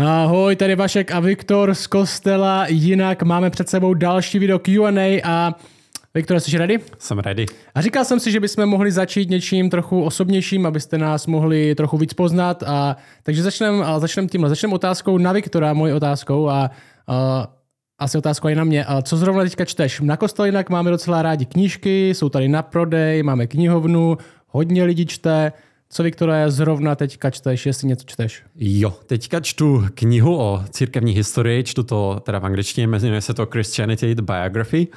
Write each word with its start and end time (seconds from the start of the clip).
Ahoj, 0.00 0.56
tady 0.56 0.76
Vašek 0.76 1.10
a 1.10 1.20
Viktor 1.20 1.74
z 1.74 1.86
Kostela. 1.86 2.66
Jinak 2.66 3.22
máme 3.22 3.50
před 3.50 3.68
sebou 3.68 3.94
další 3.94 4.38
video 4.38 4.58
Q&A 4.58 5.20
a 5.24 5.54
Viktor, 6.14 6.40
jsi 6.40 6.58
ready? 6.58 6.78
Jsem 6.98 7.18
ready. 7.18 7.46
A 7.74 7.80
říkal 7.80 8.04
jsem 8.04 8.20
si, 8.20 8.30
že 8.30 8.40
bychom 8.40 8.66
mohli 8.66 8.92
začít 8.92 9.30
něčím 9.30 9.70
trochu 9.70 10.02
osobnějším, 10.02 10.66
abyste 10.66 10.98
nás 10.98 11.26
mohli 11.26 11.74
trochu 11.74 11.98
víc 11.98 12.14
poznat. 12.14 12.62
A, 12.62 12.96
takže 13.22 13.42
začneme 13.42 13.84
začnem 13.98 14.28
tímhle. 14.28 14.48
Začneme 14.48 14.74
otázkou 14.74 15.18
na 15.18 15.32
Viktora, 15.32 15.72
mojí 15.72 15.92
otázkou 15.92 16.48
a, 16.48 16.70
a 17.06 17.48
asi 17.98 18.18
otázka 18.18 18.50
i 18.50 18.54
na 18.54 18.64
mě. 18.64 18.84
A 18.84 19.02
co 19.02 19.16
zrovna 19.16 19.42
teďka 19.42 19.64
čteš? 19.64 20.00
Na 20.00 20.16
kostel 20.16 20.44
jinak 20.44 20.70
máme 20.70 20.90
docela 20.90 21.22
rádi 21.22 21.46
knížky, 21.46 22.08
jsou 22.08 22.28
tady 22.28 22.48
na 22.48 22.62
prodej, 22.62 23.22
máme 23.22 23.46
knihovnu, 23.46 24.18
hodně 24.46 24.84
lidí 24.84 25.06
čte. 25.06 25.52
Co, 25.90 26.02
Viktore, 26.02 26.50
zrovna 26.50 26.94
teďka 26.94 27.30
čteš, 27.30 27.66
jestli 27.66 27.88
něco 27.88 28.04
čteš? 28.06 28.42
Jo, 28.56 28.90
teďka 29.06 29.40
čtu 29.40 29.84
knihu 29.94 30.38
o 30.38 30.64
církevní 30.70 31.12
historii, 31.12 31.64
čtu 31.64 31.82
to 31.82 32.20
teda 32.24 32.38
v 32.38 32.46
angličtině, 32.46 32.86
jmenuje 32.86 33.20
se 33.20 33.34
to 33.34 33.46
Christianity 33.46 34.14
the 34.14 34.22
Biography. 34.22 34.88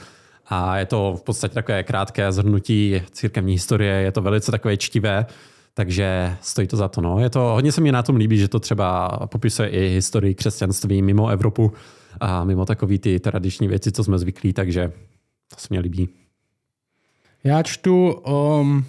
A 0.45 0.77
je 0.77 0.85
to 0.85 1.15
v 1.20 1.23
podstatě 1.23 1.53
takové 1.53 1.84
krátké 1.84 2.31
zhrnutí 2.31 3.01
církevní 3.12 3.53
historie, 3.53 3.93
je 3.93 4.12
to 4.12 4.21
velice 4.21 4.51
takové 4.51 4.77
čtivé, 4.77 5.25
takže 5.73 6.35
stojí 6.41 6.67
to 6.67 6.77
za 6.77 6.88
to. 6.88 7.01
No. 7.01 7.20
Je 7.20 7.29
to, 7.29 7.39
hodně 7.39 7.71
se 7.71 7.81
mi 7.81 7.91
na 7.91 8.03
tom 8.03 8.15
líbí, 8.15 8.37
že 8.37 8.48
to 8.48 8.59
třeba 8.59 9.09
popisuje 9.26 9.70
i 9.70 9.89
historii 9.89 10.35
křesťanství 10.35 11.01
mimo 11.01 11.29
Evropu 11.29 11.73
a 12.20 12.43
mimo 12.43 12.65
takové 12.65 12.98
ty 12.98 13.20
tradiční 13.20 13.67
věci, 13.67 13.91
co 13.91 14.03
jsme 14.03 14.20
zvyklí, 14.20 14.53
takže 14.53 14.91
to 15.48 15.55
se 15.57 15.67
mi 15.71 15.79
líbí. 15.79 16.09
Já 17.43 17.63
čtu 17.63 18.12
um, 18.12 18.85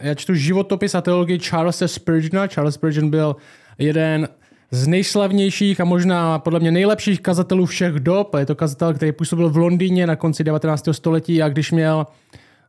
já 0.00 0.14
čtu 0.14 0.34
životopis 0.34 0.94
a 0.94 1.00
teologii 1.00 1.38
Charlesa 1.38 1.88
Spurgeona. 1.88 2.46
Charles 2.46 2.74
Spurgeon 2.74 3.10
byl 3.10 3.36
jeden 3.78 4.28
z 4.70 4.86
nejslavnějších 4.86 5.80
a 5.80 5.84
možná 5.84 6.38
podle 6.38 6.60
mě 6.60 6.70
nejlepších 6.70 7.20
kazatelů 7.20 7.66
všech 7.66 7.94
dob. 7.94 8.34
Je 8.34 8.46
to 8.46 8.54
kazatel, 8.54 8.94
který 8.94 9.12
působil 9.12 9.50
v 9.50 9.56
Londýně 9.56 10.06
na 10.06 10.16
konci 10.16 10.44
19. 10.44 10.88
století 10.92 11.42
a 11.42 11.48
když 11.48 11.72
měl, 11.72 12.06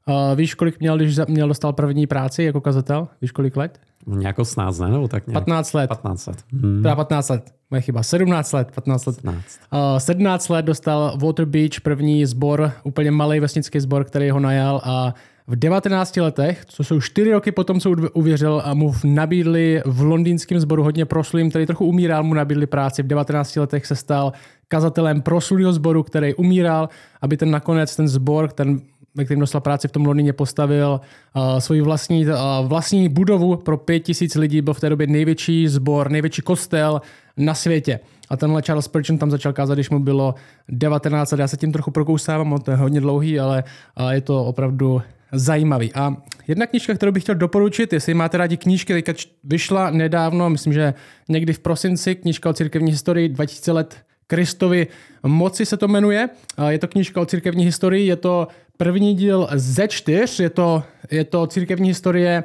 uh, 0.07 0.15
víš, 0.35 0.53
kolik 0.53 0.79
měl, 0.79 0.97
když 0.97 1.19
měl 1.27 1.47
dostal 1.47 1.73
první 1.73 2.07
práci 2.07 2.43
jako 2.43 2.61
kazatel? 2.61 3.07
Víš, 3.21 3.31
kolik 3.31 3.57
let? 3.57 3.79
Nějakou 4.07 4.45
16, 4.45 4.79
ne? 4.79 4.89
Nebo 4.89 5.07
tak 5.07 5.27
nějak. 5.27 5.33
15 5.33 5.73
let. 5.73 5.87
15 5.87 6.27
let. 6.27 6.37
Hmm. 6.51 6.81
Teda 6.83 6.95
15 6.95 7.29
let. 7.29 7.53
Moje 7.71 7.81
chyba. 7.81 8.03
17 8.03 8.51
let. 8.51 8.71
15 8.75 9.05
let. 9.05 9.15
17. 9.15 9.45
Uh, 9.73 9.79
17 9.97 10.49
let 10.49 10.65
dostal 10.65 11.17
Water 11.17 11.45
Beach 11.45 11.81
první 11.83 12.25
sbor, 12.25 12.71
úplně 12.83 13.11
malý 13.11 13.39
vesnický 13.39 13.79
sbor, 13.79 14.03
který 14.03 14.29
ho 14.29 14.39
najal 14.39 14.81
a 14.83 15.13
v 15.47 15.55
19 15.55 16.17
letech, 16.17 16.65
co 16.65 16.83
jsou 16.83 17.01
4 17.01 17.31
roky 17.31 17.51
potom, 17.51 17.79
co 17.79 17.91
uvěřil, 18.13 18.61
a 18.65 18.73
mu 18.73 18.93
nabídli 19.03 19.81
v 19.85 20.01
londýnském 20.01 20.59
sboru 20.59 20.83
hodně 20.83 21.05
proslým, 21.05 21.49
který 21.49 21.65
trochu 21.65 21.85
umíral, 21.85 22.23
mu 22.23 22.33
nabídli 22.33 22.65
práci. 22.65 23.03
V 23.03 23.07
19 23.07 23.55
letech 23.55 23.85
se 23.85 23.95
stal 23.95 24.33
kazatelem 24.67 25.21
proslulého 25.21 25.73
sboru, 25.73 26.03
který 26.03 26.33
umíral, 26.35 26.89
aby 27.21 27.37
ten 27.37 27.51
nakonec 27.51 27.95
ten 27.95 28.07
sbor, 28.07 28.51
ten 28.51 28.81
ve 29.15 29.25
kterém 29.25 29.39
dostal 29.39 29.61
práci 29.61 29.87
v 29.87 29.91
tom 29.91 30.05
Londýně, 30.05 30.33
postavil 30.33 31.01
uh, 31.35 31.59
svoji 31.59 31.81
vlastní, 31.81 32.27
uh, 32.27 32.33
vlastní 32.67 33.09
budovu 33.09 33.55
pro 33.55 33.77
pět 33.77 33.99
tisíc 33.99 34.35
lidí. 34.35 34.61
Byl 34.61 34.73
v 34.73 34.79
té 34.79 34.89
době 34.89 35.07
největší 35.07 35.67
sbor, 35.67 36.11
největší 36.11 36.41
kostel 36.41 37.01
na 37.37 37.53
světě. 37.53 37.99
A 38.29 38.37
tenhle 38.37 38.61
Charles 38.61 38.85
Spurgeon 38.85 39.17
tam 39.17 39.31
začal 39.31 39.53
kázat, 39.53 39.73
když 39.73 39.89
mu 39.89 39.99
bylo 39.99 40.35
19 40.69 41.31
let. 41.31 41.39
Já 41.39 41.47
se 41.47 41.57
tím 41.57 41.71
trochu 41.71 41.91
prokousávám, 41.91 42.57
to 42.57 42.71
je 42.71 42.77
hodně 42.77 43.01
dlouhý, 43.01 43.39
ale 43.39 43.63
uh, 43.99 44.09
je 44.09 44.21
to 44.21 44.45
opravdu 44.45 45.01
zajímavý. 45.31 45.93
A 45.93 46.15
jedna 46.47 46.65
knížka, 46.65 46.93
kterou 46.93 47.11
bych 47.11 47.23
chtěl 47.23 47.35
doporučit, 47.35 47.93
jestli 47.93 48.13
máte 48.13 48.37
rádi 48.37 48.57
knížky, 48.57 48.93
teďka 48.93 49.13
vyšla 49.43 49.89
nedávno, 49.89 50.49
myslím, 50.49 50.73
že 50.73 50.93
někdy 51.29 51.53
v 51.53 51.59
prosinci, 51.59 52.15
knížka 52.15 52.49
o 52.49 52.53
církevní 52.53 52.91
historii 52.91 53.29
2000 53.29 53.71
let 53.71 53.97
Kristovi 54.27 54.87
moci 55.23 55.65
se 55.65 55.77
to 55.77 55.87
jmenuje. 55.87 56.29
Je 56.67 56.79
to 56.79 56.87
knížka 56.87 57.21
o 57.21 57.25
církevní 57.25 57.65
historii, 57.65 58.07
je 58.07 58.15
to 58.15 58.47
první 58.77 59.15
díl 59.15 59.47
ze 59.53 59.87
čtyř, 59.87 60.39
je 60.39 60.49
to, 60.49 60.83
je 61.11 61.23
to 61.23 61.47
církevní 61.47 61.87
historie 61.87 62.43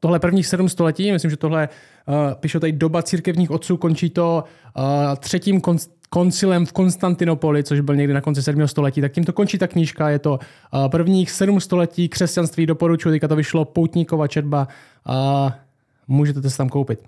tohle 0.00 0.18
prvních 0.18 0.46
sedm 0.46 0.68
století, 0.68 1.12
myslím, 1.12 1.30
že 1.30 1.36
tohle 1.36 1.68
píšu 2.34 2.60
tady 2.60 2.72
doba 2.72 3.02
církevních 3.02 3.50
otců, 3.50 3.76
končí 3.76 4.10
to 4.10 4.44
třetím 5.18 5.60
koncilem 6.10 6.66
v 6.66 6.72
Konstantinopoli, 6.72 7.64
což 7.64 7.80
byl 7.80 7.96
někdy 7.96 8.14
na 8.14 8.20
konci 8.20 8.42
7. 8.42 8.68
století, 8.68 9.00
tak 9.00 9.12
tím 9.12 9.24
to 9.24 9.32
končí 9.32 9.58
ta 9.58 9.66
knížka. 9.66 10.08
Je 10.08 10.18
to 10.18 10.38
prvních 10.90 11.30
7 11.30 11.60
století 11.60 12.08
křesťanství, 12.08 12.66
doporučuji, 12.66 13.10
teďka 13.10 13.28
to 13.28 13.36
vyšlo 13.36 13.64
Poutníkova 13.64 14.28
četba 14.28 14.68
a 15.06 15.52
můžete 16.08 16.40
to 16.40 16.50
se 16.50 16.56
tam 16.56 16.68
koupit. 16.68 17.00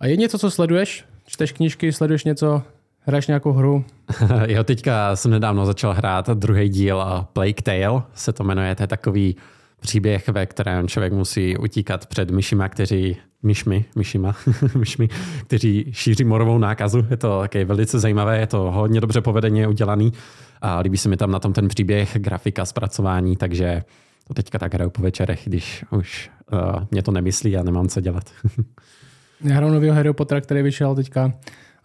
A 0.00 0.06
je 0.06 0.16
něco, 0.16 0.38
co 0.38 0.50
sleduješ? 0.50 1.04
Čteš 1.26 1.52
knížky, 1.52 1.92
sleduješ 1.92 2.24
něco, 2.24 2.62
hraješ 3.00 3.26
nějakou 3.26 3.52
hru? 3.52 3.84
jo, 4.46 4.64
teďka 4.64 5.16
jsem 5.16 5.30
nedávno 5.30 5.66
začal 5.66 5.92
hrát 5.94 6.28
druhý 6.28 6.68
díl 6.68 7.04
Plague 7.32 7.62
Tale, 7.62 8.02
se 8.14 8.32
to 8.32 8.44
jmenuje, 8.44 8.74
to 8.74 8.82
je 8.82 8.86
takový 8.86 9.36
příběh, 9.80 10.28
ve 10.28 10.46
kterém 10.46 10.88
člověk 10.88 11.12
musí 11.12 11.56
utíkat 11.56 12.06
před 12.06 12.30
myšima, 12.30 12.68
kteří 12.68 13.16
myšmi, 13.46 13.84
myšima, 13.96 14.36
myšmi, 14.78 15.08
kteří 15.46 15.86
šíří 15.90 16.24
morovou 16.24 16.58
nákazu. 16.58 17.06
Je 17.10 17.16
to 17.16 17.40
také 17.40 17.64
velice 17.64 17.98
zajímavé, 17.98 18.38
je 18.38 18.46
to 18.46 18.58
hodně 18.58 19.00
dobře 19.00 19.20
povedeně 19.20 19.68
udělaný 19.68 20.12
a 20.62 20.80
líbí 20.80 20.98
se 20.98 21.08
mi 21.08 21.16
tam 21.16 21.30
na 21.30 21.38
tom 21.38 21.52
ten 21.52 21.68
příběh, 21.68 22.16
grafika, 22.18 22.64
zpracování, 22.64 23.36
takže 23.36 23.82
to 24.28 24.34
teďka 24.34 24.58
tak 24.58 24.74
hraju 24.74 24.90
po 24.90 25.02
večerech, 25.02 25.42
když 25.44 25.84
už 25.90 26.30
uh, 26.52 26.84
mě 26.90 27.02
to 27.02 27.10
nemyslí 27.10 27.56
a 27.56 27.62
nemám 27.62 27.88
co 27.88 28.00
dělat. 28.00 28.30
Já 29.40 29.54
hraju 29.56 29.72
nového 29.72 29.94
Harry 29.94 30.12
Pottera, 30.12 30.40
který 30.40 30.62
vyšel 30.62 30.94
teďka. 30.94 31.32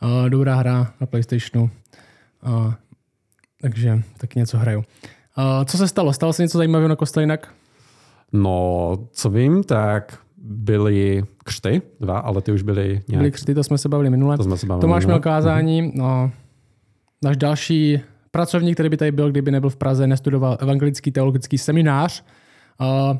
Uh, 0.03 0.29
dobrá 0.29 0.55
hra 0.55 0.93
na 1.01 1.07
Playstationu. 1.07 1.69
Uh, 2.47 2.73
takže 3.61 4.01
taky 4.17 4.39
něco 4.39 4.57
hraju. 4.57 4.79
Uh, 4.79 5.65
co 5.65 5.77
se 5.77 5.87
stalo? 5.87 6.13
Stalo 6.13 6.33
se 6.33 6.41
něco 6.41 6.57
zajímavého 6.57 6.89
na 6.89 6.95
Kostelinak? 6.95 7.53
No, 8.33 8.97
co 9.11 9.29
vím, 9.29 9.63
tak 9.63 10.17
byly 10.43 11.23
křty, 11.43 11.81
dva, 11.99 12.19
ale 12.19 12.41
ty 12.41 12.51
už 12.51 12.61
byly 12.61 13.01
nějak... 13.07 13.21
Byly 13.21 13.31
křty, 13.31 13.55
to 13.55 13.63
jsme 13.63 13.77
se 13.77 13.89
bavili 13.89 14.09
minule. 14.09 14.37
To 14.37 14.43
jsme 14.43 14.57
se 14.57 14.65
bavili 14.65 14.81
Tomáš 14.81 15.03
minule. 15.03 15.13
měl 15.13 15.23
kázání, 15.23 15.83
mm-hmm. 15.83 15.91
no, 15.95 16.31
náš 17.23 17.37
další 17.37 17.99
pracovník, 18.31 18.75
který 18.75 18.89
by 18.89 18.97
tady 18.97 19.11
byl, 19.11 19.31
kdyby 19.31 19.51
nebyl 19.51 19.69
v 19.69 19.75
Praze, 19.75 20.07
nestudoval 20.07 20.57
evangelický 20.59 21.11
teologický 21.11 21.57
seminář. 21.57 22.23
Uh, 22.81 23.17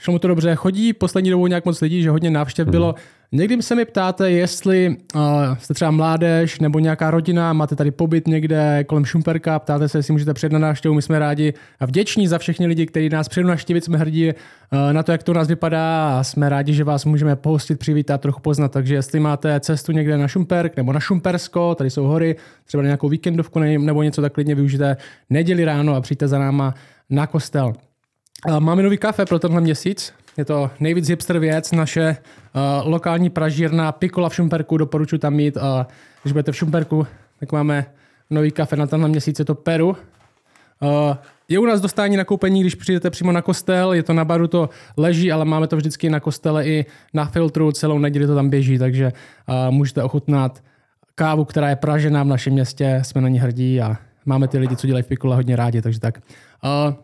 šlo 0.00 0.12
mu 0.12 0.18
to 0.18 0.28
dobře. 0.28 0.54
Chodí 0.54 0.92
poslední 0.92 1.30
dobou 1.30 1.46
nějak 1.46 1.64
moc 1.64 1.80
lidí, 1.80 2.02
že 2.02 2.10
hodně 2.10 2.30
návštěv 2.30 2.66
hmm. 2.66 2.70
bylo. 2.70 2.94
Někdy 3.32 3.62
se 3.62 3.74
mi 3.74 3.84
ptáte, 3.84 4.30
jestli 4.30 4.96
uh, 5.14 5.22
jste 5.58 5.74
třeba 5.74 5.90
mládež 5.90 6.60
nebo 6.60 6.78
nějaká 6.78 7.10
rodina, 7.10 7.52
máte 7.52 7.76
tady 7.76 7.90
pobyt 7.90 8.28
někde 8.28 8.84
kolem 8.84 9.04
Šumperka, 9.04 9.58
ptáte 9.58 9.88
se, 9.88 9.98
jestli 9.98 10.12
můžete 10.12 10.34
přijet 10.34 10.52
na 10.52 10.58
návštěvu. 10.58 10.94
My 10.94 11.02
jsme 11.02 11.18
rádi 11.18 11.54
a 11.80 11.86
vděční 11.86 12.28
za 12.28 12.38
všechny 12.38 12.66
lidi, 12.66 12.86
kteří 12.86 13.08
nás 13.08 13.28
přijdou 13.28 13.48
navštívit. 13.48 13.84
Jsme 13.84 13.98
hrdí 13.98 14.26
uh, 14.28 14.32
na 14.92 15.02
to, 15.02 15.12
jak 15.12 15.22
to 15.22 15.32
u 15.32 15.34
nás 15.34 15.48
vypadá 15.48 16.18
a 16.18 16.24
jsme 16.24 16.48
rádi, 16.48 16.74
že 16.74 16.84
vás 16.84 17.04
můžeme 17.04 17.36
pohostit, 17.36 17.78
přivítat, 17.78 18.20
trochu 18.20 18.40
poznat. 18.40 18.72
Takže 18.72 18.94
jestli 18.94 19.20
máte 19.20 19.60
cestu 19.60 19.92
někde 19.92 20.18
na 20.18 20.28
Šumperk 20.28 20.76
nebo 20.76 20.92
na 20.92 21.00
Šumpersko, 21.00 21.74
tady 21.74 21.90
jsou 21.90 22.04
hory, 22.04 22.36
třeba 22.64 22.82
na 22.82 22.86
nějakou 22.86 23.08
víkendovku 23.08 23.58
nebo 23.58 24.02
něco, 24.02 24.22
tak 24.22 24.32
klidně 24.32 24.54
využijte 24.54 24.96
neděli 25.30 25.64
ráno 25.64 25.94
a 25.94 26.00
přijďte 26.00 26.28
za 26.28 26.38
náma 26.38 26.74
na 27.10 27.26
kostel. 27.26 27.72
Máme 28.58 28.82
nový 28.82 28.98
kafe 28.98 29.26
pro 29.26 29.38
tenhle 29.38 29.60
měsíc. 29.60 30.12
Je 30.36 30.44
to 30.44 30.70
nejvíc 30.80 31.08
hipster 31.08 31.38
věc, 31.38 31.72
naše 31.72 32.16
uh, 32.54 32.88
lokální 32.90 33.30
pražírna 33.30 33.92
Pikola 33.92 34.28
v 34.28 34.34
Šumperku, 34.34 34.76
doporučuji 34.76 35.18
tam 35.18 35.34
mít. 35.34 35.56
Uh, 35.56 35.62
když 36.22 36.32
budete 36.32 36.52
v 36.52 36.56
Šumperku, 36.56 37.06
tak 37.40 37.52
máme 37.52 37.86
nový 38.30 38.50
kafe 38.50 38.76
na 38.76 38.86
tenhle 38.86 39.08
měsíc, 39.08 39.38
je 39.38 39.44
to 39.44 39.54
Peru. 39.54 39.88
Uh, 39.88 41.16
je 41.48 41.58
u 41.58 41.64
nás 41.64 41.80
dostání 41.80 42.16
na 42.16 42.24
koupení, 42.24 42.60
když 42.60 42.74
přijdete 42.74 43.10
přímo 43.10 43.32
na 43.32 43.42
kostel, 43.42 43.92
je 43.92 44.02
to 44.02 44.12
na 44.12 44.24
baru, 44.24 44.46
to 44.46 44.68
leží, 44.96 45.32
ale 45.32 45.44
máme 45.44 45.66
to 45.66 45.76
vždycky 45.76 46.10
na 46.10 46.20
kostele 46.20 46.66
i 46.66 46.86
na 47.14 47.24
filtru, 47.24 47.72
celou 47.72 47.98
neděli 47.98 48.26
to 48.26 48.34
tam 48.34 48.50
běží, 48.50 48.78
takže 48.78 49.12
uh, 49.48 49.74
můžete 49.74 50.02
ochutnat 50.02 50.62
kávu, 51.14 51.44
která 51.44 51.68
je 51.68 51.76
pražená 51.76 52.22
v 52.22 52.26
našem 52.26 52.52
městě, 52.52 53.00
jsme 53.04 53.20
na 53.20 53.28
ní 53.28 53.38
hrdí 53.38 53.80
a 53.80 53.96
máme 54.26 54.48
ty 54.48 54.58
lidi, 54.58 54.76
co 54.76 54.86
dělají 54.86 55.02
v 55.02 55.06
Pikole 55.06 55.36
hodně 55.36 55.56
rádi, 55.56 55.82
takže 55.82 56.00
tak. 56.00 56.18
Uh, 56.88 56.94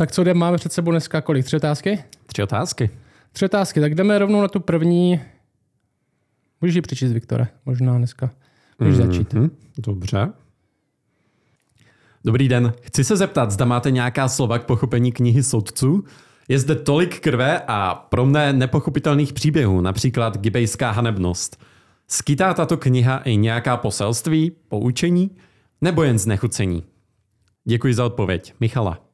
tak 0.00 0.12
co 0.12 0.24
jdeme, 0.24 0.40
máme 0.40 0.56
před 0.56 0.72
sebou 0.72 0.90
dneska 0.90 1.20
kolik? 1.20 1.44
Tři 1.44 1.56
otázky? 1.56 2.04
Tři 2.26 2.42
otázky. 2.42 2.90
Tři 3.32 3.44
otázky, 3.44 3.80
tak 3.80 3.94
jdeme 3.94 4.18
rovnou 4.18 4.40
na 4.40 4.48
tu 4.48 4.60
první. 4.60 5.20
Můžeš 6.60 6.74
ji 6.74 6.82
přečíst, 6.82 7.12
Viktore, 7.12 7.48
možná 7.66 7.98
dneska. 7.98 8.30
Můžeš 8.78 8.96
mm-hmm. 8.96 9.06
začít. 9.06 9.34
Dobře. 9.78 10.32
Dobrý 12.24 12.48
den. 12.48 12.72
Chci 12.82 13.04
se 13.04 13.16
zeptat, 13.16 13.50
zda 13.50 13.64
máte 13.64 13.90
nějaká 13.90 14.28
slova 14.28 14.58
k 14.58 14.66
pochopení 14.66 15.12
knihy 15.12 15.42
soudců? 15.42 16.04
Je 16.48 16.58
zde 16.58 16.74
tolik 16.74 17.20
krve 17.20 17.62
a 17.66 17.94
pro 17.94 18.26
mne 18.26 18.52
nepochopitelných 18.52 19.32
příběhů, 19.32 19.80
například 19.80 20.38
gibejská 20.38 20.90
hanebnost. 20.90 21.60
Skytá 22.08 22.54
tato 22.54 22.76
kniha 22.76 23.18
i 23.18 23.36
nějaká 23.36 23.76
poselství, 23.76 24.52
poučení, 24.68 25.30
nebo 25.80 26.02
jen 26.02 26.18
znechucení? 26.18 26.84
Děkuji 27.64 27.94
za 27.94 28.06
odpověď. 28.06 28.54
Michala. 28.60 29.07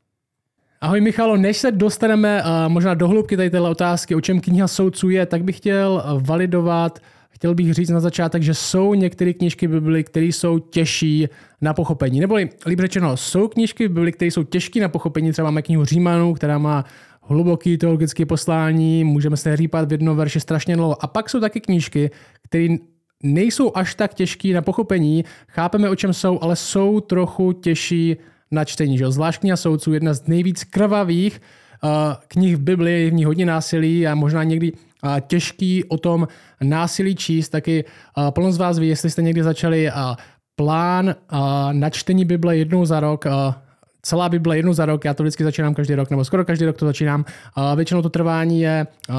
Ahoj 0.84 1.00
Michalo, 1.00 1.36
než 1.36 1.56
se 1.56 1.72
dostaneme 1.72 2.42
uh, 2.42 2.48
možná 2.68 2.94
do 2.94 3.08
hloubky 3.08 3.36
tady 3.36 3.50
téhle 3.50 3.70
otázky, 3.70 4.14
o 4.14 4.20
čem 4.20 4.40
kniha 4.40 4.68
soudců 4.68 5.10
je, 5.10 5.26
tak 5.26 5.44
bych 5.44 5.56
chtěl 5.56 6.04
validovat 6.18 6.98
chtěl 7.30 7.54
bych 7.54 7.74
říct 7.74 7.90
na 7.90 8.00
začátek, 8.00 8.42
že 8.42 8.54
jsou 8.54 8.94
některé 8.94 9.32
knížky 9.32 9.68
Bibli, 9.68 10.04
které 10.04 10.26
jsou 10.26 10.58
těžší 10.58 11.28
na 11.60 11.74
pochopení. 11.74 12.20
Nebo 12.20 12.34
líp 12.66 12.80
řečeno, 12.80 13.16
jsou 13.16 13.48
knížky 13.48 13.88
Bibli, 13.88 14.12
které 14.12 14.30
jsou 14.30 14.42
těžké 14.42 14.80
na 14.80 14.88
pochopení. 14.88 15.32
Třeba 15.32 15.48
máme 15.48 15.62
knihu 15.62 15.84
Římanů, 15.84 16.34
která 16.34 16.58
má 16.58 16.84
hluboký 17.22 17.78
teologické 17.78 18.26
poslání, 18.26 19.04
můžeme 19.04 19.36
se 19.36 19.52
hřípat 19.52 19.88
v 19.88 19.92
jednom 19.92 20.16
verši 20.16 20.40
strašně 20.40 20.76
dlouho. 20.76 21.04
A 21.04 21.06
pak 21.06 21.30
jsou 21.30 21.40
taky 21.40 21.60
knížky, 21.60 22.10
které 22.48 22.76
nejsou 23.22 23.72
až 23.74 23.94
tak 23.94 24.14
těžké 24.14 24.52
na 24.52 24.62
pochopení, 24.62 25.24
chápeme, 25.48 25.90
o 25.90 25.96
čem 25.96 26.12
jsou, 26.12 26.38
ale 26.42 26.56
jsou 26.56 27.00
trochu 27.00 27.52
těžší 27.52 28.16
na 28.54 28.64
čtení. 28.64 28.98
Že? 28.98 29.10
Zvlášť 29.10 29.40
kniha 29.40 29.56
soudců, 29.56 29.92
jedna 29.92 30.14
z 30.14 30.26
nejvíc 30.26 30.64
krvavých 30.64 31.40
uh, 31.82 31.90
knih 32.28 32.56
v 32.56 32.60
Biblii, 32.60 33.04
je 33.04 33.10
v 33.10 33.14
ní 33.14 33.24
hodně 33.24 33.46
násilí 33.46 34.06
a 34.06 34.14
možná 34.14 34.44
někdy 34.44 34.72
uh, 34.72 35.20
těžký 35.20 35.84
o 35.84 35.98
tom 35.98 36.28
násilí 36.62 37.14
číst. 37.14 37.48
Taky 37.48 37.84
uh, 37.84 38.30
plno 38.30 38.52
z 38.52 38.58
vás 38.58 38.78
ví, 38.78 38.88
jestli 38.88 39.10
jste 39.10 39.22
někdy 39.22 39.42
začali 39.42 39.90
uh, 39.90 40.14
plán 40.56 41.06
uh, 41.06 41.38
na 41.72 41.90
čtení 41.90 42.24
Bible 42.24 42.56
jednou 42.56 42.84
za 42.84 43.00
rok, 43.00 43.24
uh, 43.26 43.54
celá 44.02 44.28
Bible 44.28 44.56
jednou 44.56 44.72
za 44.72 44.86
rok, 44.86 45.04
já 45.04 45.14
to 45.14 45.22
vždycky 45.22 45.44
začínám 45.44 45.74
každý 45.74 45.94
rok, 45.94 46.10
nebo 46.10 46.24
skoro 46.24 46.44
každý 46.44 46.64
rok 46.64 46.76
to 46.76 46.86
začínám. 46.86 47.24
Uh, 47.56 47.76
většinou 47.76 48.02
to 48.02 48.10
trvání 48.10 48.60
je, 48.60 48.86
uh, 49.10 49.16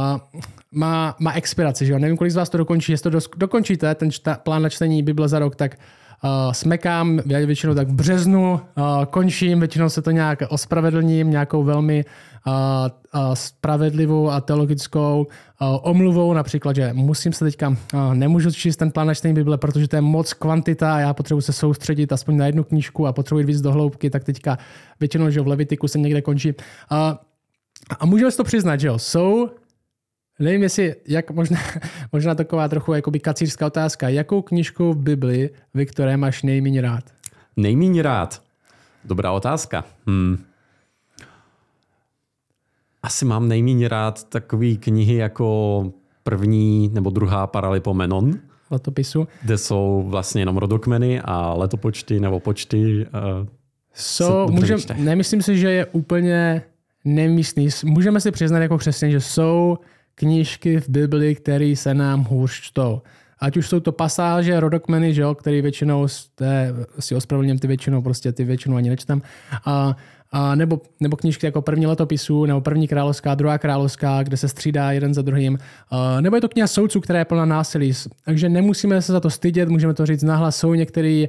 má, 0.71 1.15
má 1.19 1.31
expiraci, 1.31 1.85
že 1.85 1.93
jo? 1.93 1.99
Nevím, 1.99 2.17
kolik 2.17 2.31
z 2.31 2.35
vás 2.35 2.49
to 2.49 2.57
dokončí, 2.57 2.91
jestli 2.91 3.11
to 3.11 3.19
dokončíte, 3.37 3.95
ten 3.95 4.11
čta, 4.11 4.39
plán 4.43 4.61
na 4.61 4.69
čtení 4.69 5.03
Bible 5.03 5.27
za 5.27 5.39
rok, 5.39 5.55
tak 5.55 5.75
uh, 6.23 6.51
smekám, 6.51 7.19
já 7.25 7.45
většinou 7.45 7.75
tak 7.75 7.87
v 7.87 7.93
březnu 7.93 8.51
uh, 8.51 9.05
končím, 9.05 9.59
většinou 9.59 9.89
se 9.89 10.01
to 10.01 10.11
nějak 10.11 10.43
ospravedlním, 10.49 11.31
nějakou 11.31 11.63
velmi 11.63 12.05
uh, 12.47 12.53
uh, 12.53 13.33
spravedlivou 13.33 14.29
a 14.29 14.41
teologickou 14.41 15.27
uh, 15.61 15.67
omluvou, 15.81 16.33
například, 16.33 16.75
že 16.75 16.93
musím 16.93 17.33
se 17.33 17.45
teďka, 17.45 17.69
uh, 17.69 18.13
nemůžu 18.13 18.51
číst 18.51 18.77
ten 18.77 18.91
plán 18.91 19.07
na 19.07 19.13
čtení 19.13 19.33
Bible, 19.33 19.57
protože 19.57 19.87
to 19.87 19.95
je 19.95 20.01
moc 20.01 20.33
kvantita 20.33 20.95
a 20.95 20.99
já 20.99 21.13
potřebuji 21.13 21.41
se 21.41 21.53
soustředit 21.53 22.11
aspoň 22.11 22.37
na 22.37 22.45
jednu 22.45 22.63
knížku 22.63 23.07
a 23.07 23.13
potřebuji 23.13 23.45
víc 23.45 23.61
do 23.61 23.71
hloubky, 23.71 24.09
tak 24.09 24.23
teďka 24.23 24.57
většinou, 24.99 25.29
že 25.29 25.41
v 25.41 25.47
Levitiku 25.47 25.87
se 25.87 25.99
někde 25.99 26.21
končí. 26.21 26.53
Uh, 26.91 26.97
a 27.99 28.05
můžeme 28.05 28.31
si 28.31 28.37
to 28.37 28.43
přiznat, 28.43 28.79
že 28.79 28.87
jo, 28.87 28.99
jsou 28.99 29.49
Nevím, 30.39 30.63
jestli, 30.63 30.95
jak 31.07 31.31
možná, 31.31 31.59
možná 32.11 32.35
taková 32.35 32.67
trochu 32.67 32.93
jakoby 32.93 33.19
kacířská 33.19 33.67
otázka. 33.67 34.09
Jakou 34.09 34.41
knižku 34.41 34.93
v 34.93 34.97
Bibli, 34.97 35.49
vy, 35.73 35.85
které 35.85 36.17
máš 36.17 36.43
nejméně 36.43 36.81
rád? 36.81 37.03
Nejméně 37.57 38.01
rád? 38.01 38.41
Dobrá 39.05 39.31
otázka. 39.31 39.85
Hmm. 40.07 40.37
Asi 43.03 43.25
mám 43.25 43.47
nejméně 43.47 43.87
rád 43.87 44.23
takové 44.23 44.75
knihy 44.75 45.15
jako 45.15 45.91
první 46.23 46.89
nebo 46.93 47.09
druhá 47.09 47.47
Paralipomenon. 47.47 48.33
Letopisu. 48.71 49.27
Kde 49.41 49.57
jsou 49.57 50.05
vlastně 50.07 50.41
jenom 50.41 50.57
rodokmeny 50.57 51.21
a 51.21 51.53
letopočty 51.53 52.19
nebo 52.19 52.39
počty. 52.39 53.05
Uh, 53.05 53.47
so, 53.93 54.51
můžem, 54.53 54.79
nemyslím 54.95 55.41
si, 55.41 55.57
že 55.57 55.71
je 55.71 55.85
úplně 55.85 56.61
nemístný. 57.05 57.69
Můžeme 57.83 58.21
si 58.21 58.31
přiznat 58.31 58.59
jako 58.59 58.77
křesťan, 58.77 59.11
že 59.11 59.21
jsou 59.21 59.77
knížky 60.15 60.79
v 60.79 60.89
Bibli, 60.89 61.35
které 61.35 61.75
se 61.75 61.93
nám 61.93 62.23
hůř 62.23 62.61
čtou. 62.61 63.01
Ať 63.39 63.57
už 63.57 63.67
jsou 63.69 63.79
to 63.79 63.91
pasáže, 63.91 64.59
rodokmeny, 64.59 65.13
že 65.13 65.21
jo, 65.21 65.35
který 65.35 65.61
většinou, 65.61 66.07
jste, 66.07 66.73
si 66.99 67.15
ospravedlním 67.15 67.59
ty 67.59 67.67
většinou, 67.67 68.01
prostě 68.01 68.31
ty 68.31 68.43
většinou 68.43 68.75
ani 68.75 68.89
nečtem. 68.89 69.21
A 69.65 69.95
a 70.37 70.55
nebo, 70.55 70.81
nebo 70.99 71.17
knížky 71.17 71.45
jako 71.45 71.61
první 71.61 71.87
letopisů, 71.87 72.45
nebo 72.45 72.61
první 72.61 72.87
královská, 72.87 73.35
druhá 73.35 73.57
královská, 73.57 74.23
kde 74.23 74.37
se 74.37 74.47
střídá 74.47 74.91
jeden 74.91 75.13
za 75.13 75.21
druhým. 75.21 75.57
A 75.89 76.21
nebo 76.21 76.35
je 76.37 76.41
to 76.41 76.49
kniha 76.49 76.67
soudců, 76.67 77.01
která 77.01 77.19
je 77.19 77.25
plná 77.25 77.45
násilí. 77.45 77.93
Takže 78.25 78.49
nemusíme 78.49 79.01
se 79.01 79.11
za 79.11 79.19
to 79.19 79.29
stydět, 79.29 79.69
můžeme 79.69 79.93
to 79.93 80.05
říct 80.05 80.23
nahlas. 80.23 80.55
Jsou 80.55 80.73
některé 80.73 81.25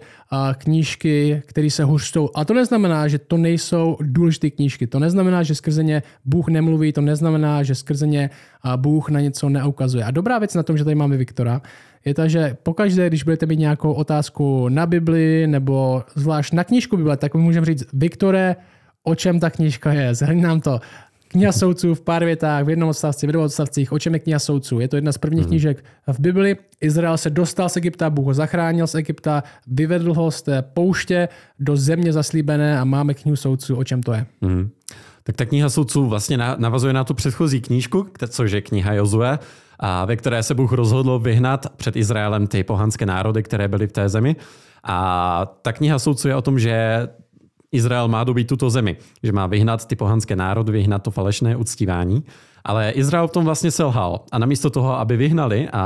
knížky, 0.58 1.42
které 1.46 1.70
se 1.70 1.84
hustou. 1.84 2.30
A 2.34 2.44
to 2.44 2.54
neznamená, 2.54 3.08
že 3.08 3.18
to 3.18 3.36
nejsou 3.36 3.96
důležité 4.00 4.50
knížky. 4.50 4.86
To 4.86 4.98
neznamená, 4.98 5.42
že 5.42 5.54
skrze 5.54 5.84
ně 5.84 6.02
Bůh 6.24 6.48
nemluví, 6.48 6.92
to 6.92 7.00
neznamená, 7.00 7.62
že 7.62 7.74
skrze 7.74 8.06
ně 8.06 8.30
Bůh 8.76 9.10
na 9.10 9.20
něco 9.20 9.48
neukazuje. 9.48 10.04
A 10.04 10.10
dobrá 10.10 10.38
věc 10.38 10.54
na 10.54 10.62
tom, 10.62 10.78
že 10.78 10.84
tady 10.84 10.94
máme 10.94 11.16
Viktora, 11.16 11.62
je 12.04 12.14
to, 12.14 12.28
že 12.28 12.56
pokaždé, 12.62 13.06
když 13.06 13.22
budete 13.22 13.46
mít 13.46 13.58
nějakou 13.58 13.92
otázku 13.92 14.68
na 14.68 14.86
Bibli 14.86 15.46
nebo 15.46 16.04
zvlášť 16.14 16.52
na 16.52 16.64
knížku 16.64 16.96
Bible, 16.96 17.16
tak 17.16 17.34
můžeme 17.34 17.66
říct, 17.66 17.84
Viktore, 17.92 18.56
o 19.06 19.14
čem 19.14 19.40
ta 19.40 19.50
knížka 19.50 19.92
je. 19.92 20.14
Zhrň 20.14 20.40
nám 20.40 20.60
to. 20.60 20.80
Kniha 21.28 21.52
soudců 21.52 21.94
v 21.94 22.00
pár 22.00 22.24
větách, 22.24 22.64
v 22.64 22.70
jednom 22.70 22.88
odstavci, 22.88 23.26
v 23.26 23.32
dvou 23.32 23.44
odstavcích. 23.44 23.92
O 23.92 23.98
čem 23.98 24.14
je 24.14 24.20
kniha 24.20 24.38
soudců? 24.38 24.80
Je 24.80 24.88
to 24.88 24.96
jedna 24.96 25.12
z 25.12 25.18
prvních 25.18 25.44
mm. 25.44 25.48
knížek 25.48 25.84
v 26.06 26.20
Bibli. 26.20 26.56
Izrael 26.80 27.18
se 27.18 27.30
dostal 27.30 27.68
z 27.68 27.76
Egypta, 27.76 28.10
Bůh 28.10 28.26
ho 28.26 28.34
zachránil 28.34 28.86
z 28.86 28.94
Egypta, 28.94 29.42
vyvedl 29.66 30.14
ho 30.14 30.30
z 30.30 30.42
té 30.42 30.62
pouště 30.62 31.28
do 31.58 31.76
země 31.76 32.12
zaslíbené 32.12 32.80
a 32.80 32.84
máme 32.84 33.14
knihu 33.14 33.36
soudců. 33.36 33.76
O 33.76 33.84
čem 33.84 34.02
to 34.02 34.12
je? 34.12 34.26
Mm. 34.40 34.70
Tak 35.22 35.36
ta 35.36 35.44
kniha 35.44 35.68
soudců 35.68 36.06
vlastně 36.06 36.36
navazuje 36.36 36.92
na 36.92 37.04
tu 37.04 37.14
předchozí 37.14 37.60
knížku, 37.60 38.06
což 38.28 38.52
je 38.52 38.60
kniha 38.60 38.92
Jozue, 38.92 39.38
a 39.78 40.04
ve 40.04 40.16
které 40.16 40.42
se 40.42 40.54
Bůh 40.54 40.72
rozhodl 40.72 41.18
vyhnat 41.18 41.66
před 41.76 41.96
Izraelem 41.96 42.46
ty 42.46 42.64
pohanské 42.64 43.06
národy, 43.06 43.42
které 43.42 43.68
byly 43.68 43.86
v 43.86 43.92
té 43.92 44.08
zemi. 44.08 44.36
A 44.84 45.58
ta 45.62 45.72
kniha 45.72 45.98
soudců 45.98 46.28
je 46.28 46.36
o 46.36 46.42
tom, 46.42 46.58
že 46.58 47.08
Izrael 47.76 48.08
má 48.08 48.24
dobít 48.24 48.48
tuto 48.48 48.70
zemi, 48.70 48.96
že 49.22 49.32
má 49.32 49.46
vyhnat 49.46 49.86
ty 49.86 49.96
pohanské 49.96 50.36
národy, 50.36 50.72
vyhnat 50.72 51.02
to 51.02 51.10
falešné 51.10 51.56
uctívání. 51.56 52.24
Ale 52.66 52.90
Izrael 52.90 53.28
v 53.28 53.30
tom 53.30 53.44
vlastně 53.44 53.70
selhal. 53.70 54.20
A 54.32 54.38
namísto 54.38 54.70
toho, 54.70 54.98
aby 54.98 55.16
vyhnali 55.16 55.68
a 55.72 55.82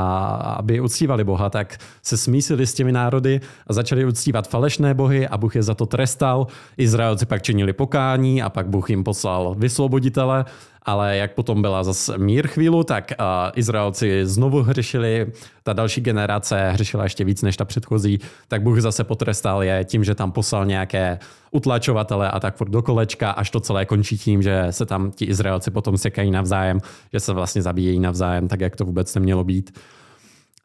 aby 0.59 0.81
uctívali 0.81 1.23
Boha, 1.23 1.49
tak 1.49 1.77
se 2.03 2.17
smísili 2.17 2.67
s 2.67 2.73
těmi 2.73 2.91
národy 2.91 3.41
a 3.67 3.73
začali 3.73 4.05
uctívat 4.05 4.47
falešné 4.47 4.93
bohy 4.93 5.27
a 5.27 5.37
Bůh 5.37 5.55
je 5.55 5.63
za 5.63 5.73
to 5.73 5.85
trestal. 5.85 6.47
Izraelci 6.77 7.25
pak 7.25 7.41
činili 7.41 7.73
pokání 7.73 8.41
a 8.41 8.49
pak 8.49 8.67
Bůh 8.67 8.89
jim 8.89 9.03
poslal 9.03 9.55
vysvoboditele 9.57 10.45
ale 10.85 11.17
jak 11.17 11.33
potom 11.33 11.61
byla 11.61 11.83
zase 11.83 12.17
mír 12.17 12.47
chvíli, 12.47 12.83
tak 12.83 13.11
Izraelci 13.55 14.25
znovu 14.25 14.63
hřešili, 14.63 15.31
ta 15.63 15.73
další 15.73 16.01
generace 16.01 16.69
hřešila 16.71 17.03
ještě 17.03 17.23
víc 17.23 17.41
než 17.41 17.57
ta 17.57 17.65
předchozí, 17.65 18.19
tak 18.47 18.61
Bůh 18.61 18.79
zase 18.79 19.03
potrestal 19.03 19.63
je 19.63 19.83
tím, 19.83 20.03
že 20.03 20.15
tam 20.15 20.31
poslal 20.31 20.65
nějaké 20.65 21.19
utlačovatele 21.51 22.31
a 22.31 22.39
tak 22.39 22.55
furt 22.55 22.69
do 22.69 22.81
kolečka, 22.81 23.31
až 23.31 23.49
to 23.49 23.59
celé 23.59 23.85
končí 23.85 24.17
tím, 24.17 24.41
že 24.41 24.67
se 24.69 24.85
tam 24.85 25.11
ti 25.11 25.25
Izraelci 25.25 25.71
potom 25.71 25.97
sekají 25.97 26.31
navzájem, 26.31 26.70
že 27.13 27.19
se 27.19 27.33
vlastně 27.33 27.61
zabíjejí 27.61 27.99
navzájem, 27.99 28.47
tak 28.47 28.61
jak 28.61 28.75
to 28.75 28.85
vůbec 28.85 29.15
nemělo 29.15 29.43
být. 29.43 29.79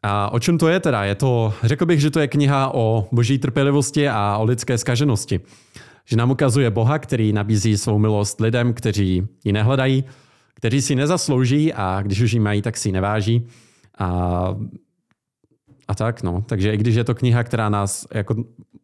A 0.03 0.29
o 0.33 0.39
čem 0.39 0.57
to 0.57 0.67
je 0.67 0.79
teda? 0.79 1.03
Je 1.03 1.15
to, 1.15 1.53
řekl 1.63 1.85
bych, 1.85 2.01
že 2.01 2.11
to 2.11 2.19
je 2.19 2.27
kniha 2.27 2.73
o 2.73 3.07
boží 3.11 3.37
trpělivosti 3.37 4.09
a 4.09 4.37
o 4.37 4.43
lidské 4.45 4.77
skaženosti 4.77 5.39
že 6.09 6.17
nám 6.17 6.31
ukazuje 6.31 6.71
Boha, 6.71 6.99
který 6.99 7.33
nabízí 7.33 7.77
svou 7.77 7.99
milost 7.99 8.39
lidem, 8.39 8.73
kteří 8.73 9.27
ji 9.43 9.51
nehledají, 9.51 10.03
kteří 10.53 10.81
si 10.81 10.95
nezaslouží 10.95 11.73
a 11.73 12.01
když 12.01 12.21
už 12.21 12.31
ji 12.31 12.39
mají, 12.39 12.61
tak 12.61 12.77
si 12.77 12.89
ji 12.89 12.93
neváží. 12.93 13.47
A, 13.97 14.55
a 15.87 15.95
tak, 15.95 16.23
no. 16.23 16.43
Takže 16.45 16.73
i 16.73 16.77
když 16.77 16.95
je 16.95 17.03
to 17.03 17.15
kniha, 17.15 17.43
která 17.43 17.69
nás 17.69 18.07
jako 18.13 18.35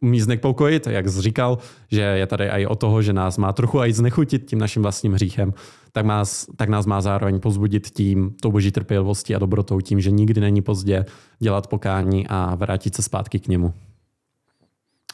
umí 0.01 0.21
znepokojit, 0.21 0.87
jak 0.87 1.09
jsi 1.09 1.21
říkal, 1.21 1.57
že 1.91 2.01
je 2.01 2.27
tady 2.27 2.49
i 2.49 2.65
o 2.65 2.75
toho, 2.75 3.01
že 3.01 3.13
nás 3.13 3.37
má 3.37 3.53
trochu 3.53 3.79
i 3.79 3.93
znechutit 3.93 4.45
tím 4.45 4.59
naším 4.59 4.81
vlastním 4.81 5.13
hříchem, 5.13 5.53
tak, 5.91 6.05
nás, 6.05 6.47
tak 6.55 6.69
nás 6.69 6.85
má 6.85 7.01
zároveň 7.01 7.39
pozbudit 7.39 7.89
tím, 7.89 8.35
tou 8.41 8.51
boží 8.51 8.71
trpělivostí 8.71 9.35
a 9.35 9.39
dobrotou, 9.39 9.81
tím, 9.81 10.01
že 10.01 10.11
nikdy 10.11 10.41
není 10.41 10.61
pozdě 10.61 11.05
dělat 11.39 11.67
pokání 11.67 12.27
a 12.27 12.55
vrátit 12.55 12.95
se 12.95 13.01
zpátky 13.01 13.39
k 13.39 13.47
němu. 13.47 13.73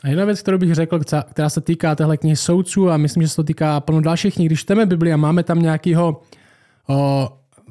A 0.04 0.08
jedna 0.08 0.26
věc, 0.26 0.42
kterou 0.42 0.58
bych 0.58 0.76
řekl, 0.76 1.00
která 1.30 1.50
se 1.50 1.62
týká 1.62 1.96
téhle 1.96 2.18
knihy 2.18 2.36
soudců 2.36 2.90
a 2.90 2.98
myslím, 2.98 3.24
že 3.24 3.30
se 3.30 3.36
to 3.36 3.44
týká 3.44 3.80
plno 3.80 4.02
dalších 4.02 4.34
knih, 4.34 4.48
když 4.48 4.60
čteme 4.60 4.86
Bibli 4.86 5.14
a 5.14 5.18
máme 5.18 5.44
tam 5.44 5.62
nějakého 5.62 6.22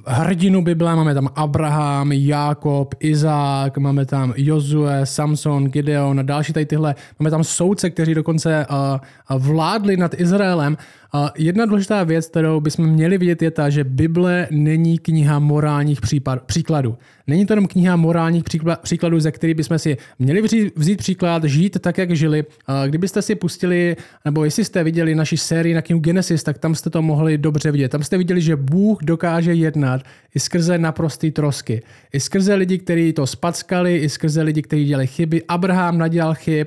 hrdinu 0.06 0.62
Bible, 0.62 0.96
máme 0.96 1.14
tam 1.14 1.28
Abraham, 1.34 2.12
Jákob, 2.12 2.94
Izák, 3.00 3.78
máme 3.78 4.06
tam 4.06 4.32
Jozue, 4.36 5.06
Samson, 5.06 5.64
Gideon 5.64 6.20
a 6.20 6.22
další 6.22 6.52
tady 6.52 6.66
tyhle. 6.66 6.94
Máme 7.18 7.30
tam 7.30 7.44
soudce, 7.44 7.90
kteří 7.90 8.14
dokonce 8.14 8.66
uh, 8.70 9.38
vládli 9.38 9.96
nad 9.96 10.14
Izraelem. 10.20 10.76
Uh, 11.14 11.28
jedna 11.36 11.66
důležitá 11.66 12.04
věc, 12.04 12.26
kterou 12.26 12.60
bychom 12.60 12.86
měli 12.86 13.18
vidět, 13.18 13.42
je 13.42 13.50
ta, 13.50 13.70
že 13.70 13.84
Bible 13.84 14.48
není 14.50 14.98
kniha 14.98 15.38
morálních 15.38 16.00
případ, 16.00 16.42
příkladů. 16.42 16.98
Není 17.26 17.46
to 17.46 17.52
jenom 17.52 17.66
kniha 17.66 17.96
morálních 17.96 18.44
příkladů, 18.82 19.20
ze 19.20 19.32
kterých 19.32 19.56
bychom 19.56 19.78
si 19.78 19.96
měli 20.18 20.42
vzít 20.76 20.98
příklad, 20.98 21.44
žít 21.44 21.78
tak, 21.80 21.98
jak 21.98 22.16
žili. 22.16 22.44
Kdybyste 22.86 23.22
si 23.22 23.34
pustili, 23.34 23.96
nebo 24.24 24.44
jestli 24.44 24.64
jste 24.64 24.84
viděli 24.84 25.14
naši 25.14 25.36
sérii 25.36 25.74
na 25.74 25.82
knihu 25.82 26.00
Genesis, 26.00 26.42
tak 26.42 26.58
tam 26.58 26.74
jste 26.74 26.90
to 26.90 27.02
mohli 27.02 27.38
dobře 27.38 27.70
vidět. 27.70 27.88
Tam 27.88 28.02
jste 28.02 28.18
viděli, 28.18 28.40
že 28.40 28.56
Bůh 28.56 28.98
dokáže 29.02 29.54
jednat 29.54 30.02
i 30.34 30.40
skrze 30.40 30.78
naprostý 30.78 31.30
trosky. 31.30 31.82
I 32.12 32.20
skrze 32.20 32.54
lidi, 32.54 32.78
kteří 32.78 33.12
to 33.12 33.26
spackali, 33.26 33.96
i 33.96 34.08
skrze 34.08 34.42
lidi, 34.42 34.62
kteří 34.62 34.84
dělali 34.84 35.06
chyby. 35.06 35.42
Abraham 35.48 35.98
nadělal 35.98 36.34
chyb, 36.34 36.66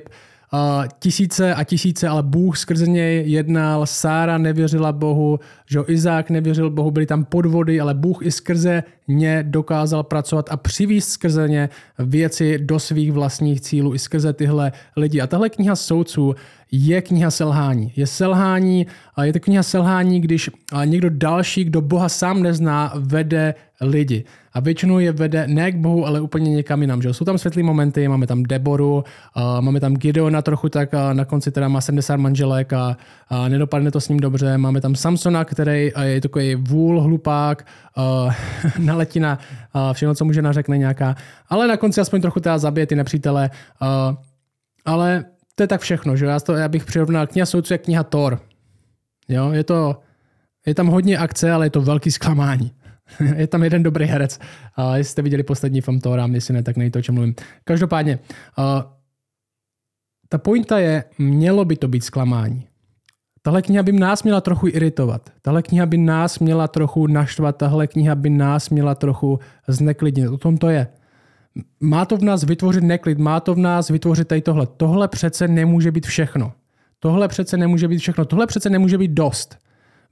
Uh, 0.54 0.84
tisíce 0.98 1.54
a 1.54 1.64
tisíce, 1.64 2.08
ale 2.08 2.22
Bůh 2.22 2.58
skrze 2.58 2.86
něj 2.86 3.30
jednal, 3.30 3.86
Sára 3.86 4.38
nevěřila 4.38 4.92
Bohu, 4.92 5.40
že 5.66 5.78
Izák 5.86 6.30
nevěřil 6.30 6.70
Bohu, 6.70 6.90
byly 6.90 7.06
tam 7.06 7.24
podvody, 7.24 7.80
ale 7.80 7.94
Bůh 7.94 8.26
i 8.26 8.30
skrze 8.30 8.82
ně 9.08 9.44
dokázal 9.48 10.02
pracovat 10.02 10.46
a 10.50 10.56
přivízt 10.56 11.10
skrze 11.10 11.48
ně 11.48 11.68
věci 11.98 12.58
do 12.58 12.78
svých 12.78 13.12
vlastních 13.12 13.60
cílů, 13.60 13.94
i 13.94 13.98
skrze 13.98 14.32
tyhle 14.32 14.72
lidi. 14.96 15.20
A 15.20 15.26
tahle 15.26 15.50
kniha 15.50 15.76
soudců 15.76 16.34
je 16.72 17.02
kniha 17.02 17.30
selhání. 17.30 17.92
Je 17.96 18.06
selhání, 18.06 18.86
je 19.22 19.32
to 19.32 19.40
kniha 19.40 19.62
selhání, 19.62 20.20
když 20.20 20.50
někdo 20.84 21.10
další, 21.10 21.64
kdo 21.64 21.80
Boha 21.80 22.08
sám 22.08 22.42
nezná, 22.42 22.92
vede 22.96 23.54
lidi. 23.80 24.24
A 24.52 24.60
většinou 24.60 24.98
je 24.98 25.12
vede 25.12 25.46
ne 25.46 25.72
k 25.72 25.76
Bohu, 25.76 26.06
ale 26.06 26.20
úplně 26.20 26.50
někam 26.50 26.80
jinam. 26.80 27.02
Že? 27.02 27.14
Jsou 27.14 27.24
tam 27.24 27.38
světlý 27.38 27.62
momenty, 27.62 28.08
máme 28.08 28.26
tam 28.26 28.42
Deboru, 28.42 29.04
máme 29.60 29.80
tam 29.80 29.94
Gideona 29.94 30.42
trochu 30.42 30.68
tak 30.68 30.88
na 31.12 31.24
konci 31.24 31.50
teda 31.50 31.68
má 31.68 31.80
70 31.80 32.16
manželek 32.16 32.72
a, 32.72 32.96
nedopadne 33.48 33.90
to 33.90 34.00
s 34.00 34.08
ním 34.08 34.20
dobře. 34.20 34.58
Máme 34.58 34.80
tam 34.80 34.94
Samsona, 34.94 35.44
který 35.44 35.92
je 36.02 36.20
takový 36.20 36.54
vůl, 36.54 37.00
hlupák, 37.00 37.66
naletí 38.78 39.20
na 39.20 39.38
všechno, 39.92 40.14
co 40.14 40.24
může 40.24 40.42
nařekne 40.42 40.78
nějaká. 40.78 41.16
Ale 41.48 41.68
na 41.68 41.76
konci 41.76 42.00
aspoň 42.00 42.20
trochu 42.20 42.40
teda 42.40 42.58
zabije 42.58 42.86
ty 42.86 42.96
nepřítele. 42.96 43.50
Ale 44.84 45.24
to 45.54 45.62
je 45.62 45.66
tak 45.66 45.80
všechno, 45.80 46.16
že 46.16 46.26
já, 46.26 46.40
to, 46.40 46.52
já 46.52 46.68
bych 46.68 46.84
přirovnal 46.84 47.26
kniha 47.26 47.46
soudců 47.46 47.74
jak 47.74 47.82
kniha 47.82 48.02
Thor. 48.02 48.40
Jo, 49.28 49.52
je 49.52 49.64
to, 49.64 50.00
je 50.66 50.74
tam 50.74 50.86
hodně 50.86 51.18
akce, 51.18 51.52
ale 51.52 51.66
je 51.66 51.70
to 51.70 51.80
velký 51.80 52.10
zklamání. 52.10 52.72
je 53.36 53.46
tam 53.46 53.62
jeden 53.62 53.82
dobrý 53.82 54.04
herec. 54.04 54.38
Uh, 54.78 54.94
jestli 54.94 55.10
jste 55.12 55.22
viděli 55.22 55.42
poslední 55.42 55.80
film 55.80 56.00
Thora, 56.00 56.28
jestli 56.32 56.54
ne, 56.54 56.62
tak 56.62 56.76
nejde 56.76 56.90
to, 56.90 56.98
o 56.98 57.02
čem 57.02 57.14
mluvím. 57.14 57.34
Každopádně, 57.64 58.18
uh, 58.58 58.64
ta 60.28 60.38
pointa 60.38 60.78
je, 60.78 61.04
mělo 61.18 61.64
by 61.64 61.76
to 61.76 61.88
být 61.88 62.04
zklamání. 62.04 62.66
Tahle 63.42 63.62
kniha 63.62 63.82
by 63.82 63.92
nás 63.92 64.22
měla 64.22 64.40
trochu 64.40 64.68
iritovat. 64.68 65.30
Tahle 65.42 65.62
kniha 65.62 65.86
by 65.86 65.98
nás 65.98 66.38
měla 66.38 66.68
trochu 66.68 67.06
naštvat. 67.06 67.56
Tahle 67.56 67.86
kniha 67.86 68.14
by 68.14 68.30
nás 68.30 68.70
měla 68.70 68.94
trochu 68.94 69.38
zneklidnit. 69.68 70.28
O 70.28 70.38
tom 70.38 70.58
to 70.58 70.68
je. 70.68 70.86
Má 71.80 72.04
to 72.04 72.16
v 72.16 72.22
nás 72.22 72.44
vytvořit 72.44 72.84
neklid, 72.84 73.18
má 73.18 73.40
to 73.40 73.54
v 73.54 73.58
nás 73.58 73.88
vytvořit 73.88 74.28
tady 74.28 74.40
tohle. 74.40 74.66
Tohle 74.76 75.08
přece 75.08 75.48
nemůže 75.48 75.90
být 75.90 76.06
všechno. 76.06 76.52
Tohle 77.00 77.28
přece 77.28 77.56
nemůže 77.56 77.88
být 77.88 77.98
všechno. 77.98 78.24
Tohle 78.24 78.46
přece 78.46 78.70
nemůže 78.70 78.98
být 78.98 79.10
dost. 79.10 79.58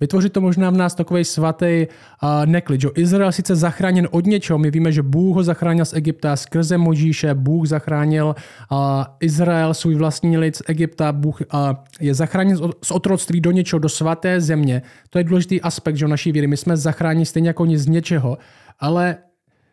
Vytvořit 0.01 0.33
to 0.33 0.41
možná 0.41 0.71
v 0.71 0.77
nás 0.77 0.95
takový 0.95 1.25
svatý 1.25 1.87
uh, 2.23 2.47
neklid. 2.47 2.81
Že? 2.81 2.89
Izrael 2.97 3.33
sice 3.33 3.57
zachráněn 3.57 4.09
od 4.11 4.27
něčeho, 4.27 4.59
my 4.59 4.71
víme, 4.71 4.93
že 4.93 5.03
Bůh 5.03 5.37
ho 5.37 5.43
zachránil 5.43 5.85
z 5.85 5.93
Egypta 5.93 6.37
skrze 6.37 6.79
Možíše, 6.79 7.35
Bůh 7.35 7.67
zachránil 7.67 8.35
uh, 8.73 8.79
Izrael, 9.21 9.75
svůj 9.75 9.95
vlastní 9.95 10.39
lid 10.39 10.57
z 10.57 10.63
Egypta, 10.67 11.13
Bůh 11.13 11.41
uh, 11.41 11.59
je 12.01 12.15
zachráněn 12.15 12.57
z 12.83 12.91
otroctví 12.91 13.41
do 13.41 13.51
něčeho, 13.51 13.81
do 13.81 13.89
svaté 13.89 14.41
země. 14.41 14.83
To 15.11 15.19
je 15.19 15.25
důležitý 15.25 15.61
aspekt 15.61 15.97
že, 15.97 16.09
naší 16.09 16.33
víry. 16.33 16.47
My 16.47 16.57
jsme 16.57 16.77
zachráněni 16.77 17.27
stejně 17.27 17.49
jako 17.49 17.63
oni 17.63 17.79
z 17.79 17.87
něčeho, 17.87 18.39
ale 18.79 19.17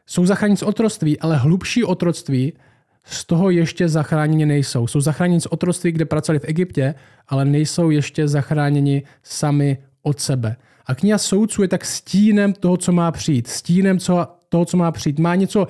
jsou 0.07 0.25
zachráněni 0.25 0.57
z 0.57 0.63
otroctví, 0.63 1.19
ale 1.19 1.37
hlubší 1.37 1.83
otroctví 1.83 2.53
z 3.05 3.25
toho 3.25 3.49
ještě 3.49 3.89
zachráněni 3.89 4.45
nejsou. 4.45 4.87
Jsou 4.87 5.01
zachráněni 5.01 5.41
z 5.41 5.45
otroctví, 5.45 5.91
kde 5.91 6.05
pracovali 6.05 6.39
v 6.39 6.45
Egyptě, 6.47 6.95
ale 7.27 7.45
nejsou 7.45 7.89
ještě 7.89 8.27
zachráněni 8.27 9.03
sami 9.23 9.77
od 10.03 10.19
sebe. 10.19 10.55
A 10.85 10.95
kniha 10.95 11.17
soudců 11.17 11.61
je 11.61 11.67
tak 11.67 11.85
stínem 11.85 12.53
toho, 12.53 12.77
co 12.77 12.91
má 12.91 13.11
přijít. 13.11 13.47
Stínem 13.47 13.99
co, 13.99 14.27
toho, 14.49 14.65
co 14.65 14.77
má 14.77 14.91
přijít. 14.91 15.19
Má 15.19 15.35
něco, 15.35 15.67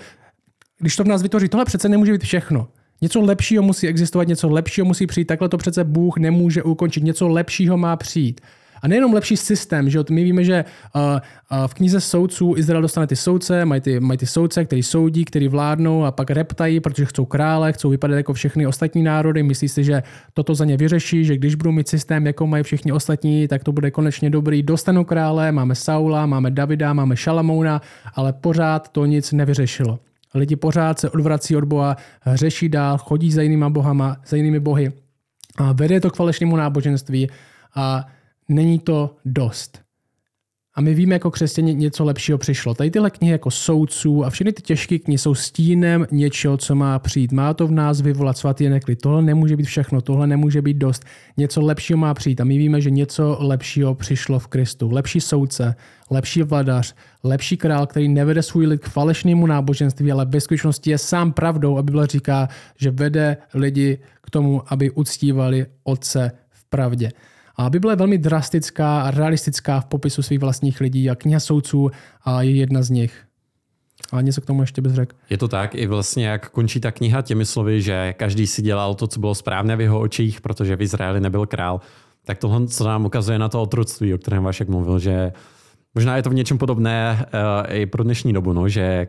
když 0.79 0.95
to 0.95 1.03
v 1.03 1.07
nás 1.07 1.21
vytvoří, 1.21 1.49
tohle 1.49 1.65
přece 1.65 1.89
nemůže 1.89 2.11
být 2.11 2.23
všechno. 2.23 2.67
Něco 3.01 3.21
lepšího 3.21 3.63
musí 3.63 3.87
existovat, 3.87 4.27
něco 4.27 4.49
lepšího 4.49 4.85
musí 4.85 5.07
přijít. 5.07 5.25
Takhle 5.25 5.49
to 5.49 5.57
přece 5.57 5.83
Bůh 5.83 6.17
nemůže 6.17 6.63
ukončit. 6.63 7.03
Něco 7.03 7.27
lepšího 7.27 7.77
má 7.77 7.95
přijít. 7.95 8.41
A 8.81 8.87
nejenom 8.87 9.13
lepší 9.13 9.37
systém, 9.37 9.89
že 9.89 9.99
my 10.09 10.23
víme, 10.23 10.43
že 10.43 10.65
uh, 10.95 11.01
uh, 11.01 11.67
v 11.67 11.73
knize 11.73 12.01
soudců 12.01 12.53
Izrael 12.57 12.81
dostane 12.81 13.07
ty 13.07 13.15
soudce, 13.15 13.65
mají 13.65 13.81
ty, 13.81 13.99
mají 13.99 14.17
ty 14.17 14.25
soudce, 14.25 14.65
který 14.65 14.83
soudí, 14.83 15.25
který 15.25 15.47
vládnou 15.47 16.05
a 16.05 16.11
pak 16.11 16.31
reptají, 16.31 16.79
protože 16.79 17.05
chcou 17.05 17.25
krále, 17.25 17.73
chcou 17.73 17.89
vypadat 17.89 18.15
jako 18.15 18.33
všechny 18.33 18.67
ostatní 18.67 19.03
národy. 19.03 19.43
Myslí 19.43 19.69
si, 19.69 19.83
že 19.83 20.03
toto 20.33 20.55
za 20.55 20.65
ně 20.65 20.77
vyřeší, 20.77 21.25
že 21.25 21.37
když 21.37 21.55
budou 21.55 21.71
mít 21.71 21.87
systém, 21.87 22.25
jako 22.25 22.47
mají 22.47 22.63
všichni 22.63 22.91
ostatní, 22.91 23.47
tak 23.47 23.63
to 23.63 23.71
bude 23.71 23.91
konečně 23.91 24.29
dobrý. 24.29 24.63
Dostanou 24.63 25.03
krále, 25.03 25.51
máme 25.51 25.75
Saula, 25.75 26.25
máme 26.25 26.51
Davida, 26.51 26.93
máme 26.93 27.17
Šalamouna, 27.17 27.81
ale 28.15 28.33
pořád 28.33 28.89
to 28.89 29.05
nic 29.05 29.31
nevyřešilo. 29.31 29.99
Lidi 30.33 30.55
pořád 30.55 30.99
se 30.99 31.09
odvrací 31.09 31.55
od 31.55 31.63
Boha, 31.63 31.97
řeší 32.33 32.69
dál, 32.69 32.97
chodí 32.97 33.31
za 33.31 33.41
jinými 33.41 33.65
bohama, 33.69 34.17
za 34.27 34.37
jinými 34.37 34.59
bohy. 34.59 34.91
A 35.57 35.71
vede 35.71 35.99
to 35.99 36.09
k 36.09 36.15
falešnému 36.15 36.55
náboženství 36.55 37.29
a 37.75 38.05
není 38.49 38.79
to 38.79 39.15
dost. 39.25 39.87
A 40.77 40.81
my 40.81 40.93
víme 40.93 41.15
jako 41.15 41.31
křesťané 41.31 41.73
něco 41.73 42.05
lepšího 42.05 42.37
přišlo. 42.37 42.73
Tady 42.73 42.91
tyhle 42.91 43.09
knihy 43.09 43.31
jako 43.31 43.51
soudců 43.51 44.25
a 44.25 44.29
všechny 44.29 44.53
ty 44.53 44.61
těžké 44.61 44.99
knihy 44.99 45.17
jsou 45.17 45.35
stínem 45.35 46.05
něčeho, 46.11 46.57
co 46.57 46.75
má 46.75 46.99
přijít. 46.99 47.31
Má 47.31 47.53
to 47.53 47.67
v 47.67 47.71
nás 47.71 48.01
vyvolat 48.01 48.37
svatý 48.37 48.69
neklid. 48.69 49.01
Tohle 49.01 49.21
nemůže 49.21 49.57
být 49.57 49.63
všechno, 49.65 50.01
tohle 50.01 50.27
nemůže 50.27 50.61
být 50.61 50.77
dost. 50.77 51.05
Něco 51.37 51.61
lepšího 51.61 51.97
má 51.97 52.13
přijít. 52.13 52.41
A 52.41 52.43
my 52.43 52.57
víme, 52.57 52.81
že 52.81 52.89
něco 52.89 53.37
lepšího 53.39 53.95
přišlo 53.95 54.39
v 54.39 54.47
Kristu. 54.47 54.91
Lepší 54.91 55.21
soudce, 55.21 55.75
lepší 56.11 56.43
vladař, 56.43 56.95
lepší 57.23 57.57
král, 57.57 57.87
který 57.87 58.09
nevede 58.09 58.43
svůj 58.43 58.65
lid 58.65 58.81
k 58.81 58.89
falešnému 58.89 59.47
náboženství, 59.47 60.11
ale 60.11 60.25
ve 60.25 60.41
skutečnosti 60.41 60.89
je 60.89 60.97
sám 60.97 61.31
pravdou 61.31 61.77
a 61.77 61.83
Bible 61.83 62.07
říká, 62.07 62.47
že 62.79 62.91
vede 62.91 63.37
lidi 63.53 63.97
k 64.21 64.29
tomu, 64.29 64.61
aby 64.67 64.91
uctívali 64.91 65.65
Otce 65.83 66.31
v 66.49 66.65
pravdě. 66.69 67.11
A 67.57 67.69
Bible 67.69 67.91
je 67.91 67.95
velmi 67.95 68.17
drastická 68.17 69.01
a 69.01 69.11
realistická 69.11 69.79
v 69.79 69.85
popisu 69.85 70.21
svých 70.21 70.39
vlastních 70.39 70.81
lidí 70.81 71.09
a 71.09 71.15
kniha 71.15 71.39
soudců 71.39 71.91
je 72.39 72.55
jedna 72.55 72.81
z 72.81 72.89
nich. 72.89 73.23
A 74.11 74.21
něco 74.21 74.41
k 74.41 74.45
tomu 74.45 74.61
ještě 74.61 74.81
bys 74.81 74.93
řekl. 74.93 75.15
Je 75.29 75.37
to 75.37 75.47
tak, 75.47 75.75
i 75.75 75.87
vlastně 75.87 76.27
jak 76.27 76.49
končí 76.49 76.79
ta 76.79 76.91
kniha 76.91 77.21
těmi 77.21 77.45
slovy, 77.45 77.81
že 77.81 78.13
každý 78.17 78.47
si 78.47 78.61
dělal 78.61 78.95
to, 78.95 79.07
co 79.07 79.19
bylo 79.19 79.35
správné 79.35 79.75
v 79.75 79.81
jeho 79.81 79.99
očích, 79.99 80.41
protože 80.41 80.75
v 80.75 80.81
Izraeli 80.81 81.21
nebyl 81.21 81.45
král, 81.45 81.81
tak 82.25 82.37
tohle, 82.37 82.67
co 82.67 82.87
nám 82.87 83.05
ukazuje 83.05 83.39
na 83.39 83.49
to 83.49 83.61
otroctví, 83.61 84.13
o 84.13 84.17
kterém 84.17 84.43
Vašek 84.43 84.69
mluvil, 84.69 84.99
že 84.99 85.31
možná 85.95 86.15
je 86.15 86.23
to 86.23 86.29
v 86.29 86.33
něčem 86.33 86.57
podobné 86.57 87.25
uh, 87.25 87.75
i 87.75 87.85
pro 87.85 88.03
dnešní 88.03 88.33
dobu, 88.33 88.53
no, 88.53 88.69
že 88.69 89.07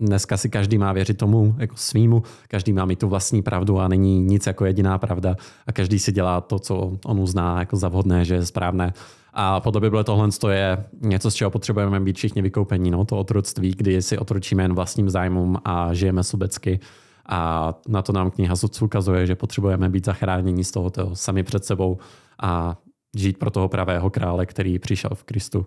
dneska 0.00 0.36
si 0.36 0.48
každý 0.48 0.78
má 0.78 0.92
věřit 0.92 1.18
tomu 1.18 1.54
jako 1.58 1.76
svýmu, 1.76 2.22
každý 2.48 2.72
má 2.72 2.84
mít 2.84 2.98
tu 2.98 3.08
vlastní 3.08 3.42
pravdu 3.42 3.80
a 3.80 3.88
není 3.88 4.20
nic 4.20 4.46
jako 4.46 4.64
jediná 4.64 4.98
pravda 4.98 5.36
a 5.66 5.72
každý 5.72 5.98
si 5.98 6.12
dělá 6.12 6.40
to, 6.40 6.58
co 6.58 6.98
on 7.04 7.20
uzná 7.20 7.58
jako 7.58 7.76
za 7.76 7.88
vhodné, 7.88 8.24
že 8.24 8.34
je 8.34 8.46
správné. 8.46 8.92
A 9.32 9.60
podle 9.60 9.80
Bible 9.80 10.04
tohle 10.04 10.28
je 10.50 10.84
něco, 11.00 11.30
z 11.30 11.34
čeho 11.34 11.50
potřebujeme 11.50 12.00
být 12.00 12.16
všichni 12.16 12.42
vykoupení, 12.42 12.90
no, 12.90 13.04
to 13.04 13.18
otroctví, 13.18 13.74
kdy 13.76 14.02
si 14.02 14.18
otročíme 14.18 14.62
jen 14.62 14.74
vlastním 14.74 15.10
zájmům 15.10 15.58
a 15.64 15.94
žijeme 15.94 16.24
sobecky. 16.24 16.80
A 17.26 17.74
na 17.88 18.02
to 18.02 18.12
nám 18.12 18.30
kniha 18.30 18.56
Sudců 18.56 18.84
ukazuje, 18.84 19.26
že 19.26 19.34
potřebujeme 19.34 19.88
být 19.88 20.04
zachráněni 20.04 20.64
z 20.64 20.70
tohoto 20.70 21.16
sami 21.16 21.42
před 21.42 21.64
sebou 21.64 21.98
a 22.42 22.76
žít 23.16 23.38
pro 23.38 23.50
toho 23.50 23.68
pravého 23.68 24.10
krále, 24.10 24.46
který 24.46 24.78
přišel 24.78 25.10
v 25.14 25.24
Kristu 25.24 25.66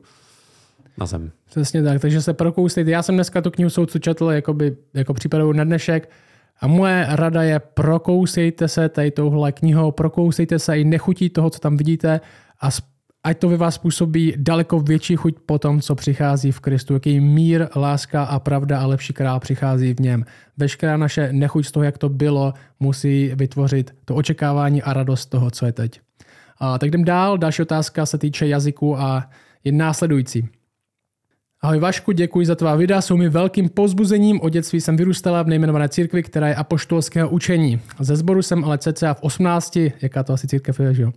na 0.97 1.05
zem. 1.05 1.31
Přesně 1.45 1.83
tak, 1.83 2.01
takže 2.01 2.21
se 2.21 2.33
prokousejte. 2.33 2.91
Já 2.91 3.03
jsem 3.03 3.15
dneska 3.15 3.41
tu 3.41 3.51
knihu 3.51 3.69
soudcu 3.69 3.99
četl 3.99 4.25
jakoby, 4.25 4.77
jako 4.93 5.13
přípravu 5.13 5.53
na 5.53 5.63
dnešek 5.63 6.09
a 6.59 6.67
moje 6.67 7.05
rada 7.09 7.43
je 7.43 7.59
prokousejte 7.59 8.67
se 8.67 8.89
tady 8.89 9.11
touhle 9.11 9.51
knihou, 9.51 9.91
prokousejte 9.91 10.59
se 10.59 10.79
i 10.79 10.83
nechutí 10.83 11.29
toho, 11.29 11.49
co 11.49 11.59
tam 11.59 11.77
vidíte 11.77 12.21
a 12.61 12.69
ať 13.23 13.37
to 13.39 13.49
ve 13.49 13.57
vás 13.57 13.77
působí 13.77 14.33
daleko 14.37 14.79
větší 14.79 15.15
chuť 15.15 15.35
po 15.45 15.59
tom, 15.59 15.81
co 15.81 15.95
přichází 15.95 16.51
v 16.51 16.59
Kristu, 16.59 16.93
jaký 16.93 17.19
mír, 17.19 17.67
láska 17.75 18.23
a 18.23 18.39
pravda 18.39 18.79
a 18.79 18.85
lepší 18.85 19.13
král 19.13 19.39
přichází 19.39 19.93
v 19.93 19.99
něm. 19.99 20.25
Veškerá 20.57 20.97
naše 20.97 21.33
nechuť 21.33 21.65
z 21.65 21.71
toho, 21.71 21.83
jak 21.83 21.97
to 21.97 22.09
bylo, 22.09 22.53
musí 22.79 23.31
vytvořit 23.35 23.95
to 24.05 24.15
očekávání 24.15 24.83
a 24.83 24.93
radost 24.93 25.25
toho, 25.25 25.51
co 25.51 25.65
je 25.65 25.71
teď. 25.71 26.01
A 26.57 26.77
tak 26.77 26.87
jdem 26.87 27.03
dál. 27.03 27.37
Další 27.37 27.61
otázka 27.61 28.05
se 28.05 28.17
týče 28.17 28.47
jazyku 28.47 28.99
a 28.99 29.29
je 29.63 29.71
následující. 29.71 30.49
Ahoj 31.63 31.79
Vašku, 31.79 32.11
děkuji 32.11 32.45
za 32.45 32.55
tvá 32.55 32.75
videa, 32.75 33.01
jsou 33.01 33.17
mi 33.17 33.29
velkým 33.29 33.69
pozbuzením. 33.69 34.41
Od 34.41 34.49
dětství 34.49 34.81
jsem 34.81 34.97
vyrůstala 34.97 35.43
v 35.43 35.47
nejmenované 35.47 35.89
církvi, 35.89 36.23
která 36.23 36.47
je 36.47 36.55
apoštolského 36.55 37.29
učení. 37.29 37.79
Ze 37.99 38.15
sboru 38.15 38.41
jsem 38.41 38.63
ale 38.63 38.77
cca 38.77 39.13
v 39.13 39.23
18, 39.23 39.77
jaká 40.01 40.23
to 40.23 40.33
asi 40.33 40.47
církev 40.47 40.79
je, 40.79 40.93
že 40.93 41.03
jo? 41.03 41.11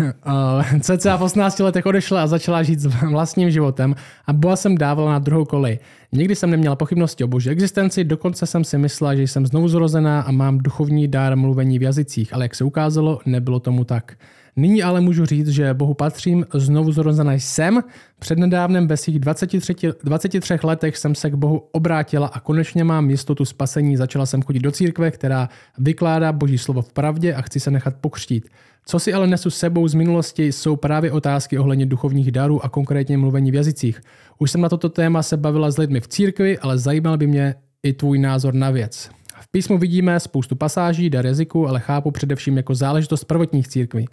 cca 0.80 1.16
v 1.16 1.22
18 1.22 1.58
letech 1.58 1.86
odešla 1.86 2.22
a 2.22 2.26
začala 2.26 2.62
žít 2.62 2.80
s 2.80 2.86
vlastním 3.10 3.50
životem 3.50 3.94
a 4.26 4.32
Boha 4.32 4.56
jsem 4.56 4.78
dávala 4.78 5.12
na 5.12 5.18
druhou 5.18 5.44
kolej. 5.44 5.78
Nikdy 6.12 6.36
jsem 6.36 6.50
neměla 6.50 6.76
pochybnosti 6.76 7.24
o 7.24 7.28
boží 7.28 7.50
existenci, 7.50 8.04
dokonce 8.04 8.46
jsem 8.46 8.64
si 8.64 8.78
myslela, 8.78 9.14
že 9.14 9.22
jsem 9.22 9.46
znovu 9.46 9.68
zrozená 9.68 10.20
a 10.20 10.30
mám 10.30 10.58
duchovní 10.58 11.08
dár 11.08 11.36
mluvení 11.36 11.78
v 11.78 11.82
jazycích, 11.82 12.34
ale 12.34 12.44
jak 12.44 12.54
se 12.54 12.64
ukázalo, 12.64 13.20
nebylo 13.26 13.60
tomu 13.60 13.84
tak. 13.84 14.16
Nyní 14.56 14.82
ale 14.82 15.00
můžu 15.00 15.26
říct, 15.26 15.48
že 15.48 15.74
Bohu 15.74 15.94
patřím, 15.94 16.46
znovu 16.54 16.92
zrozená 16.92 17.32
jsem. 17.32 17.80
Přednedávnem 18.18 18.86
ve 18.86 18.96
svých 18.96 19.18
23, 19.18 19.74
23 20.04 20.58
letech 20.62 20.96
jsem 20.96 21.14
se 21.14 21.30
k 21.30 21.34
Bohu 21.34 21.62
obrátila 21.72 22.26
a 22.26 22.40
konečně 22.40 22.84
mám 22.84 23.10
jistotu 23.10 23.44
spasení. 23.44 23.96
Začala 23.96 24.26
jsem 24.26 24.42
chodit 24.42 24.60
do 24.60 24.70
církve, 24.70 25.10
která 25.10 25.48
vykládá 25.78 26.32
Boží 26.32 26.58
slovo 26.58 26.82
v 26.82 26.92
pravdě 26.92 27.34
a 27.34 27.42
chci 27.42 27.60
se 27.60 27.70
nechat 27.70 27.94
pokřtít. 28.00 28.48
Co 28.86 28.98
si 28.98 29.12
ale 29.12 29.26
nesu 29.26 29.50
sebou 29.50 29.88
z 29.88 29.94
minulosti, 29.94 30.52
jsou 30.52 30.76
právě 30.76 31.12
otázky 31.12 31.58
ohledně 31.58 31.86
duchovních 31.86 32.32
darů 32.32 32.64
a 32.64 32.68
konkrétně 32.68 33.18
mluvení 33.18 33.50
v 33.50 33.54
jazycích. 33.54 34.00
Už 34.38 34.50
jsem 34.50 34.60
na 34.60 34.68
toto 34.68 34.88
téma 34.88 35.22
se 35.22 35.36
bavila 35.36 35.70
s 35.70 35.78
lidmi 35.78 36.00
v 36.00 36.08
církvi, 36.08 36.58
ale 36.58 36.78
zajímal 36.78 37.18
by 37.18 37.26
mě 37.26 37.54
i 37.82 37.92
tvůj 37.92 38.18
názor 38.18 38.54
na 38.54 38.70
věc. 38.70 39.10
V 39.40 39.50
písmu 39.50 39.78
vidíme 39.78 40.20
spoustu 40.20 40.56
pasáží, 40.56 41.10
dar 41.10 41.26
jazyku, 41.26 41.68
ale 41.68 41.80
chápu 41.80 42.10
především 42.10 42.56
jako 42.56 42.74
záležitost 42.74 43.24
prvotních 43.24 43.68
církví. 43.68 44.08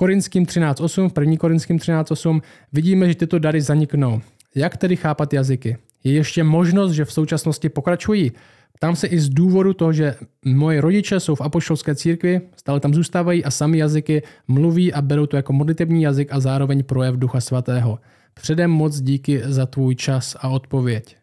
Korinským 0.00 0.46
13.8, 0.46 1.08
v 1.08 1.20
1. 1.20 1.36
Korinským 1.36 1.76
13.8 1.76 2.40
vidíme, 2.72 3.08
že 3.08 3.14
tyto 3.14 3.38
dary 3.38 3.60
zaniknou. 3.60 4.20
Jak 4.54 4.76
tedy 4.76 4.96
chápat 4.96 5.32
jazyky? 5.32 5.76
Je 6.04 6.12
ještě 6.12 6.44
možnost, 6.44 6.92
že 6.92 7.04
v 7.04 7.12
současnosti 7.12 7.68
pokračují? 7.68 8.32
Tam 8.78 8.96
se 8.96 9.06
i 9.06 9.20
z 9.20 9.28
důvodu 9.28 9.74
toho, 9.74 9.92
že 9.92 10.14
moje 10.44 10.80
rodiče 10.80 11.20
jsou 11.20 11.34
v 11.34 11.40
apoštolské 11.40 11.94
církvi, 11.94 12.40
stále 12.56 12.80
tam 12.80 12.94
zůstávají 12.94 13.44
a 13.44 13.50
sami 13.50 13.78
jazyky 13.78 14.22
mluví 14.48 14.92
a 14.92 15.02
berou 15.02 15.26
to 15.26 15.36
jako 15.36 15.52
modlitební 15.52 16.02
jazyk 16.02 16.28
a 16.32 16.40
zároveň 16.40 16.84
projev 16.84 17.16
Ducha 17.16 17.40
Svatého. 17.40 17.98
Předem 18.34 18.70
moc 18.70 19.00
díky 19.00 19.42
za 19.44 19.66
tvůj 19.66 19.94
čas 19.94 20.36
a 20.40 20.48
odpověď. 20.48 21.16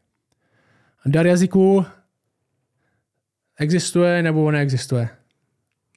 Dar 1.06 1.28
jazyků 1.28 1.86
existuje 3.60 4.24
nebo 4.24 4.52
neexistuje? 4.52 5.10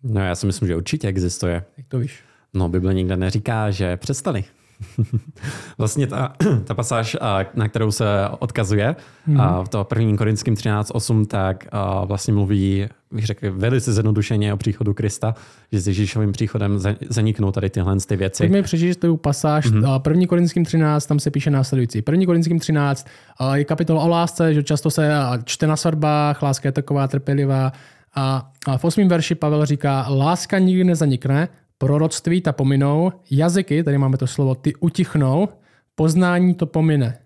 No 0.03 0.21
já 0.21 0.35
si 0.35 0.47
myslím, 0.47 0.69
že 0.69 0.77
určitě 0.77 1.09
existuje. 1.09 1.65
Jak 1.77 1.87
to 1.89 1.99
víš? 1.99 2.30
No 2.55 2.69
Bible 2.69 2.95
nikde 2.95 3.17
neříká, 3.17 3.71
že 3.71 3.97
přestali. 3.97 4.45
vlastně 5.79 6.07
ta, 6.07 6.33
ta 6.65 6.75
pasáž, 6.75 7.17
na 7.55 7.69
kterou 7.69 7.93
se 7.93 8.05
odkazuje 8.39 8.97
mm-hmm. 9.29 9.65
v 9.65 9.69
toho 9.69 9.85
prvním 9.85 10.17
korinským 10.17 10.55
13.8, 10.55 11.27
tak 11.27 11.67
vlastně 12.05 12.35
mluví, 12.35 12.89
bych 13.11 13.27
řekl, 13.27 13.53
velice 13.53 13.93
zjednodušeně 13.93 14.55
o 14.55 14.57
příchodu 14.57 14.95
Krista, 14.95 15.35
že 15.73 15.81
s 15.81 15.89
Ježíšovým 15.89 16.33
příchodem 16.33 16.79
zaniknou 17.09 17.53
tady 17.53 17.71
tyhle 17.71 17.97
ty 18.07 18.17
věci. 18.17 18.43
Pojďme 18.43 18.63
přečíst 18.63 18.97
tu 18.97 19.17
pasáž. 19.17 19.67
Mm-hmm. 19.67 19.99
První 19.99 20.27
korinským 20.27 20.65
13, 20.65 21.07
tam 21.07 21.21
se 21.21 21.31
píše 21.31 21.51
následující. 21.51 22.03
První 22.03 22.27
korinským 22.27 22.59
13 22.59 23.07
je 23.55 23.65
kapitola 23.65 24.03
o 24.03 24.09
lásce, 24.09 24.55
že 24.55 24.63
často 24.63 24.91
se 24.91 25.11
čte 25.45 25.67
na 25.67 25.77
svatbách, 25.77 26.43
láska 26.43 26.69
je 26.69 26.73
taková 26.73 27.09
trpělivá. 27.09 27.73
A 28.15 28.51
v 28.77 28.85
osmém 28.85 29.09
verši 29.09 29.35
Pavel 29.35 29.67
říká, 29.67 30.07
láska 30.09 30.59
nikdy 30.59 30.85
nezanikne, 30.85 31.49
Proroctví 31.83 32.41
ta 32.41 32.53
pominou, 32.53 33.13
jazyky, 33.31 33.85
tady 33.85 33.99
máme 33.99 34.17
to 34.17 34.27
slovo, 34.27 34.55
ty 34.55 34.75
utichnou, 34.75 35.49
poznání 35.95 36.55
to 36.55 36.67
pomine. 36.67 37.19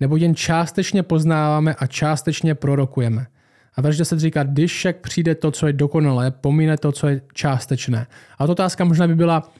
Nebo 0.00 0.16
jen 0.16 0.34
částečně 0.34 1.02
poznáváme 1.02 1.74
a 1.74 1.86
částečně 1.86 2.54
prorokujeme. 2.54 3.26
A 3.74 3.80
verš 3.80 3.96
10 3.96 4.18
říká, 4.18 4.42
když 4.42 4.72
však 4.72 4.96
přijde 4.96 5.34
to, 5.34 5.50
co 5.50 5.66
je 5.66 5.72
dokonalé, 5.72 6.30
pomine 6.30 6.76
to, 6.76 6.92
co 6.92 7.08
je 7.08 7.20
částečné. 7.32 8.06
A 8.38 8.46
to 8.46 8.52
otázka 8.52 8.84
možná 8.84 9.08
by 9.08 9.14
byla, 9.14 9.52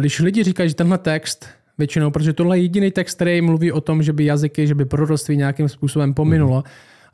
když 0.00 0.20
lidi 0.20 0.42
říkají, 0.42 0.68
že 0.68 0.74
tenhle 0.74 0.98
text 0.98 1.46
většinou, 1.78 2.10
protože 2.10 2.32
tohle 2.32 2.58
je 2.58 2.62
jediný 2.62 2.90
text, 2.90 3.14
který 3.14 3.40
mluví 3.40 3.72
o 3.72 3.80
tom, 3.80 4.02
že 4.02 4.12
by 4.12 4.24
jazyky, 4.24 4.66
že 4.66 4.74
by 4.74 4.84
proroctví 4.84 5.36
nějakým 5.36 5.68
způsobem 5.68 6.14
pominulo. 6.14 6.64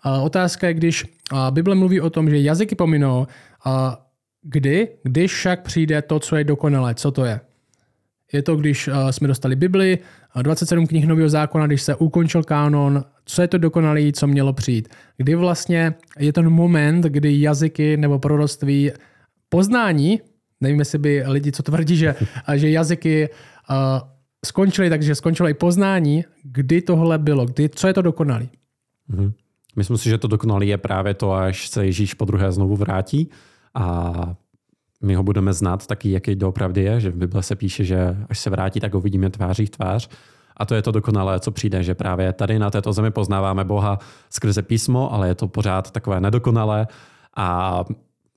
A 0.03 0.21
otázka 0.21 0.69
je, 0.69 0.75
když 0.75 1.05
Bible 1.51 1.75
mluví 1.75 2.01
o 2.01 2.11
tom, 2.11 2.31
že 2.31 2.39
jazyky 2.39 2.75
pominou, 2.75 3.27
Kdy? 4.43 4.89
Když 5.03 5.35
však 5.35 5.63
přijde 5.63 6.03
to, 6.03 6.19
co 6.19 6.37
je 6.37 6.45
dokonalé. 6.45 6.95
Co 6.95 7.11
to 7.11 7.25
je? 7.25 7.41
Je 8.33 8.43
to, 8.43 8.57
když 8.57 8.89
uh, 8.89 8.95
jsme 9.11 9.29
dostali 9.29 9.57
Bibli, 9.57 9.99
27 10.43 10.87
knih 10.87 11.07
Nového 11.07 11.29
zákona, 11.29 11.67
když 11.67 11.83
se 11.83 11.95
ukončil 11.95 12.43
kánon, 12.43 13.05
co 13.25 13.43
je 13.43 13.49
to 13.49 13.59
dokonalé, 13.59 14.13
co 14.13 14.27
mělo 14.27 14.53
přijít. 14.53 14.89
Kdy 15.17 15.35
vlastně 15.35 15.95
je 16.19 16.33
ten 16.33 16.51
moment, 16.51 17.05
kdy 17.05 17.41
jazyky 17.41 17.97
nebo 17.97 18.19
proroctví, 18.19 18.91
poznání, 19.49 20.21
nevím, 20.61 20.79
jestli 20.79 20.99
by 20.99 21.23
lidi, 21.27 21.53
co 21.53 21.63
tvrdí, 21.63 21.97
že, 21.97 22.15
že 22.55 22.71
jazyky 22.71 23.29
uh, 23.71 23.77
skončily, 24.47 24.91
takže 24.91 25.15
skončilo 25.15 25.49
i 25.49 25.55
poznání, 25.55 26.25
kdy 26.43 26.83
tohle 26.83 27.19
bylo, 27.19 27.47
kdy, 27.47 27.69
co 27.69 27.87
je 27.87 27.95
to 27.95 28.03
dokonalé. 28.03 28.47
Mm-hmm. 29.11 29.33
Myslím 29.77 29.99
si, 29.99 30.09
že 30.09 30.19
to 30.19 30.29
dokonalé 30.29 30.65
je 30.67 30.79
právě 30.79 31.15
to, 31.15 31.33
až 31.33 31.69
se 31.69 31.87
Ježíš 31.87 32.15
po 32.15 32.25
druhé 32.25 32.53
znovu 32.53 32.77
vrátí 32.77 33.31
a 33.75 34.13
my 35.03 35.15
ho 35.15 35.23
budeme 35.23 35.53
znát 35.53 35.87
taky, 35.87 36.11
jaký 36.11 36.35
doopravdy 36.35 36.83
je, 36.83 37.01
že 37.01 37.11
v 37.11 37.17
Bible 37.17 37.43
se 37.43 37.57
píše, 37.57 37.85
že 37.85 38.17
až 38.29 38.39
se 38.39 38.51
vrátí, 38.51 38.81
tak 38.81 38.95
ho 38.95 39.01
vidíme 39.01 39.31
tváří 39.31 39.67
v 39.67 39.71
tvář. 39.71 40.09
A 40.57 40.65
to 40.65 40.75
je 40.75 40.83
to 40.83 40.93
dokonalé, 40.93 41.41
co 41.41 41.51
přijde, 41.51 41.83
že 41.83 41.95
právě 41.95 42.33
tady 42.33 42.59
na 42.59 42.71
této 42.71 42.93
zemi 42.93 43.11
poznáváme 43.11 43.65
Boha 43.65 43.99
skrze 44.31 44.63
písmo, 44.63 45.13
ale 45.13 45.29
je 45.29 45.35
to 45.35 45.49
pořád 45.49 45.91
takové 45.91 46.21
nedokonalé. 46.21 46.87
A 47.37 47.85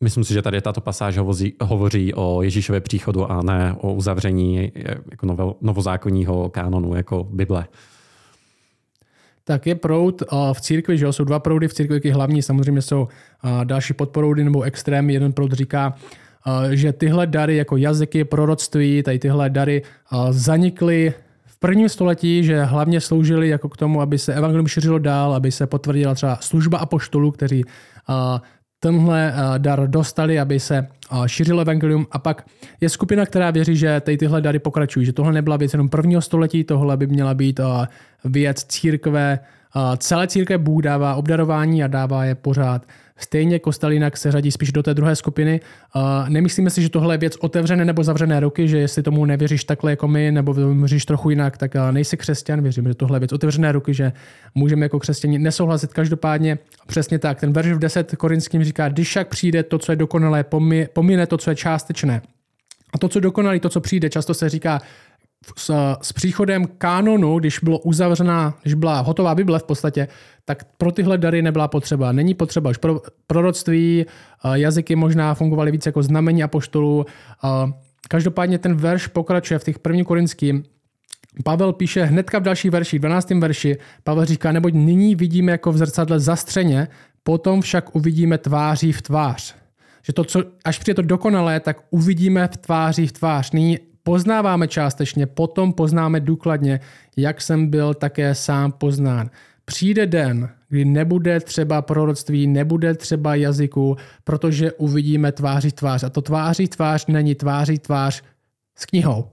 myslím 0.01 0.23
si, 0.23 0.33
že 0.33 0.41
tady 0.41 0.62
tato 0.62 0.81
pasáž 0.81 1.17
hovoří, 1.17 1.53
hovoří 1.62 2.13
o 2.13 2.41
Ježíšově 2.41 2.81
příchodu 2.81 3.31
a 3.31 3.41
ne 3.41 3.75
o 3.81 3.93
uzavření 3.93 4.71
jako 5.12 5.25
novo, 5.25 5.55
novozákonního 5.62 6.49
kánonu 6.49 6.95
jako 6.95 7.23
Bible 7.23 7.67
tak 9.47 9.67
je 9.67 9.75
proud 9.75 10.23
v 10.53 10.62
církvi, 10.62 10.97
že 10.97 11.05
jo, 11.05 11.13
jsou 11.13 11.23
dva 11.23 11.39
proudy 11.39 11.67
v 11.67 11.73
církvi, 11.73 12.12
hlavní 12.12 12.41
samozřejmě 12.41 12.81
jsou 12.81 13.08
další 13.63 13.93
podporoudy 13.93 14.43
nebo 14.43 14.62
extrémy. 14.62 15.13
Jeden 15.13 15.34
proud 15.34 15.51
říká, 15.51 15.93
že 16.71 16.93
tyhle 16.93 17.27
dary 17.27 17.58
jako 17.58 17.77
jazyky, 17.77 18.23
proroctví, 18.23 19.03
tady 19.03 19.19
tyhle 19.19 19.49
dary 19.49 19.81
zanikly 20.29 21.13
v 21.45 21.58
prvním 21.58 21.89
století, 21.89 22.43
že 22.43 22.63
hlavně 22.63 23.01
sloužily 23.01 23.49
jako 23.49 23.69
k 23.69 23.77
tomu, 23.77 24.01
aby 24.01 24.17
se 24.17 24.34
evangelium 24.34 24.67
šířilo 24.67 24.99
dál, 24.99 25.34
aby 25.34 25.51
se 25.51 25.67
potvrdila 25.67 26.15
třeba 26.15 26.38
služba 26.41 26.77
apoštolů, 26.77 27.31
kteří 27.31 27.65
tenhle 28.86 29.34
dar 29.58 29.89
dostali, 29.89 30.39
aby 30.39 30.60
se 30.60 30.88
šířilo 31.26 31.62
evangelium. 31.62 32.08
A 32.12 32.19
pak 32.19 32.45
je 32.82 32.89
skupina, 32.89 33.26
která 33.26 33.52
věří, 33.52 33.76
že 33.76 34.02
tady 34.02 34.17
tyhle 34.17 34.41
dary 34.41 34.60
pokračují, 34.60 35.06
že 35.06 35.13
tohle 35.13 35.34
nebyla 35.34 35.58
věc 35.58 35.74
jenom 35.74 35.89
prvního 35.89 36.21
století, 36.21 36.63
tohle 36.63 36.98
by 36.98 37.08
měla 37.08 37.34
být 37.34 37.60
věc 38.26 38.63
církve, 38.63 39.39
celé 39.97 40.27
církev 40.27 40.61
Bůh 40.61 40.83
dává 40.83 41.15
obdarování 41.15 41.83
a 41.83 41.88
dává 41.88 42.25
je 42.25 42.35
pořád. 42.35 42.88
Stejně 43.17 43.59
Kostelinak 43.59 44.17
se 44.17 44.31
řadí 44.31 44.51
spíš 44.51 44.71
do 44.71 44.83
té 44.83 44.93
druhé 44.93 45.15
skupiny. 45.15 45.59
Nemyslíme 46.29 46.69
si, 46.69 46.81
že 46.81 46.89
tohle 46.89 47.13
je 47.13 47.17
věc 47.17 47.35
otevřené 47.35 47.85
nebo 47.85 48.03
zavřené 48.03 48.39
ruky, 48.39 48.67
že 48.67 48.77
jestli 48.77 49.03
tomu 49.03 49.25
nevěříš 49.25 49.63
takhle 49.63 49.91
jako 49.91 50.07
my, 50.07 50.31
nebo 50.31 50.53
věříš 50.53 51.05
trochu 51.05 51.29
jinak, 51.29 51.57
tak 51.57 51.71
nejsi 51.91 52.17
křesťan. 52.17 52.61
Věřím, 52.61 52.88
že 52.88 52.93
tohle 52.93 53.15
je 53.15 53.19
věc 53.19 53.33
otevřené 53.33 53.71
ruky, 53.71 53.93
že 53.93 54.13
můžeme 54.55 54.85
jako 54.85 54.99
křesťani 54.99 55.39
nesouhlasit. 55.39 55.93
Každopádně 55.93 56.57
přesně 56.88 57.19
tak. 57.19 57.39
Ten 57.39 57.53
verš 57.53 57.71
v 57.71 57.79
10 57.79 58.15
korinským 58.15 58.63
říká, 58.63 58.89
když 58.89 59.07
však 59.07 59.27
přijde 59.27 59.63
to, 59.63 59.79
co 59.79 59.91
je 59.91 59.95
dokonalé, 59.95 60.45
pomine 60.93 61.27
to, 61.27 61.38
co 61.38 61.49
je 61.49 61.55
částečné. 61.55 62.21
A 62.93 62.97
to, 62.97 63.09
co 63.09 63.19
dokonalý, 63.19 63.59
to, 63.59 63.69
co 63.69 63.81
přijde, 63.81 64.09
často 64.09 64.33
se 64.33 64.49
říká, 64.49 64.81
s, 65.58 65.95
s 66.01 66.13
příchodem 66.13 66.65
kánonu, 66.77 67.39
když 67.39 67.60
bylo 67.60 67.79
uzavřená, 67.79 68.53
když 68.62 68.73
byla 68.73 68.99
hotová 68.99 69.36
Bible 69.36 69.60
v 69.60 69.63
podstatě, 69.63 70.08
tak 70.45 70.63
pro 70.77 70.91
tyhle 70.91 71.17
dary 71.17 71.41
nebyla 71.41 71.67
potřeba. 71.67 72.12
Není 72.12 72.34
potřeba 72.34 72.69
už 72.69 72.77
pro, 72.77 73.01
proroctví, 73.27 74.05
jazyky 74.53 74.95
možná 74.95 75.34
fungovaly 75.34 75.71
víc 75.71 75.86
jako 75.86 76.03
znamení 76.03 76.43
apoštolů. 76.43 77.05
Každopádně 78.10 78.58
ten 78.58 78.75
verš 78.75 79.08
pokračuje 79.08 79.60
v 79.60 79.63
těch 79.63 79.79
první 79.79 80.05
korinským. 80.05 80.63
Pavel 81.43 81.73
píše 81.73 82.03
hnedka 82.03 82.39
v 82.39 82.43
další 82.43 82.69
verši, 82.69 82.99
12. 82.99 83.29
verši, 83.29 83.77
Pavel 84.03 84.25
říká, 84.25 84.51
neboť 84.51 84.73
nyní 84.73 85.15
vidíme 85.15 85.51
jako 85.51 85.71
v 85.71 85.77
zrcadle 85.77 86.19
zastřeně, 86.19 86.88
potom 87.23 87.62
však 87.62 87.95
uvidíme 87.95 88.38
tváří 88.38 88.91
v 88.91 89.01
tvář. 89.01 89.55
Že 90.03 90.13
to, 90.13 90.23
co, 90.23 90.43
až 90.65 90.79
přijde 90.79 90.95
to 90.95 91.01
dokonalé, 91.01 91.60
tak 91.60 91.77
uvidíme 91.89 92.47
v 92.47 92.58
tváří 92.58 93.08
v 93.08 93.12
tvář. 93.12 93.51
Nyní 93.51 93.79
poznáváme 94.05 94.67
částečně, 94.67 95.25
potom 95.25 95.73
poznáme 95.73 96.19
důkladně, 96.19 96.79
jak 97.17 97.41
jsem 97.41 97.67
byl 97.67 97.93
také 97.93 98.35
sám 98.35 98.71
poznán. 98.71 99.29
Přijde 99.65 100.05
den, 100.05 100.49
kdy 100.69 100.85
nebude 100.85 101.39
třeba 101.39 101.81
proroctví, 101.81 102.47
nebude 102.47 102.93
třeba 102.93 103.35
jazyku, 103.35 103.97
protože 104.23 104.71
uvidíme 104.71 105.31
tváří 105.31 105.71
tvář. 105.71 106.03
A 106.03 106.09
to 106.09 106.21
tváří 106.21 106.67
tvář 106.67 107.05
není 107.07 107.35
tváří 107.35 107.79
tvář 107.79 108.23
s 108.75 108.85
knihou. 108.85 109.29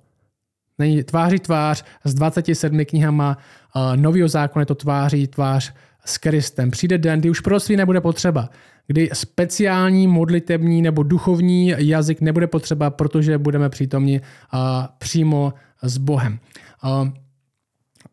Není 0.78 1.04
tváří 1.04 1.38
tvář 1.38 1.84
s 2.04 2.14
27 2.14 2.84
knihama 2.84 3.38
uh, 3.76 3.96
nového 3.96 4.28
zákona, 4.28 4.62
je 4.62 4.66
to 4.66 4.74
tváří 4.74 5.26
tvář 5.26 5.74
s 6.04 6.18
Kristem. 6.18 6.70
Přijde 6.70 6.98
den, 6.98 7.20
kdy 7.20 7.30
už 7.30 7.40
proroctví 7.40 7.76
nebude 7.76 8.00
potřeba 8.00 8.48
kdy 8.86 9.10
speciální 9.12 10.06
modlitební 10.06 10.82
nebo 10.82 11.02
duchovní 11.02 11.74
jazyk 11.78 12.20
nebude 12.20 12.46
potřeba, 12.46 12.90
protože 12.90 13.38
budeme 13.38 13.68
přítomni 13.68 14.20
přímo 14.98 15.52
s 15.82 15.98
Bohem. 15.98 16.38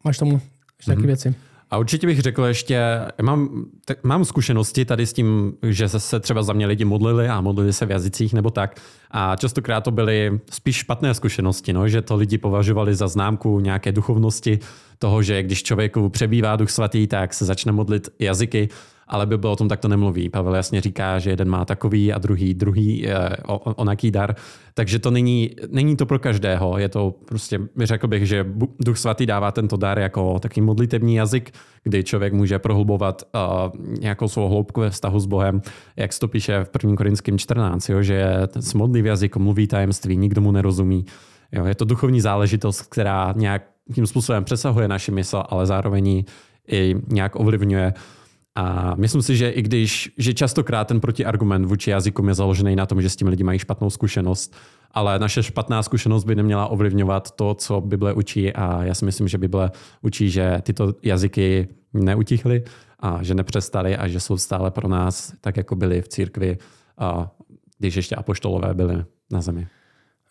máš 0.03 0.17
tomu 0.17 0.41
ještě 0.77 0.91
mm-hmm. 0.91 0.95
taky 0.95 1.07
věci? 1.07 1.35
A 1.71 1.77
určitě 1.77 2.07
bych 2.07 2.19
řekl 2.19 2.43
ještě, 2.43 2.81
mám, 3.21 3.65
tak, 3.85 4.03
mám 4.03 4.25
zkušenosti 4.25 4.85
tady 4.85 5.05
s 5.05 5.13
tím, 5.13 5.53
že 5.63 5.89
se 5.89 6.19
třeba 6.19 6.43
za 6.43 6.53
mě 6.53 6.65
lidi 6.65 6.85
modlili 6.85 7.27
a 7.27 7.41
modlili 7.41 7.73
se 7.73 7.85
v 7.85 7.91
jazycích 7.91 8.33
nebo 8.33 8.49
tak. 8.49 8.81
A 9.11 9.35
častokrát 9.35 9.83
to 9.83 9.91
byly 9.91 10.39
spíš 10.51 10.75
špatné 10.75 11.13
zkušenosti, 11.13 11.73
no, 11.73 11.87
že 11.87 12.01
to 12.01 12.15
lidi 12.15 12.37
považovali 12.37 12.95
za 12.95 13.07
známku 13.07 13.59
nějaké 13.59 13.91
duchovnosti, 13.91 14.59
toho, 14.99 15.23
že 15.23 15.43
když 15.43 15.63
člověku 15.63 16.09
přebývá 16.09 16.55
duch 16.55 16.69
svatý, 16.69 17.07
tak 17.07 17.33
se 17.33 17.45
začne 17.45 17.71
modlit 17.71 18.09
jazyky 18.19 18.69
ale 19.09 19.25
Bible 19.25 19.51
o 19.51 19.55
tom 19.55 19.69
takto 19.69 19.87
nemluví. 19.87 20.29
Pavel 20.29 20.55
jasně 20.55 20.81
říká, 20.81 21.19
že 21.19 21.29
jeden 21.29 21.49
má 21.49 21.65
takový 21.65 22.13
a 22.13 22.17
druhý 22.17 22.53
druhý 22.53 23.07
eh, 23.07 23.29
onaký 23.75 24.11
dar. 24.11 24.35
Takže 24.73 24.99
to 24.99 25.11
není, 25.11 25.49
není 25.69 25.95
to 25.95 26.05
pro 26.05 26.19
každého. 26.19 26.77
Je 26.77 26.89
to 26.89 27.15
prostě, 27.25 27.59
řekl 27.77 28.07
bych, 28.07 28.27
že 28.27 28.45
Duch 28.79 28.97
Svatý 28.97 29.25
dává 29.25 29.51
tento 29.51 29.77
dar 29.77 29.99
jako 29.99 30.39
taký 30.39 30.61
modlitební 30.61 31.15
jazyk, 31.15 31.51
kdy 31.83 32.03
člověk 32.03 32.33
může 32.33 32.59
prohlubovat 32.59 33.23
uh, 33.33 33.99
nějakou 33.99 34.27
svou 34.27 34.49
hloubku 34.49 34.81
ve 34.81 34.89
vztahu 34.89 35.19
s 35.19 35.25
Bohem, 35.25 35.61
jak 35.95 36.13
se 36.13 36.19
to 36.19 36.27
píše 36.27 36.63
v 36.63 36.69
1. 36.83 36.95
Korinském 36.95 37.37
14, 37.37 37.89
jo, 37.89 38.01
že 38.01 38.47
s 38.59 38.73
modlý 38.73 39.03
jazyk 39.05 39.37
mluví 39.37 39.67
tajemství, 39.67 40.17
nikdo 40.17 40.41
mu 40.41 40.51
nerozumí. 40.51 41.05
Jo, 41.51 41.65
je 41.65 41.75
to 41.75 41.85
duchovní 41.85 42.21
záležitost, 42.21 42.81
která 42.81 43.33
nějakým 43.37 44.07
způsobem 44.07 44.43
přesahuje 44.43 44.87
naši 44.87 45.11
mysl, 45.11 45.43
ale 45.49 45.65
zároveň 45.65 46.23
i 46.71 46.95
nějak 47.07 47.35
ovlivňuje 47.35 47.93
uh, 47.95 48.18
a 48.59 48.95
myslím 48.95 49.21
si, 49.21 49.35
že 49.35 49.49
i 49.49 49.61
když, 49.61 50.11
že 50.17 50.33
častokrát 50.33 50.87
ten 50.87 50.99
protiargument 50.99 51.65
vůči 51.65 51.89
jazykům 51.89 52.27
je 52.27 52.33
založený 52.33 52.75
na 52.75 52.85
tom, 52.85 53.01
že 53.01 53.09
s 53.09 53.15
tím 53.15 53.27
lidi 53.27 53.43
mají 53.43 53.59
špatnou 53.59 53.89
zkušenost, 53.89 54.55
ale 54.91 55.19
naše 55.19 55.43
špatná 55.43 55.83
zkušenost 55.83 56.23
by 56.23 56.35
neměla 56.35 56.67
ovlivňovat 56.67 57.31
to, 57.31 57.53
co 57.53 57.81
Bible 57.81 58.13
učí 58.13 58.53
a 58.53 58.83
já 58.83 58.93
si 58.93 59.05
myslím, 59.05 59.27
že 59.27 59.37
Bible 59.37 59.71
učí, 60.01 60.29
že 60.29 60.59
tyto 60.63 60.93
jazyky 61.03 61.67
neutichly 61.93 62.63
a 62.99 63.23
že 63.23 63.35
nepřestali 63.35 63.97
a 63.97 64.07
že 64.07 64.19
jsou 64.19 64.37
stále 64.37 64.71
pro 64.71 64.87
nás 64.87 65.33
tak, 65.41 65.57
jako 65.57 65.75
byli 65.75 66.01
v 66.01 66.07
církvi, 66.07 66.57
a 66.97 67.31
když 67.77 67.95
ještě 67.95 68.15
apoštolové 68.15 68.73
byli 68.73 69.03
na 69.31 69.41
zemi. 69.41 69.67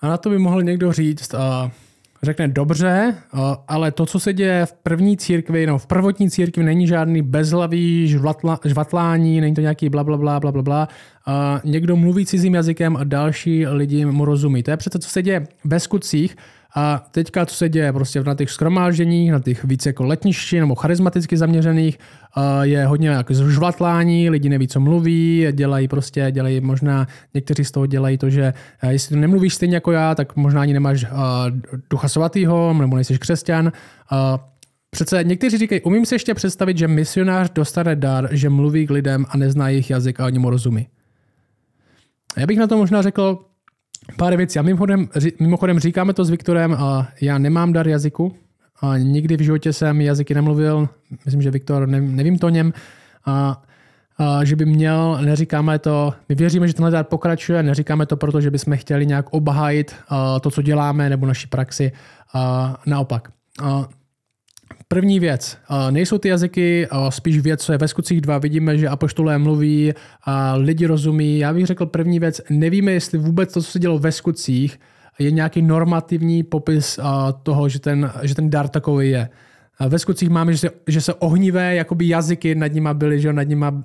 A 0.00 0.08
na 0.08 0.16
to 0.16 0.30
by 0.30 0.38
mohl 0.38 0.62
někdo 0.62 0.92
říct, 0.92 1.34
a 1.34 1.70
řekne 2.22 2.48
dobře, 2.48 3.14
ale 3.68 3.92
to, 3.92 4.06
co 4.06 4.20
se 4.20 4.32
děje 4.32 4.66
v 4.66 4.72
první 4.72 5.16
církvi, 5.16 5.66
no 5.66 5.78
v 5.78 5.86
prvotní 5.86 6.30
církvi 6.30 6.64
není 6.64 6.86
žádný 6.86 7.22
bezhlavý 7.22 8.08
žvatla, 8.08 8.60
žvatlání, 8.64 9.40
není 9.40 9.54
to 9.54 9.60
nějaký 9.60 9.88
bla, 9.88 10.04
bla, 10.04 10.16
bla, 10.16 10.40
bla, 10.40 10.52
bla, 10.52 10.62
bla. 10.62 10.88
A 11.26 11.60
někdo 11.64 11.96
mluví 11.96 12.26
cizím 12.26 12.54
jazykem 12.54 12.96
a 12.96 13.04
další 13.04 13.66
lidi 13.66 14.04
mu 14.04 14.24
rozumí. 14.24 14.62
To 14.62 14.70
je 14.70 14.76
přece, 14.76 14.98
co 14.98 15.10
se 15.10 15.22
děje 15.22 15.46
ve 15.64 15.80
skutcích, 15.80 16.36
a 16.74 17.06
teďka, 17.10 17.46
co 17.46 17.54
se 17.54 17.68
děje 17.68 17.92
prostě 17.92 18.22
na 18.22 18.34
těch 18.34 18.50
skromážděních, 18.50 19.32
na 19.32 19.40
těch 19.40 19.64
více 19.64 19.88
jako 19.88 20.04
letništi 20.04 20.60
nebo 20.60 20.74
charismaticky 20.74 21.36
zaměřených, 21.36 21.98
je 22.62 22.86
hodně 22.86 23.08
jako 23.08 23.34
zžvatlání, 23.34 24.30
lidi 24.30 24.48
neví, 24.48 24.68
co 24.68 24.80
mluví, 24.80 25.46
dělají 25.52 25.88
prostě, 25.88 26.30
dělají 26.30 26.60
možná, 26.60 27.06
někteří 27.34 27.64
z 27.64 27.70
toho 27.70 27.86
dělají 27.86 28.18
to, 28.18 28.30
že 28.30 28.52
jestli 28.88 29.14
to 29.14 29.20
nemluvíš 29.20 29.54
stejně 29.54 29.76
jako 29.76 29.92
já, 29.92 30.14
tak 30.14 30.36
možná 30.36 30.62
ani 30.62 30.72
nemáš 30.72 31.06
ducha 31.90 32.08
svatýho, 32.08 32.74
nebo 32.80 32.96
nejsi 32.96 33.18
křesťan. 33.18 33.72
Přece 34.90 35.24
někteří 35.24 35.58
říkají, 35.58 35.80
umím 35.80 36.06
si 36.06 36.14
ještě 36.14 36.34
představit, 36.34 36.78
že 36.78 36.88
misionář 36.88 37.50
dostane 37.54 37.96
dar, 37.96 38.28
že 38.32 38.48
mluví 38.48 38.86
k 38.86 38.90
lidem 38.90 39.26
a 39.28 39.36
nezná 39.36 39.68
jejich 39.68 39.90
jazyk 39.90 40.20
a 40.20 40.26
oni 40.26 40.38
mu 40.38 40.50
rozumí. 40.50 40.86
Já 42.36 42.46
bych 42.46 42.58
na 42.58 42.66
to 42.66 42.76
možná 42.76 43.02
řekl, 43.02 43.38
Pár 44.16 44.36
věcí. 44.36 44.58
A 44.58 44.62
mimochodem, 44.62 45.08
mimochodem 45.40 45.78
říkáme 45.78 46.12
to 46.14 46.24
s 46.24 46.30
Viktorem, 46.30 46.74
a 46.74 47.08
já 47.20 47.38
nemám 47.38 47.72
dar 47.72 47.88
jazyku. 47.88 48.34
A 48.80 48.96
nikdy 48.96 49.36
v 49.36 49.40
životě 49.40 49.72
jsem 49.72 50.00
jazyky 50.00 50.34
nemluvil. 50.34 50.88
Myslím, 51.24 51.42
že 51.42 51.50
Viktor, 51.50 51.88
ne, 51.88 52.00
nevím 52.00 52.38
to 52.38 52.46
o 52.46 52.50
něm. 52.50 52.72
A, 53.26 53.62
a, 54.18 54.44
že 54.44 54.56
by 54.56 54.64
měl, 54.64 55.18
neříkáme 55.24 55.78
to, 55.78 56.14
my 56.28 56.34
věříme, 56.34 56.68
že 56.68 56.74
tenhle 56.74 56.90
dar 56.90 57.04
pokračuje, 57.04 57.62
neříkáme 57.62 58.06
to 58.06 58.16
proto, 58.16 58.40
že 58.40 58.50
bychom 58.50 58.76
chtěli 58.76 59.06
nějak 59.06 59.26
obhájit 59.30 59.94
a, 60.08 60.40
to, 60.40 60.50
co 60.50 60.62
děláme, 60.62 61.10
nebo 61.10 61.26
naši 61.26 61.46
praxi. 61.46 61.92
A, 62.34 62.76
naopak. 62.86 63.28
A, 63.62 63.88
První 64.88 65.20
věc, 65.20 65.58
nejsou 65.90 66.18
ty 66.18 66.28
jazyky 66.28 66.88
spíš 67.08 67.38
věc, 67.38 67.62
co 67.62 67.72
je 67.72 67.78
ve 67.78 67.88
skutcích 67.88 68.20
2. 68.20 68.38
Vidíme, 68.38 68.78
že 68.78 68.88
apoštolé 68.88 69.38
mluví 69.38 69.92
a 70.24 70.54
lidi 70.54 70.86
rozumí. 70.86 71.38
Já 71.38 71.52
bych 71.52 71.66
řekl 71.66 71.86
první 71.86 72.18
věc, 72.18 72.40
nevíme, 72.50 72.92
jestli 72.92 73.18
vůbec 73.18 73.52
to, 73.52 73.62
co 73.62 73.70
se 73.70 73.78
dělo 73.78 73.98
ve 73.98 74.12
skutcích, 74.12 74.80
je 75.18 75.30
nějaký 75.30 75.62
normativní 75.62 76.42
popis 76.42 77.00
toho, 77.42 77.68
že 77.68 77.80
ten, 77.80 78.12
že 78.22 78.34
ten 78.34 78.50
dar 78.50 78.68
takový 78.68 79.10
je. 79.10 79.28
Ve 79.88 79.98
skutcích 79.98 80.30
máme, 80.30 80.52
že 80.52 80.58
se, 80.58 80.70
že 80.86 81.00
se 81.00 81.14
ohnivé 81.14 81.74
jakoby 81.74 82.08
jazyky 82.08 82.54
nad 82.54 82.72
nima 82.72 82.94
byly, 82.94 83.20
že 83.20 83.32
nad 83.32 83.42
nima 83.42 83.84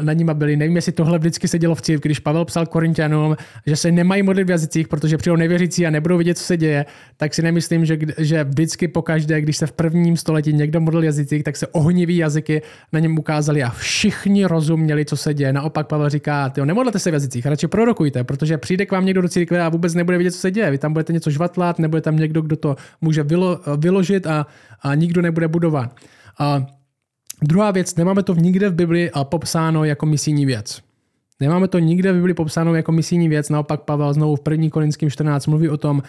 na 0.00 0.12
nima 0.12 0.34
byli. 0.34 0.56
Nevím, 0.56 0.76
jestli 0.76 0.92
tohle 0.92 1.18
vždycky 1.18 1.48
se 1.48 1.58
dělo 1.58 1.74
v 1.74 1.82
církvi, 1.82 2.08
když 2.08 2.18
Pavel 2.18 2.44
psal 2.44 2.66
Korintianům, 2.66 3.36
že 3.66 3.76
se 3.76 3.92
nemají 3.92 4.22
modlit 4.22 4.46
v 4.46 4.50
jazycích, 4.50 4.88
protože 4.88 5.16
přijdou 5.16 5.36
nevěřící 5.36 5.86
a 5.86 5.90
nebudou 5.90 6.18
vidět, 6.18 6.38
co 6.38 6.44
se 6.44 6.56
děje, 6.56 6.86
tak 7.16 7.34
si 7.34 7.42
nemyslím, 7.42 7.84
že, 7.84 7.98
že 8.18 8.44
vždycky 8.44 8.88
pokaždé, 8.88 9.40
když 9.40 9.56
se 9.56 9.66
v 9.66 9.72
prvním 9.72 10.16
století 10.16 10.52
někdo 10.52 10.80
modlil 10.80 11.04
jazycích, 11.04 11.44
tak 11.44 11.56
se 11.56 11.66
ohnivý 11.66 12.16
jazyky 12.16 12.62
na 12.92 13.00
něm 13.00 13.18
ukázali 13.18 13.62
a 13.62 13.70
všichni 13.70 14.44
rozuměli, 14.44 15.04
co 15.04 15.16
se 15.16 15.34
děje. 15.34 15.52
Naopak 15.52 15.86
Pavel 15.86 16.08
říká, 16.08 16.48
ty 16.48 16.66
nemodlete 16.66 16.98
se 16.98 17.10
v 17.10 17.14
jazycích, 17.14 17.46
radši 17.46 17.66
prorokujte, 17.66 18.24
protože 18.24 18.58
přijde 18.58 18.86
k 18.86 18.92
vám 18.92 19.04
někdo 19.06 19.22
do 19.22 19.28
církve 19.28 19.62
a 19.62 19.68
vůbec 19.68 19.94
nebude 19.94 20.18
vidět, 20.18 20.30
co 20.30 20.38
se 20.38 20.50
děje. 20.50 20.70
Vy 20.70 20.78
tam 20.78 20.92
budete 20.92 21.12
něco 21.12 21.30
žvatlat, 21.30 21.78
nebude 21.78 22.00
tam 22.02 22.16
někdo, 22.16 22.42
kdo 22.42 22.56
to 22.56 22.76
může 23.00 23.22
vylo, 23.22 23.60
vyložit 23.76 24.26
a, 24.26 24.46
a 24.82 24.94
nikdo 24.94 25.22
nebude 25.22 25.48
budovat. 25.48 25.96
A 26.38 26.66
Druhá 27.42 27.70
věc, 27.70 27.96
nemáme 27.96 28.22
to 28.22 28.34
nikde 28.34 28.68
v 28.68 28.74
Bibli 28.74 29.10
popsáno 29.22 29.84
jako 29.84 30.06
misijní 30.06 30.46
věc. 30.46 30.80
Nemáme 31.40 31.68
to 31.68 31.78
nikde 31.78 32.12
v 32.12 32.16
Bibli 32.16 32.34
popsáno 32.34 32.74
jako 32.74 32.92
misijní 32.92 33.28
věc, 33.28 33.48
naopak 33.48 33.80
Pavel 33.80 34.12
znovu 34.12 34.36
v 34.36 34.40
1. 34.50 34.70
Korinským 34.70 35.10
14 35.10 35.46
mluví 35.46 35.68
o 35.68 35.76
tom, 35.76 36.02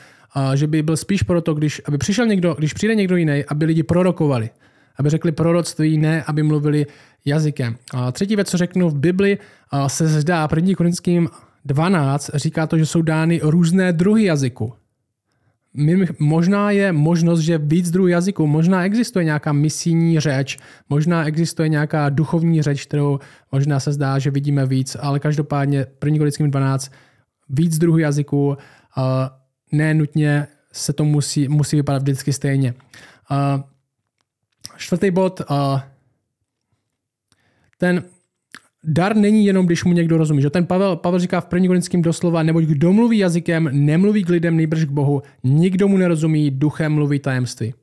že 0.55 0.67
by 0.67 0.83
byl 0.83 0.97
spíš 0.97 1.23
proto, 1.23 1.53
když, 1.53 1.81
aby 1.85 1.97
přišel 1.97 2.25
někdo, 2.25 2.53
když 2.53 2.73
přijde 2.73 2.95
někdo 2.95 3.15
jiný, 3.15 3.43
aby 3.47 3.65
lidi 3.65 3.83
prorokovali, 3.83 4.49
aby 4.97 5.09
řekli 5.09 5.31
proroctví, 5.31 5.97
ne 5.97 6.23
aby 6.23 6.43
mluvili 6.43 6.85
jazykem. 7.25 7.75
A 7.93 8.11
třetí 8.11 8.35
věc, 8.35 8.49
co 8.49 8.57
řeknu 8.57 8.89
v 8.89 8.97
Bibli, 8.97 9.37
se 9.87 10.07
zdá 10.07 10.47
1. 10.55 10.75
Korinským 10.75 11.29
12 11.65 12.31
říká 12.33 12.67
to, 12.67 12.77
že 12.77 12.85
jsou 12.85 13.01
dány 13.01 13.39
různé 13.43 13.93
druhy 13.93 14.23
jazyku 14.23 14.73
možná 16.19 16.71
je 16.71 16.91
možnost, 16.91 17.39
že 17.39 17.57
víc 17.57 17.91
druhů 17.91 18.07
jazyků, 18.07 18.47
možná 18.47 18.85
existuje 18.85 19.25
nějaká 19.25 19.53
misijní 19.53 20.19
řeč, 20.19 20.57
možná 20.89 21.25
existuje 21.25 21.69
nějaká 21.69 22.09
duchovní 22.09 22.61
řeč, 22.61 22.85
kterou 22.85 23.19
možná 23.51 23.79
se 23.79 23.93
zdá, 23.93 24.19
že 24.19 24.31
vidíme 24.31 24.65
víc, 24.65 24.97
ale 24.99 25.19
každopádně 25.19 25.85
první 25.99 26.17
Korinským 26.17 26.51
12 26.51 26.91
víc 27.49 27.77
druhů 27.77 27.97
jazyků, 27.97 28.57
ne 29.71 29.93
nutně 29.93 30.47
se 30.71 30.93
to 30.93 31.05
musí, 31.05 31.47
musí 31.47 31.75
vypadat 31.75 32.01
vždycky 32.01 32.33
stejně. 32.33 32.73
Čtvrtý 34.77 35.11
bod, 35.11 35.41
ten 37.77 38.03
dar 38.83 39.15
není 39.15 39.45
jenom, 39.45 39.65
když 39.65 39.83
mu 39.83 39.93
někdo 39.93 40.17
rozumí. 40.17 40.41
Že 40.41 40.49
ten 40.49 40.65
Pavel, 40.65 40.95
Pavel 40.95 41.19
říká 41.19 41.41
v 41.41 41.45
první 41.45 41.67
korinském 41.67 42.01
doslova, 42.01 42.43
neboť 42.43 42.63
kdo 42.63 42.93
mluví 42.93 43.17
jazykem, 43.17 43.69
nemluví 43.71 44.23
k 44.23 44.29
lidem, 44.29 44.57
nejbrž 44.57 44.85
k 44.85 44.89
Bohu, 44.89 45.21
nikdo 45.43 45.87
mu 45.87 45.97
nerozumí, 45.97 46.51
duchem 46.51 46.93
mluví 46.93 47.19
tajemství. 47.19 47.73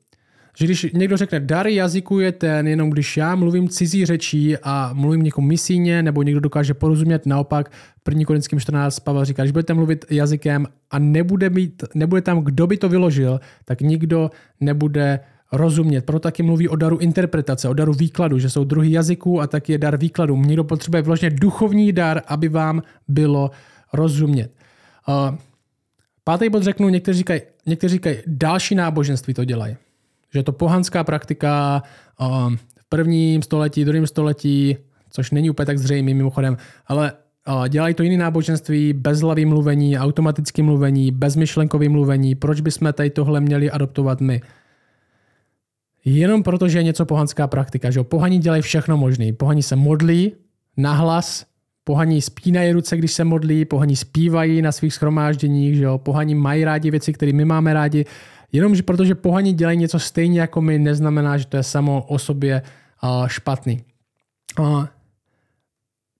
Že 0.57 0.65
když 0.65 0.87
někdo 0.93 1.17
řekne, 1.17 1.39
dar 1.39 1.67
jazyku 1.67 2.19
je 2.19 2.31
ten, 2.31 2.67
jenom 2.67 2.89
když 2.89 3.17
já 3.17 3.35
mluvím 3.35 3.69
cizí 3.69 4.05
řečí 4.05 4.57
a 4.63 4.89
mluvím 4.93 5.23
někomu 5.23 5.47
misíně, 5.47 6.03
nebo 6.03 6.23
někdo 6.23 6.39
dokáže 6.39 6.73
porozumět, 6.73 7.25
naopak 7.25 7.71
první 8.03 8.25
korinským 8.25 8.59
14 8.59 8.99
Pavel 8.99 9.25
říká, 9.25 9.43
když 9.43 9.51
budete 9.51 9.73
mluvit 9.73 10.05
jazykem 10.09 10.67
a 10.91 10.99
nebude, 10.99 11.49
mít, 11.49 11.83
nebude 11.95 12.21
tam, 12.21 12.39
kdo 12.39 12.67
by 12.67 12.77
to 12.77 12.89
vyložil, 12.89 13.39
tak 13.65 13.81
nikdo 13.81 14.31
nebude 14.59 15.19
rozumět. 15.51 16.05
Proto 16.05 16.19
taky 16.19 16.43
mluví 16.43 16.69
o 16.69 16.75
daru 16.75 16.97
interpretace, 16.97 17.69
o 17.69 17.73
daru 17.73 17.93
výkladu, 17.93 18.39
že 18.39 18.49
jsou 18.49 18.63
druhý 18.63 18.91
jazyků 18.91 19.41
a 19.41 19.47
taky 19.47 19.71
je 19.71 19.77
dar 19.77 19.97
výkladu. 19.97 20.37
Někdo 20.37 20.63
potřebuje 20.63 21.01
vložně 21.03 21.29
duchovní 21.29 21.91
dar, 21.93 22.21
aby 22.27 22.49
vám 22.49 22.81
bylo 23.07 23.51
rozumět. 23.93 24.51
Uh, 25.07 25.37
pátý 26.23 26.49
bod 26.49 26.63
řeknu, 26.63 26.89
někteří 26.89 27.17
říkají, 27.17 27.41
někteří 27.65 27.93
říkají, 27.93 28.17
další 28.27 28.75
náboženství 28.75 29.33
to 29.33 29.45
dělají. 29.45 29.75
Že 30.33 30.43
to 30.43 30.51
pohanská 30.51 31.03
praktika 31.03 31.83
uh, 32.21 32.53
v 32.79 32.89
prvním 32.89 33.41
století, 33.41 33.85
druhém 33.85 34.07
století, 34.07 34.77
což 35.09 35.31
není 35.31 35.49
úplně 35.49 35.65
tak 35.65 35.77
zřejmé 35.77 36.13
mimochodem, 36.13 36.57
ale 36.87 37.13
dělají 37.69 37.93
to 37.93 38.03
jiné 38.03 38.17
náboženství, 38.17 38.93
bezhlavý 38.93 39.45
mluvení, 39.45 39.97
automatické 39.97 40.63
mluvení, 40.63 41.11
bezmyšlenkový 41.11 41.89
mluvení. 41.89 42.35
Proč 42.35 42.61
bychom 42.61 42.93
tady 42.93 43.09
tohle 43.09 43.39
měli 43.41 43.71
adoptovat 43.71 44.21
my? 44.21 44.41
Jenom 46.05 46.43
proto, 46.43 46.67
že 46.67 46.79
je 46.79 46.83
něco 46.83 47.05
pohanská 47.05 47.47
praktika. 47.47 47.91
Že 47.91 48.03
Pohaní 48.03 48.39
dělají 48.39 48.61
všechno 48.61 48.97
možné. 48.97 49.33
Pohaní 49.33 49.63
se 49.63 49.75
modlí 49.75 50.31
nahlas, 50.77 51.45
pohaní 51.83 52.21
spínají 52.21 52.71
ruce, 52.71 52.97
když 52.97 53.11
se 53.11 53.23
modlí, 53.23 53.65
pohaní 53.65 53.95
zpívají 53.95 54.61
na 54.61 54.71
svých 54.71 54.93
schromážděních, 54.93 55.75
že 55.75 55.83
jo? 55.83 55.97
pohaní 55.97 56.35
mají 56.35 56.63
rádi 56.63 56.91
věci, 56.91 57.13
které 57.13 57.33
my 57.33 57.45
máme 57.45 57.73
rádi. 57.73 58.05
Jenomže 58.51 58.83
protože 58.83 59.15
pohani 59.15 59.53
dělají 59.53 59.77
něco 59.77 59.99
stejně 59.99 60.39
jako 60.39 60.61
my, 60.61 60.79
neznamená, 60.79 61.37
že 61.37 61.45
to 61.45 61.57
je 61.57 61.63
samo 61.63 62.05
o 62.07 62.19
sobě 62.19 62.61
špatný. 63.27 63.83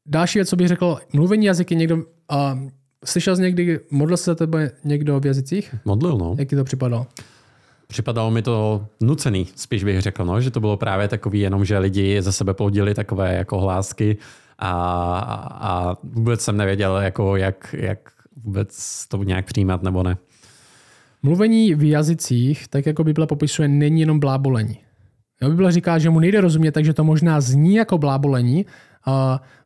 Další 0.06 0.40
věc, 0.40 0.50
co 0.50 0.56
bych 0.56 0.68
řekl, 0.68 0.98
mluvení 1.14 1.46
jazyky 1.46 1.76
někdo... 1.76 2.04
Slyšel 3.06 3.36
jsi 3.36 3.42
někdy, 3.42 3.80
modlil 3.92 4.18
se 4.18 4.32
za 4.32 4.36
tebe 4.36 4.72
někdo 4.84 5.20
v 5.20 5.26
jazycích? 5.26 5.76
Modlil, 5.86 6.18
no. 6.18 6.36
Jak 6.40 6.50
ti 6.50 6.56
to 6.56 6.64
připadalo? 6.64 7.08
Připadalo 7.92 8.32
mi 8.32 8.42
to 8.42 8.86
nucený, 9.02 9.48
spíš 9.56 9.84
bych 9.84 10.02
řekl, 10.02 10.26
no, 10.26 10.42
že 10.42 10.52
to 10.52 10.60
bylo 10.60 10.78
právě 10.78 11.08
takový 11.08 11.40
jenom, 11.40 11.66
že 11.66 11.78
lidi 11.78 12.22
ze 12.22 12.32
sebe 12.32 12.54
plodili 12.54 12.94
takové 12.94 13.34
jako 13.34 13.60
hlásky 13.60 14.18
a, 14.60 14.72
a 15.62 15.98
vůbec 16.04 16.42
jsem 16.42 16.58
nevěděl, 16.58 16.98
jako 16.98 17.36
jak, 17.36 17.76
jak 17.78 18.00
vůbec 18.44 19.06
to 19.08 19.24
nějak 19.24 19.46
přijímat 19.46 19.84
nebo 19.84 20.04
ne. 20.04 20.18
Mluvení 21.24 21.76
v 21.76 21.90
jazycích, 21.90 22.68
tak 22.68 22.86
jako 22.86 23.04
Bible 23.04 23.28
popisuje, 23.28 23.68
není 23.68 24.00
jenom 24.02 24.20
blábolení. 24.20 24.78
Jo, 25.42 25.50
Bible 25.50 25.72
říká, 25.72 26.00
že 26.00 26.10
mu 26.10 26.20
nejde 26.20 26.42
rozumět, 26.42 26.72
takže 26.72 26.94
to 26.94 27.04
možná 27.04 27.42
zní 27.42 27.76
jako 27.76 27.98
blábolení. 27.98 28.66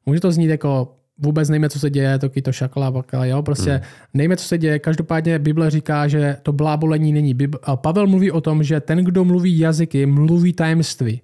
Může 0.05 0.19
to 0.19 0.31
znít 0.31 0.49
jako 0.49 0.95
vůbec 1.17 1.49
nejme, 1.49 1.69
co 1.69 1.80
se 1.80 1.89
děje, 1.89 2.19
to 2.19 2.30
to 2.43 2.51
šakla, 2.51 2.91
bakala, 2.91 3.25
jo, 3.25 3.41
prostě 3.41 3.71
hmm. 3.71 3.82
nejme, 4.13 4.38
co 4.38 4.47
se 4.47 4.58
děje. 4.58 4.80
Každopádně 4.80 5.39
Bible 5.39 5.69
říká, 5.69 6.08
že 6.08 6.38
to 6.43 6.54
blábolení 6.54 7.13
není. 7.13 7.36
Pavel 7.75 8.08
mluví 8.08 8.32
o 8.32 8.41
tom, 8.41 8.63
že 8.63 8.80
ten, 8.80 8.97
kdo 8.97 9.25
mluví 9.25 9.60
jazyky, 9.60 10.06
mluví 10.06 10.54
tajemství. 10.54 11.21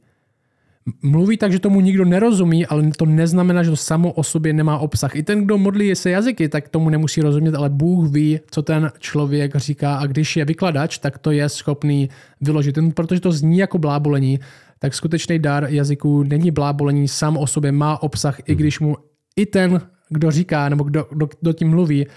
Mluví 1.02 1.38
tak, 1.38 1.52
že 1.52 1.60
tomu 1.60 1.82
nikdo 1.82 2.06
nerozumí, 2.06 2.66
ale 2.66 2.92
to 2.98 3.06
neznamená, 3.06 3.64
že 3.64 3.70
to 3.70 3.76
samo 3.76 4.12
o 4.12 4.24
sobě 4.24 4.54
nemá 4.54 4.78
obsah. 4.78 5.16
I 5.16 5.24
ten, 5.24 5.46
kdo 5.46 5.58
modlí 5.58 5.96
se 5.96 6.10
jazyky, 6.10 6.50
tak 6.50 6.70
tomu 6.70 6.90
nemusí 6.90 7.22
rozumět, 7.22 7.56
ale 7.56 7.70
Bůh 7.70 8.10
ví, 8.10 8.40
co 8.52 8.62
ten 8.62 8.92
člověk 9.00 9.56
říká 9.56 9.96
a 9.96 10.06
když 10.06 10.38
je 10.38 10.46
vykladač, 10.46 10.98
tak 10.98 11.18
to 11.18 11.32
je 11.32 11.50
schopný 11.50 12.10
vyložit. 12.42 12.78
Protože 12.94 13.22
to 13.22 13.32
zní 13.32 13.58
jako 13.58 13.78
blábolení, 13.78 14.40
tak 14.80 14.94
skutečný 14.94 15.40
dar 15.40 15.68
jazyků 15.70 16.24
není 16.24 16.52
blábolení, 16.52 17.08
sám 17.08 17.38
o 17.38 17.48
sobě 17.48 17.72
má 17.72 18.04
obsah, 18.04 18.38
i 18.46 18.56
když 18.56 18.80
mu 18.80 18.98
i 19.42 19.46
ten, 19.46 19.82
kdo 20.10 20.32
říká, 20.32 20.70
nebo 20.70 20.84
kdo, 20.84 21.08
kdo, 21.12 21.30
kdo 21.42 21.54
tím 21.54 21.70
mluví, 21.70 22.08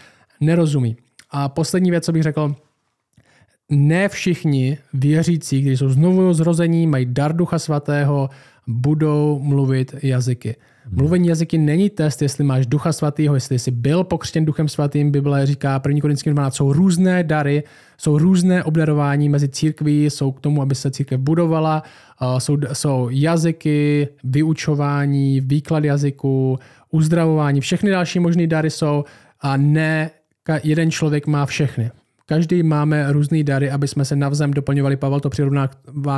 nerozumí. 0.40 0.96
A 1.30 1.48
poslední 1.48 1.90
věc, 1.90 2.04
co 2.04 2.12
bych 2.12 2.22
řekl, 2.22 2.54
ne 3.70 4.08
všichni 4.08 4.78
věřící, 4.94 5.60
kteří 5.60 5.76
jsou 5.76 5.88
znovu 5.88 6.34
zrození, 6.34 6.86
mají 6.86 7.06
dar 7.06 7.36
Ducha 7.36 7.58
Svatého, 7.58 8.30
budou 8.66 9.38
mluvit 9.42 9.94
jazyky. 10.02 10.56
Mluvení 10.90 11.28
jazyky 11.28 11.58
není 11.58 11.90
test, 11.90 12.22
jestli 12.22 12.44
máš 12.44 12.66
Ducha 12.66 12.92
Svatého, 12.92 13.34
jestli 13.34 13.58
jsi 13.58 13.70
byl 13.70 14.04
pokřtěn 14.04 14.44
Duchem 14.44 14.68
Svatým. 14.68 15.10
Bible 15.10 15.46
říká 15.46 15.82
1. 15.86 16.00
Korinským 16.00 16.32
12, 16.32 16.54
jsou 16.56 16.72
různé 16.72 17.24
dary, 17.24 17.62
jsou 17.98 18.18
různé 18.18 18.64
obdarování 18.64 19.28
mezi 19.28 19.48
církví, 19.48 20.04
jsou 20.04 20.32
k 20.32 20.40
tomu, 20.40 20.62
aby 20.62 20.74
se 20.74 20.90
církev 20.90 21.20
budovala, 21.20 21.82
jsou, 22.38 22.56
jsou 22.72 23.08
jazyky, 23.10 24.08
vyučování, 24.24 25.40
výklad 25.40 25.84
jazyku, 25.84 26.58
uzdravování, 26.94 27.60
všechny 27.60 27.90
další 27.90 28.18
možné 28.20 28.46
dary 28.46 28.70
jsou 28.70 29.04
a 29.40 29.56
ne 29.56 30.10
jeden 30.62 30.90
člověk 30.90 31.26
má 31.26 31.46
všechny. 31.46 31.90
Každý 32.26 32.62
máme 32.62 33.12
různé 33.12 33.42
dary, 33.42 33.70
aby 33.70 33.88
jsme 33.88 34.04
se 34.04 34.16
navzem 34.16 34.50
doplňovali. 34.50 34.96
Pavel 34.96 35.20
to 35.20 35.30
přirovná 35.30 35.68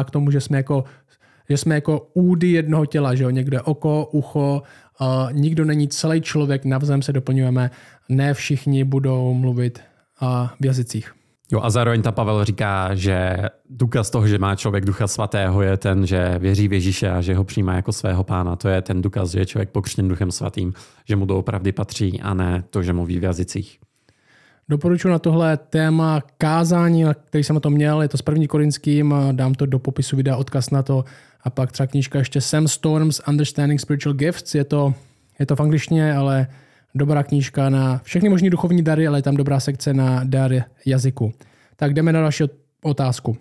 k 0.05 0.11
tomu, 0.11 0.31
že 0.31 0.41
jsme 0.41 0.57
jako, 0.57 0.85
že 1.49 1.57
jsme 1.57 1.75
jako 1.75 2.09
údy 2.15 2.49
jednoho 2.49 2.87
těla, 2.87 3.15
že 3.15 3.25
jo? 3.25 3.31
někde 3.31 3.61
oko, 3.61 4.09
ucho, 4.13 4.63
uh, 5.01 5.33
nikdo 5.33 5.65
není 5.65 5.89
celý 5.89 6.21
člověk, 6.21 6.65
navzem 6.65 7.03
se 7.03 7.13
doplňujeme. 7.13 7.71
Ne 8.09 8.35
všichni 8.35 8.85
budou 8.85 9.35
mluvit 9.35 9.81
uh, 10.23 10.29
v 10.61 10.67
jazycích. 10.67 11.13
Jo 11.53 11.61
a 11.63 11.71
zároveň 11.71 12.03
ta 12.03 12.13
Pavel 12.13 12.45
říká, 12.45 12.95
že 12.95 13.37
důkaz 13.71 14.11
toho, 14.11 14.27
že 14.29 14.39
má 14.39 14.57
člověk 14.57 14.85
ducha 14.85 15.07
svatého 15.07 15.63
je 15.63 15.77
ten, 15.77 16.07
že 16.07 16.39
věří 16.39 16.69
v 16.69 16.73
Ježíše 16.73 17.11
a 17.11 17.21
že 17.21 17.35
ho 17.35 17.45
přijímá 17.45 17.75
jako 17.75 17.93
svého 17.93 18.25
pána. 18.25 18.57
To 18.57 18.69
je 18.69 18.83
ten 18.83 19.03
důkaz, 19.03 19.31
že 19.31 19.39
je 19.39 19.47
člověk 19.47 19.71
pokřtěn 19.71 20.09
duchem 20.09 20.31
svatým, 20.31 20.73
že 21.05 21.17
mu 21.17 21.27
doopravdy 21.27 21.73
patří 21.73 22.21
a 22.21 22.35
ne 22.35 22.65
to, 22.71 22.83
že 22.83 22.93
mluví 22.93 23.19
v 23.19 23.23
jazycích. 23.23 23.79
Doporučuji 24.69 25.09
na 25.09 25.19
tohle 25.19 25.57
téma 25.57 26.23
kázání, 26.39 27.05
který 27.29 27.45
jsem 27.45 27.55
na 27.55 27.61
to 27.61 27.71
měl, 27.71 28.03
je 28.03 28.09
to 28.09 28.17
s 28.17 28.23
první 28.23 28.47
korinským, 28.47 29.15
dám 29.33 29.55
to 29.55 29.67
do 29.67 29.79
popisu 29.79 30.17
videa, 30.17 30.37
odkaz 30.37 30.71
na 30.71 30.83
to. 30.83 31.05
A 31.43 31.51
pak 31.51 31.73
třeba 31.73 31.87
knížka 31.87 32.19
ještě 32.19 32.41
Sam 32.41 32.69
Storms 32.69 33.21
Understanding 33.29 33.81
Spiritual 33.81 34.15
Gifts, 34.15 34.55
je 34.55 34.65
to, 34.65 34.95
je 35.39 35.47
to 35.47 35.57
v 35.57 35.61
angličtině, 35.61 36.15
ale 36.15 36.47
dobrá 36.97 37.23
knížka 37.23 37.71
na 37.71 38.01
všechny 38.05 38.29
možné 38.29 38.51
duchovní 38.51 38.83
dary, 38.83 39.07
ale 39.07 39.19
je 39.19 39.23
tam 39.23 39.37
dobrá 39.37 39.61
sekce 39.61 39.95
na 39.95 40.25
dar 40.25 40.53
jazyku. 40.87 41.33
Tak 41.77 41.95
jdeme 41.95 42.13
na 42.13 42.21
další 42.21 42.45
otázku. 42.83 43.37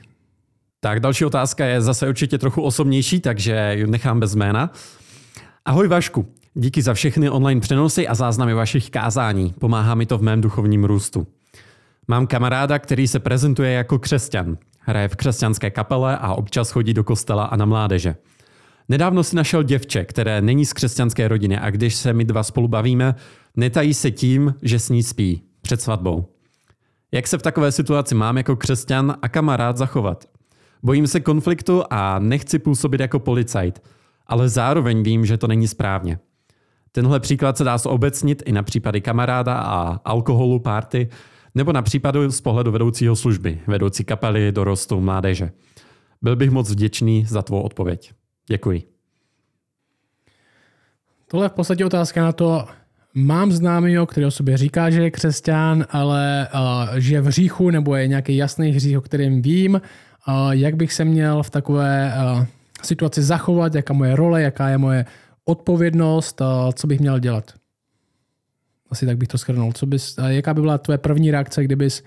Tak 0.80 1.00
další 1.00 1.26
otázka 1.26 1.66
je 1.66 1.82
zase 1.82 2.10
určitě 2.10 2.38
trochu 2.38 2.62
osobnější, 2.62 3.20
takže 3.20 3.72
ji 3.76 3.88
nechám 3.88 4.20
bez 4.20 4.36
jména. 4.36 4.72
Ahoj 5.66 5.88
Vašku, 5.88 6.26
díky 6.54 6.82
za 6.82 6.94
všechny 6.94 7.30
online 7.30 7.62
přenosy 7.62 8.08
a 8.08 8.16
záznamy 8.16 8.54
vašich 8.54 8.90
kázání. 8.90 9.54
Pomáhá 9.60 9.96
mi 9.96 10.06
to 10.06 10.18
v 10.18 10.22
mém 10.22 10.42
duchovním 10.42 10.84
růstu. 10.86 11.28
Mám 12.08 12.28
kamaráda, 12.28 12.80
který 12.80 13.08
se 13.08 13.20
prezentuje 13.20 13.72
jako 13.72 14.00
křesťan. 14.00 14.58
Hraje 14.80 15.08
v 15.08 15.16
křesťanské 15.16 15.70
kapele 15.70 16.18
a 16.18 16.34
občas 16.34 16.72
chodí 16.72 16.94
do 16.94 17.04
kostela 17.04 17.46
a 17.46 17.56
na 17.56 17.66
mládeže. 17.66 18.16
Nedávno 18.90 19.24
si 19.24 19.36
našel 19.36 19.64
děvče, 19.64 20.06
které 20.06 20.42
není 20.42 20.66
z 20.66 20.74
křesťanské 20.74 21.28
rodiny 21.28 21.58
a 21.58 21.70
když 21.70 21.96
se 21.96 22.14
my 22.14 22.26
dva 22.26 22.44
spolu 22.44 22.68
bavíme, 22.68 23.16
netají 23.56 23.94
se 23.94 24.12
tím, 24.12 24.56
že 24.62 24.80
s 24.80 24.90
ní 24.90 25.04
spí 25.04 25.42
před 25.62 25.82
svatbou. 25.82 26.26
Jak 27.12 27.28
se 27.28 27.38
v 27.38 27.42
takové 27.42 27.72
situaci 27.72 28.16
mám 28.16 28.38
jako 28.38 28.56
křesťan 28.56 29.16
a 29.22 29.30
kamarád 29.30 29.78
zachovat? 29.78 30.26
Bojím 30.84 31.08
se 31.08 31.20
konfliktu 31.20 31.84
a 31.90 32.20
nechci 32.20 32.60
působit 32.60 33.02
jako 33.02 33.20
policajt, 33.20 33.84
ale 34.28 34.50
zároveň 34.50 35.04
vím, 35.04 35.26
že 35.26 35.38
to 35.38 35.48
není 35.48 35.68
správně. 35.68 36.20
Tenhle 36.92 37.20
příklad 37.20 37.58
se 37.58 37.64
dá 37.64 37.78
zobecnit 37.78 38.44
i 38.46 38.52
na 38.52 38.64
případy 38.64 39.02
kamaráda 39.02 39.58
a 39.58 40.00
alkoholu, 40.06 40.60
párty, 40.60 41.10
nebo 41.56 41.74
na 41.74 41.82
případu 41.82 42.32
z 42.32 42.42
pohledu 42.42 42.72
vedoucího 42.72 43.16
služby, 43.16 43.62
vedoucí 43.68 44.04
kapely, 44.04 44.52
dorostu, 44.52 45.02
mládeže. 45.02 45.52
Byl 46.22 46.36
bych 46.36 46.52
moc 46.52 46.72
vděčný 46.72 47.26
za 47.26 47.42
tvou 47.42 47.62
odpověď. 47.62 48.12
Děkuji. 48.48 48.84
Tohle 51.28 51.46
je 51.46 51.50
v 51.50 51.54
podstatě 51.54 51.86
otázka 51.86 52.24
na 52.24 52.32
to, 52.32 52.68
mám 53.16 53.52
známého, 53.52 54.06
který 54.06 54.26
o 54.26 54.32
sobě 54.32 54.58
říká, 54.58 54.90
že 54.90 55.04
je 55.04 55.12
křesťan, 55.12 55.86
ale 55.90 56.48
uh, 56.54 56.96
že 56.96 57.22
v 57.22 57.26
hříchu 57.26 57.70
nebo 57.70 57.96
je 57.96 58.08
nějaký 58.08 58.38
jasný 58.38 58.70
hřích, 58.72 58.98
o 58.98 59.02
kterém 59.02 59.42
vím, 59.42 59.82
uh, 60.28 60.52
jak 60.52 60.76
bych 60.76 60.94
se 60.94 61.06
měl 61.06 61.44
v 61.44 61.50
takové 61.50 62.14
uh, 62.16 62.46
situaci 62.84 63.24
zachovat, 63.24 63.76
jaká 63.76 63.94
moje 63.94 64.16
role, 64.16 64.42
jaká 64.42 64.70
je 64.70 64.78
moje 64.78 65.06
odpovědnost, 65.46 66.42
uh, 66.42 66.48
co 66.74 66.88
bych 66.88 67.00
měl 67.00 67.20
dělat. 67.20 67.54
Asi 68.90 69.06
tak 69.06 69.18
bych 69.18 69.28
to 69.28 69.38
schrnul. 69.38 69.74
Co 69.74 69.86
bys, 69.86 70.18
uh, 70.18 70.26
jaká 70.26 70.54
by 70.54 70.62
byla 70.62 70.78
tvoje 70.78 70.98
první 70.98 71.32
reakce, 71.32 71.64
kdybys 71.64 72.04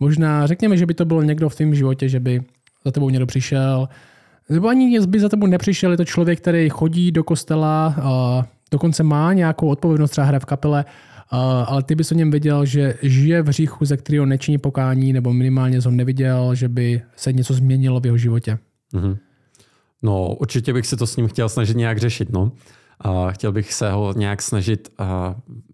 možná, 0.00 0.46
řekněme, 0.46 0.76
že 0.76 0.86
by 0.86 0.94
to 0.94 1.04
bylo 1.04 1.22
někdo 1.22 1.48
v 1.48 1.54
tvém 1.54 1.74
životě, 1.74 2.08
že 2.08 2.20
by 2.20 2.42
za 2.84 2.90
tebou 2.90 3.10
někdo 3.10 3.26
přišel, 3.26 3.88
nebo 4.48 4.68
ani 4.68 5.00
by 5.00 5.20
za 5.20 5.28
tebou 5.28 5.46
nepřišel, 5.46 5.90
je 5.90 5.96
to 5.96 6.04
člověk, 6.04 6.40
který 6.40 6.68
chodí 6.68 7.12
do 7.12 7.24
kostela, 7.24 7.94
dokonce 8.72 9.02
má 9.02 9.32
nějakou 9.32 9.68
odpovědnost, 9.68 10.10
třeba 10.10 10.26
hra 10.26 10.38
v 10.38 10.44
kapele, 10.44 10.84
uh, 11.32 11.38
ale 11.66 11.82
ty 11.82 11.94
bys 11.94 12.12
o 12.12 12.14
něm 12.14 12.30
viděl, 12.30 12.64
že 12.64 12.94
žije 13.02 13.42
v 13.42 13.48
hříchu, 13.48 13.84
ze 13.84 13.96
kterého 13.96 14.26
nečiní 14.26 14.58
pokání, 14.58 15.12
nebo 15.12 15.32
minimálně 15.32 15.80
ho 15.80 15.90
neviděl, 15.90 16.54
že 16.54 16.68
by 16.68 17.02
se 17.16 17.32
něco 17.32 17.54
změnilo 17.54 18.00
v 18.00 18.06
jeho 18.06 18.18
životě. 18.18 18.58
Mm-hmm. 18.94 19.16
No, 20.02 20.34
určitě 20.34 20.72
bych 20.72 20.86
se 20.86 20.96
to 20.96 21.06
s 21.06 21.16
ním 21.16 21.28
chtěl 21.28 21.48
snažit 21.48 21.76
nějak 21.76 21.98
řešit, 21.98 22.32
no. 22.32 22.52
A 23.00 23.30
chtěl 23.30 23.52
bych 23.52 23.72
se 23.72 23.90
ho 23.90 24.14
nějak 24.16 24.42
snažit 24.42 24.88
uh, 25.00 25.06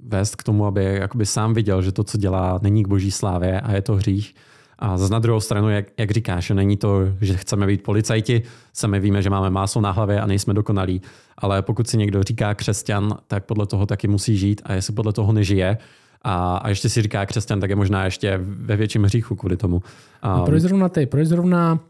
vést 0.06 0.36
k 0.36 0.42
tomu, 0.42 0.66
aby 0.66 0.84
jakoby 0.84 1.26
sám 1.26 1.54
viděl, 1.54 1.82
že 1.82 1.92
to, 1.92 2.04
co 2.04 2.18
dělá, 2.18 2.58
není 2.62 2.84
k 2.84 2.88
boží 2.88 3.10
slávě 3.10 3.60
a 3.60 3.72
je 3.72 3.82
to 3.82 3.94
hřích 3.94 4.34
a 4.78 4.98
zase 4.98 5.12
na 5.12 5.18
druhou 5.18 5.40
stranu, 5.40 5.70
jak, 5.70 5.86
jak 5.98 6.10
říkáš, 6.10 6.50
není 6.50 6.76
to, 6.76 7.00
že 7.20 7.36
chceme 7.36 7.66
být 7.66 7.82
policajti, 7.82 8.42
sami 8.72 9.00
víme, 9.00 9.22
že 9.22 9.30
máme 9.30 9.50
máslo 9.50 9.80
na 9.80 9.90
hlavě 9.90 10.20
a 10.20 10.26
nejsme 10.26 10.54
dokonalí, 10.54 11.02
ale 11.38 11.62
pokud 11.62 11.88
si 11.88 11.96
někdo 11.96 12.22
říká 12.22 12.54
křesťan, 12.54 13.16
tak 13.26 13.44
podle 13.44 13.66
toho 13.66 13.86
taky 13.86 14.08
musí 14.08 14.36
žít 14.36 14.62
a 14.64 14.72
jestli 14.72 14.94
podle 14.94 15.12
toho 15.12 15.32
nežije, 15.32 15.78
a, 16.22 16.56
a 16.56 16.68
ještě 16.68 16.88
si 16.88 17.02
říká 17.02 17.26
křesťan, 17.26 17.60
tak 17.60 17.70
je 17.70 17.76
možná 17.76 18.04
ještě 18.04 18.40
ve 18.42 18.76
větším 18.76 19.04
hříchu 19.04 19.36
kvůli 19.36 19.56
tomu. 19.56 19.82
A, 20.22 20.42
proč 20.42 20.62
zrovna 20.62 20.88
ty? 20.88 21.06
Proč 21.06 21.28
zrovna, 21.28 21.80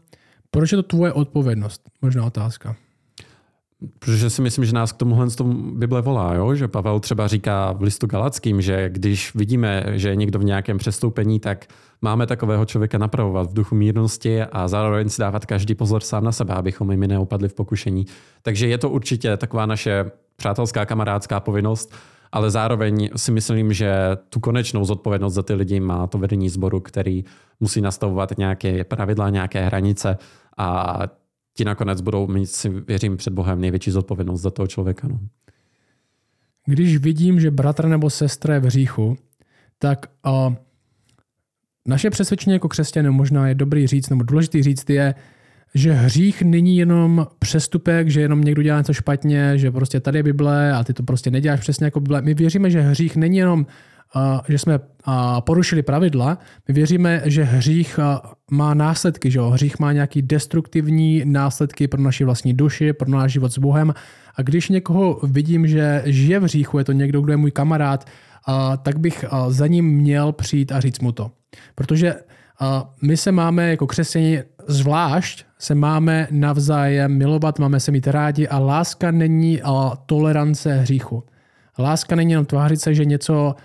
proč 0.51 0.71
je 0.71 0.75
to 0.75 0.83
tvoje 0.83 1.13
odpovědnost? 1.13 1.81
Možná 2.01 2.25
otázka. 2.25 2.75
Protože 3.99 4.29
si 4.29 4.41
myslím, 4.41 4.65
že 4.65 4.73
nás 4.73 4.91
k 4.91 4.97
tomuhle 4.97 5.29
z 5.29 5.35
tomu 5.35 5.53
Bible 5.75 6.01
volá, 6.01 6.33
jo? 6.33 6.55
že 6.55 6.67
Pavel 6.67 6.99
třeba 6.99 7.27
říká 7.27 7.71
v 7.71 7.81
listu 7.81 8.07
Galackým, 8.07 8.61
že 8.61 8.89
když 8.89 9.35
vidíme, 9.35 9.83
že 9.91 10.09
je 10.09 10.15
někdo 10.15 10.39
v 10.39 10.43
nějakém 10.43 10.77
přestoupení, 10.77 11.39
tak 11.39 11.65
máme 12.01 12.27
takového 12.27 12.65
člověka 12.65 12.97
napravovat 12.97 13.49
v 13.49 13.53
duchu 13.53 13.75
mírnosti 13.75 14.41
a 14.43 14.67
zároveň 14.67 15.09
si 15.09 15.21
dávat 15.21 15.45
každý 15.45 15.75
pozor 15.75 16.01
sám 16.01 16.23
na 16.23 16.31
sebe, 16.31 16.53
abychom 16.53 16.91
jim 16.91 16.99
neopadli 16.99 17.49
v 17.49 17.53
pokušení. 17.53 18.05
Takže 18.41 18.67
je 18.67 18.77
to 18.77 18.89
určitě 18.89 19.37
taková 19.37 19.65
naše 19.65 20.11
přátelská, 20.35 20.85
kamarádská 20.85 21.39
povinnost 21.39 21.93
ale 22.31 22.51
zároveň 22.51 23.09
si 23.15 23.31
myslím, 23.31 23.73
že 23.73 23.93
tu 24.29 24.39
konečnou 24.39 24.85
zodpovědnost 24.85 25.33
za 25.33 25.43
ty 25.43 25.53
lidi 25.53 25.79
má 25.79 26.07
to 26.07 26.17
vedení 26.17 26.49
sboru, 26.49 26.79
který 26.79 27.25
musí 27.59 27.81
nastavovat 27.81 28.37
nějaké 28.37 28.83
pravidla, 28.83 29.29
nějaké 29.29 29.65
hranice 29.65 30.17
a 30.57 30.97
ti 31.59 31.65
nakonec 31.65 32.01
budou 32.01 32.27
mít, 32.27 32.45
si 32.45 32.69
věřím, 32.69 33.17
před 33.17 33.33
Bohem 33.33 33.61
největší 33.61 33.91
zodpovědnost 33.91 34.41
za 34.41 34.51
toho 34.51 34.67
člověka. 34.67 35.07
No. 35.07 35.19
Když 36.65 36.97
vidím, 36.97 37.39
že 37.39 37.51
bratr 37.51 37.87
nebo 37.87 38.09
sestra 38.09 38.53
je 38.53 38.59
v 38.59 38.63
hříchu, 38.63 39.17
tak 39.79 40.05
uh, 40.25 40.55
naše 41.87 42.09
přesvědčení 42.09 42.53
jako 42.53 42.67
křesťané 42.67 43.11
možná 43.11 43.47
je 43.47 43.55
dobrý 43.55 43.87
říct, 43.87 44.09
nebo 44.09 44.23
důležitý 44.23 44.63
říct 44.63 44.89
je, 44.89 45.15
že 45.75 45.91
hřích 45.91 46.41
není 46.41 46.77
jenom 46.77 47.27
přestupek, 47.39 48.07
že 48.07 48.21
jenom 48.21 48.41
někdo 48.41 48.63
dělá 48.63 48.77
něco 48.77 48.93
špatně, 48.93 49.57
že 49.57 49.71
prostě 49.71 49.99
tady 49.99 50.19
je 50.19 50.23
Bible 50.23 50.73
a 50.73 50.83
ty 50.83 50.93
to 50.93 51.03
prostě 51.03 51.31
neděláš 51.31 51.59
přesně 51.59 51.85
jako 51.85 51.99
Bible. 51.99 52.21
My 52.21 52.33
věříme, 52.33 52.71
že 52.71 52.81
hřích 52.81 53.15
není 53.15 53.37
jenom, 53.37 53.65
že 54.47 54.57
jsme 54.57 54.79
porušili 55.39 55.81
pravidla, 55.81 56.37
my 56.67 56.73
věříme, 56.73 57.21
že 57.25 57.43
hřích 57.43 57.99
má 58.51 58.73
následky, 58.73 59.31
že 59.31 59.39
jo? 59.39 59.49
hřích 59.49 59.79
má 59.79 59.91
nějaký 59.91 60.21
destruktivní 60.21 61.21
následky 61.25 61.87
pro 61.87 62.01
naši 62.01 62.23
vlastní 62.23 62.53
duši, 62.53 62.93
pro 62.93 63.09
náš 63.09 63.31
život 63.31 63.53
s 63.53 63.57
Bohem 63.57 63.93
a 64.35 64.41
když 64.41 64.69
někoho 64.69 65.19
vidím, 65.23 65.67
že 65.67 66.01
žije 66.05 66.39
v 66.39 66.43
hříchu, 66.43 66.77
je 66.77 66.83
to 66.83 66.91
někdo, 66.91 67.21
kdo 67.21 67.33
je 67.33 67.37
můj 67.37 67.51
kamarád, 67.51 68.07
tak 68.81 68.99
bych 68.99 69.25
za 69.47 69.67
ním 69.67 69.85
měl 69.85 70.31
přijít 70.31 70.71
a 70.71 70.79
říct 70.79 70.99
mu 70.99 71.11
to. 71.11 71.31
Protože 71.75 72.15
my 73.01 73.17
se 73.17 73.31
máme 73.31 73.69
jako 73.69 73.87
křesťani 73.87 74.43
zvlášť 74.67 75.45
se 75.59 75.75
máme 75.75 76.27
navzájem 76.31 77.17
milovat, 77.17 77.59
máme 77.59 77.79
se 77.79 77.91
mít 77.91 78.07
rádi 78.07 78.47
a 78.47 78.59
láska 78.59 79.11
není 79.11 79.61
tolerance 80.05 80.73
hříchu. 80.73 81.23
Láska 81.79 82.15
není 82.15 82.31
jenom 82.31 82.45
tvářit 82.45 82.81
se, 82.81 82.93
že 82.93 83.05
něco 83.05 83.55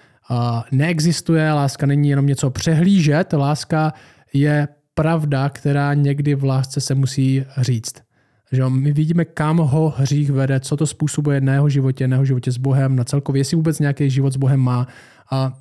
neexistuje, 0.72 1.52
láska 1.52 1.86
není 1.86 2.08
jenom 2.08 2.26
něco 2.26 2.50
přehlížet, 2.50 3.32
láska 3.32 3.92
je 4.32 4.68
pravda, 4.94 5.48
která 5.48 5.94
někdy 5.94 6.34
v 6.34 6.44
lásce 6.44 6.80
se 6.80 6.94
musí 6.94 7.44
říct. 7.60 7.94
Že 8.52 8.68
my 8.68 8.92
vidíme, 8.92 9.24
kam 9.24 9.56
ho 9.56 9.94
hřích 9.96 10.30
vede, 10.30 10.60
co 10.60 10.76
to 10.76 10.86
způsobuje 10.86 11.40
na 11.40 11.52
jeho 11.52 11.68
životě, 11.68 12.08
na 12.08 12.14
jeho 12.14 12.24
životě 12.24 12.52
s 12.52 12.56
Bohem, 12.56 12.96
na 12.96 13.04
celkově, 13.04 13.40
jestli 13.40 13.56
vůbec 13.56 13.78
nějaký 13.78 14.10
život 14.10 14.32
s 14.32 14.36
Bohem 14.36 14.60
má. 14.60 14.86
A 15.30 15.52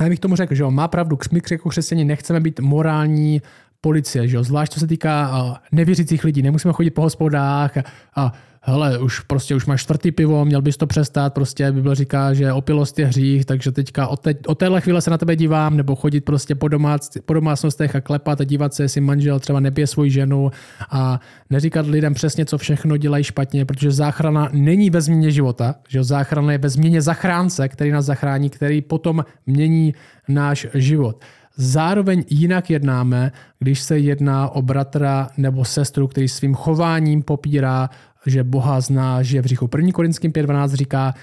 já 0.00 0.08
bych 0.08 0.20
tomu 0.20 0.36
řekl, 0.36 0.54
že 0.54 0.64
má 0.64 0.88
pravdu, 0.88 1.18
my 1.32 1.40
jako 1.50 1.68
křesťané 1.68 2.04
nechceme 2.04 2.40
být 2.40 2.60
morální 2.60 3.42
policie, 3.80 4.28
že 4.28 4.36
jo, 4.36 4.44
zvlášť 4.44 4.72
co 4.72 4.80
se 4.80 4.86
týká 4.86 5.60
nevěřících 5.72 6.24
lidí, 6.24 6.42
nemusíme 6.42 6.72
chodit 6.72 6.90
po 6.90 7.02
hospodách 7.02 7.76
a, 7.76 7.82
a 8.16 8.32
hele, 8.62 8.98
už 8.98 9.20
prostě 9.20 9.54
už 9.54 9.66
máš 9.66 9.82
čtvrtý 9.82 10.12
pivo, 10.12 10.44
měl 10.44 10.62
bys 10.62 10.76
to 10.76 10.86
přestat, 10.86 11.34
prostě 11.34 11.72
Bible 11.72 11.94
říká, 11.94 12.34
že 12.34 12.52
opilost 12.52 12.98
je 12.98 13.06
hřích, 13.06 13.44
takže 13.44 13.72
teďka 13.72 14.06
od, 14.06 14.20
te, 14.20 14.34
od 14.46 14.58
téhle 14.58 14.80
chvíle 14.80 15.00
se 15.00 15.10
na 15.10 15.18
tebe 15.18 15.36
dívám, 15.36 15.76
nebo 15.76 15.96
chodit 15.96 16.20
prostě 16.20 16.54
po, 16.54 16.68
domác, 16.68 17.10
po 17.24 17.34
domácnostech 17.34 17.96
a 17.96 18.00
klepat 18.00 18.40
a 18.40 18.44
dívat 18.44 18.74
se, 18.74 18.82
jestli 18.82 19.00
manžel 19.00 19.40
třeba 19.40 19.60
nebije 19.60 19.86
svoji 19.86 20.10
ženu 20.10 20.50
a 20.90 21.20
neříkat 21.50 21.86
lidem 21.86 22.14
přesně, 22.14 22.44
co 22.44 22.58
všechno 22.58 22.96
dělají 22.96 23.24
špatně, 23.24 23.64
protože 23.64 23.90
záchrana 23.90 24.48
není 24.52 24.90
ve 24.90 25.00
změně 25.00 25.30
života, 25.30 25.74
že 25.88 26.04
záchrana 26.04 26.52
je 26.52 26.58
ve 26.58 26.68
změně 26.68 27.02
zachránce, 27.02 27.68
který 27.68 27.90
nás 27.90 28.04
zachrání, 28.04 28.50
který 28.50 28.80
potom 28.80 29.24
mění 29.46 29.94
náš 30.28 30.66
život. 30.74 31.24
Zároveň 31.60 32.24
jinak 32.30 32.70
jednáme, 32.70 33.32
když 33.58 33.80
se 33.80 33.98
jedná 33.98 34.48
o 34.48 34.62
bratra 34.62 35.28
nebo 35.36 35.64
sestru, 35.64 36.08
který 36.08 36.28
svým 36.28 36.54
chováním 36.54 37.22
popírá 37.22 37.90
že 38.26 38.44
Boha 38.44 38.80
zná, 38.80 39.22
že 39.22 39.42
v 39.42 39.46
říchu. 39.46 39.68
1. 39.76 39.92
Korinským 39.92 40.32
5.12 40.32 40.68
říká, 40.68 41.14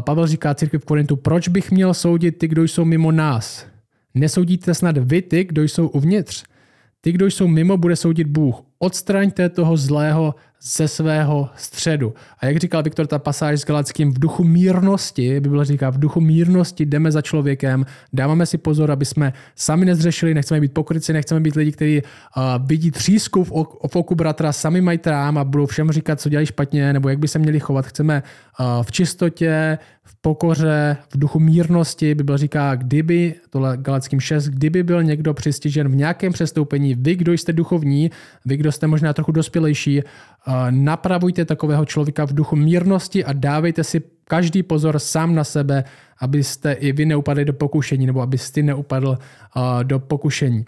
Pavel 0.00 0.26
říká 0.26 0.54
církvi 0.54 0.78
v 0.78 0.84
Korintu, 0.84 1.16
proč 1.16 1.48
bych 1.48 1.70
měl 1.70 1.94
soudit 1.94 2.38
ty, 2.38 2.48
kdo 2.48 2.62
jsou 2.62 2.84
mimo 2.84 3.12
nás? 3.12 3.66
Nesoudíte 4.14 4.74
snad 4.74 4.98
vy 4.98 5.22
ty, 5.22 5.44
kdo 5.44 5.62
jsou 5.62 5.88
uvnitř? 5.88 6.44
Ty, 7.00 7.12
kdo 7.12 7.26
jsou 7.26 7.48
mimo, 7.48 7.76
bude 7.76 7.96
soudit 7.96 8.26
Bůh. 8.26 8.62
Odstraňte 8.78 9.48
toho 9.48 9.76
zlého 9.76 10.34
ze 10.64 10.88
svého 10.88 11.50
středu. 11.56 12.14
A 12.38 12.46
jak 12.46 12.56
říkal 12.56 12.82
Viktor, 12.82 13.06
ta 13.06 13.18
pasáž 13.18 13.60
s 13.60 13.64
Galackým, 13.64 14.12
v 14.12 14.18
duchu 14.18 14.44
mírnosti, 14.44 15.40
Bible 15.40 15.64
říká, 15.64 15.90
v 15.90 15.98
duchu 15.98 16.20
mírnosti 16.20 16.86
jdeme 16.86 17.12
za 17.12 17.22
člověkem, 17.22 17.86
dáváme 18.12 18.46
si 18.46 18.58
pozor, 18.58 18.90
aby 18.90 19.04
jsme 19.04 19.32
sami 19.56 19.86
nezřešili, 19.86 20.34
nechceme 20.34 20.60
být 20.60 20.74
pokryci, 20.74 21.12
nechceme 21.12 21.40
být 21.40 21.56
lidi, 21.56 21.72
kteří 21.72 22.02
uh, 22.02 22.42
vidí 22.66 22.90
třísku 22.90 23.44
v, 23.44 23.52
ok, 23.52 23.92
v 23.92 23.96
oku 23.96 24.14
bratra, 24.14 24.52
sami 24.52 24.80
mají 24.80 24.98
trám 24.98 25.38
a 25.38 25.44
budou 25.44 25.66
všem 25.66 25.92
říkat, 25.92 26.20
co 26.20 26.28
dělají 26.28 26.46
špatně, 26.46 26.92
nebo 26.92 27.08
jak 27.08 27.18
by 27.18 27.28
se 27.28 27.38
měli 27.38 27.60
chovat. 27.60 27.86
Chceme 27.86 28.22
uh, 28.60 28.82
v 28.82 28.92
čistotě, 28.92 29.78
v 30.04 30.16
pokoře, 30.20 30.96
v 31.12 31.18
duchu 31.18 31.40
mírnosti. 31.40 32.14
Bible 32.14 32.38
říká, 32.38 32.74
kdyby, 32.74 33.34
tohle 33.50 33.76
Galackým 33.76 34.20
6, 34.20 34.48
kdyby 34.48 34.82
byl 34.82 35.02
někdo 35.02 35.34
přistižen 35.34 35.88
v 35.88 35.96
nějakém 35.96 36.32
přestoupení, 36.32 36.94
vy, 36.94 37.16
kdo 37.16 37.32
jste 37.32 37.52
duchovní, 37.52 38.10
vy, 38.44 38.56
kdo 38.64 38.72
jste 38.72 38.86
možná 38.86 39.12
trochu 39.12 39.32
dospělejší, 39.32 40.02
napravujte 40.70 41.44
takového 41.44 41.84
člověka 41.84 42.26
v 42.26 42.32
duchu 42.32 42.56
mírnosti 42.56 43.24
a 43.24 43.32
dávejte 43.32 43.84
si 43.84 44.02
každý 44.24 44.62
pozor 44.62 44.98
sám 44.98 45.34
na 45.34 45.44
sebe, 45.44 45.84
abyste 46.20 46.72
i 46.72 46.92
vy 46.92 47.06
neupadli 47.06 47.44
do 47.44 47.52
pokušení, 47.52 48.06
nebo 48.06 48.20
abyste 48.20 48.62
neupadl 48.62 49.18
do 49.82 49.98
pokušení. 49.98 50.64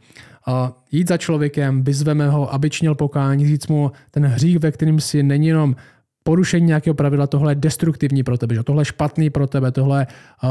Jít 0.92 1.08
za 1.08 1.16
člověkem, 1.16 1.84
vyzveme 1.84 2.28
ho, 2.28 2.54
aby 2.54 2.70
činil 2.70 2.94
pokání, 2.94 3.46
říct 3.46 3.66
mu 3.66 3.92
ten 4.10 4.26
hřích, 4.26 4.58
ve 4.58 4.70
kterým 4.70 5.00
si 5.00 5.22
není 5.22 5.46
jenom 5.46 5.76
porušení 6.22 6.66
nějakého 6.66 6.94
pravidla, 6.94 7.26
tohle 7.26 7.52
je 7.52 7.54
destruktivní 7.56 8.22
pro 8.22 8.38
tebe, 8.38 8.54
že? 8.54 8.62
tohle 8.62 8.80
je 8.80 8.92
špatný 8.92 9.30
pro 9.30 9.46
tebe, 9.46 9.72
tohle 9.72 10.06
uh, 10.44 10.50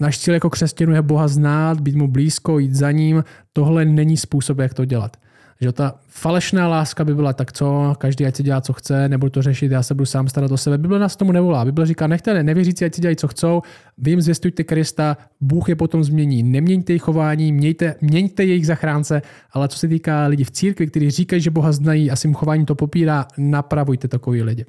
náš 0.00 0.18
cíl 0.18 0.34
jako 0.34 0.50
křesťanů 0.50 0.94
je 0.94 1.02
Boha 1.02 1.28
znát, 1.28 1.80
být 1.80 1.96
mu 1.96 2.08
blízko, 2.08 2.58
jít 2.58 2.74
za 2.74 2.90
ním, 2.90 3.24
tohle 3.52 3.84
není 3.84 4.16
způsob, 4.16 4.58
jak 4.58 4.74
to 4.74 4.84
dělat. 4.84 5.16
Že 5.62 5.72
ta 5.72 5.94
falešná 6.08 6.68
láska 6.68 7.04
by 7.04 7.14
byla 7.14 7.32
tak 7.32 7.52
co, 7.52 7.94
každý 7.98 8.26
ať 8.26 8.36
si 8.36 8.42
dělá, 8.42 8.60
co 8.60 8.72
chce, 8.72 9.08
nebudu 9.08 9.30
to 9.30 9.42
řešit, 9.42 9.72
já 9.72 9.82
se 9.82 9.94
budu 9.94 10.06
sám 10.06 10.28
starat 10.28 10.50
o 10.50 10.56
sebe. 10.56 10.78
Bible 10.78 10.98
nás 10.98 11.16
tomu 11.16 11.32
nevolá. 11.32 11.64
Bible 11.64 11.86
říká, 11.86 12.06
nechte 12.06 12.42
nevěřící, 12.42 12.84
ať 12.84 12.94
si 12.94 13.00
dělají, 13.00 13.16
co 13.16 13.28
chcou, 13.28 13.62
vy 13.98 14.10
jim 14.10 14.20
zvěstujte 14.20 14.64
Krista, 14.64 15.16
Bůh 15.40 15.68
je 15.68 15.76
potom 15.76 16.04
změní. 16.04 16.42
Neměňte 16.42 16.92
jejich 16.92 17.02
chování, 17.02 17.52
mějte, 17.52 17.94
měňte 18.00 18.44
jejich 18.44 18.66
zachránce, 18.66 19.22
ale 19.52 19.68
co 19.68 19.78
se 19.78 19.88
týká 19.88 20.26
lidí 20.26 20.44
v 20.44 20.50
církvi, 20.50 20.86
kteří 20.86 21.10
říkají, 21.10 21.42
že 21.42 21.50
Boha 21.50 21.72
znají 21.72 22.10
a 22.10 22.16
svým 22.16 22.34
chování 22.34 22.66
to 22.66 22.74
popírá, 22.74 23.26
napravujte 23.38 24.08
takový 24.08 24.42
lidi. 24.42 24.64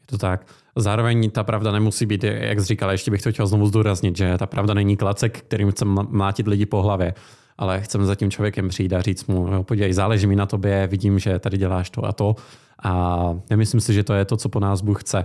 Je 0.00 0.06
to 0.06 0.18
tak. 0.18 0.46
Zároveň 0.76 1.30
ta 1.30 1.44
pravda 1.44 1.72
nemusí 1.72 2.06
být, 2.06 2.24
jak 2.24 2.60
jsi 2.60 2.66
říkal, 2.66 2.90
ještě 2.90 3.10
bych 3.10 3.22
to 3.22 3.32
chtěl 3.32 3.46
znovu 3.46 3.66
zdůraznit, 3.66 4.16
že 4.16 4.38
ta 4.38 4.46
pravda 4.46 4.74
není 4.74 4.96
klacek, 4.96 5.40
kterým 5.40 5.70
chce 5.70 5.84
mlátit 5.84 6.46
lidi 6.46 6.66
po 6.66 6.82
hlavě 6.82 7.14
ale 7.58 7.80
chceme 7.80 8.04
za 8.04 8.14
tím 8.14 8.30
člověkem 8.30 8.68
přijít 8.68 8.92
a 8.92 9.02
říct 9.02 9.26
mu, 9.26 9.48
jo, 9.52 9.62
podívej, 9.62 9.92
záleží 9.92 10.26
mi 10.26 10.36
na 10.36 10.46
tobě, 10.46 10.86
vidím, 10.86 11.18
že 11.18 11.38
tady 11.38 11.58
děláš 11.58 11.90
to 11.90 12.04
a 12.04 12.12
to 12.12 12.36
a 12.84 13.34
nemyslím 13.50 13.80
si, 13.80 13.94
že 13.94 14.04
to 14.04 14.14
je 14.14 14.24
to, 14.24 14.36
co 14.36 14.48
po 14.48 14.60
nás 14.60 14.80
Bůh 14.80 15.00
chce. 15.00 15.24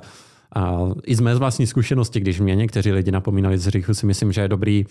A 0.56 0.80
I 1.04 1.16
z 1.16 1.20
mé 1.20 1.36
vlastní 1.36 1.68
zkušenosti, 1.68 2.20
když 2.20 2.40
mě 2.40 2.56
někteří 2.56 2.92
lidi 2.92 3.12
napomínali 3.12 3.58
z 3.58 3.66
hříchu, 3.66 3.94
si 3.94 4.06
myslím, 4.06 4.32
že 4.32 4.42
je 4.42 4.48
dobrý, 4.48 4.86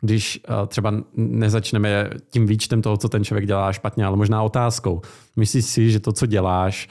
když 0.00 0.40
třeba 0.66 0.94
nezačneme 1.16 2.10
tím 2.30 2.46
výčtem 2.46 2.82
toho, 2.82 2.96
co 2.96 3.08
ten 3.08 3.24
člověk 3.24 3.46
dělá 3.46 3.72
špatně, 3.72 4.04
ale 4.04 4.16
možná 4.16 4.42
otázkou. 4.42 5.00
Myslíš 5.36 5.64
si, 5.64 5.90
že 5.90 6.00
to, 6.00 6.12
co 6.12 6.26
děláš, 6.26 6.88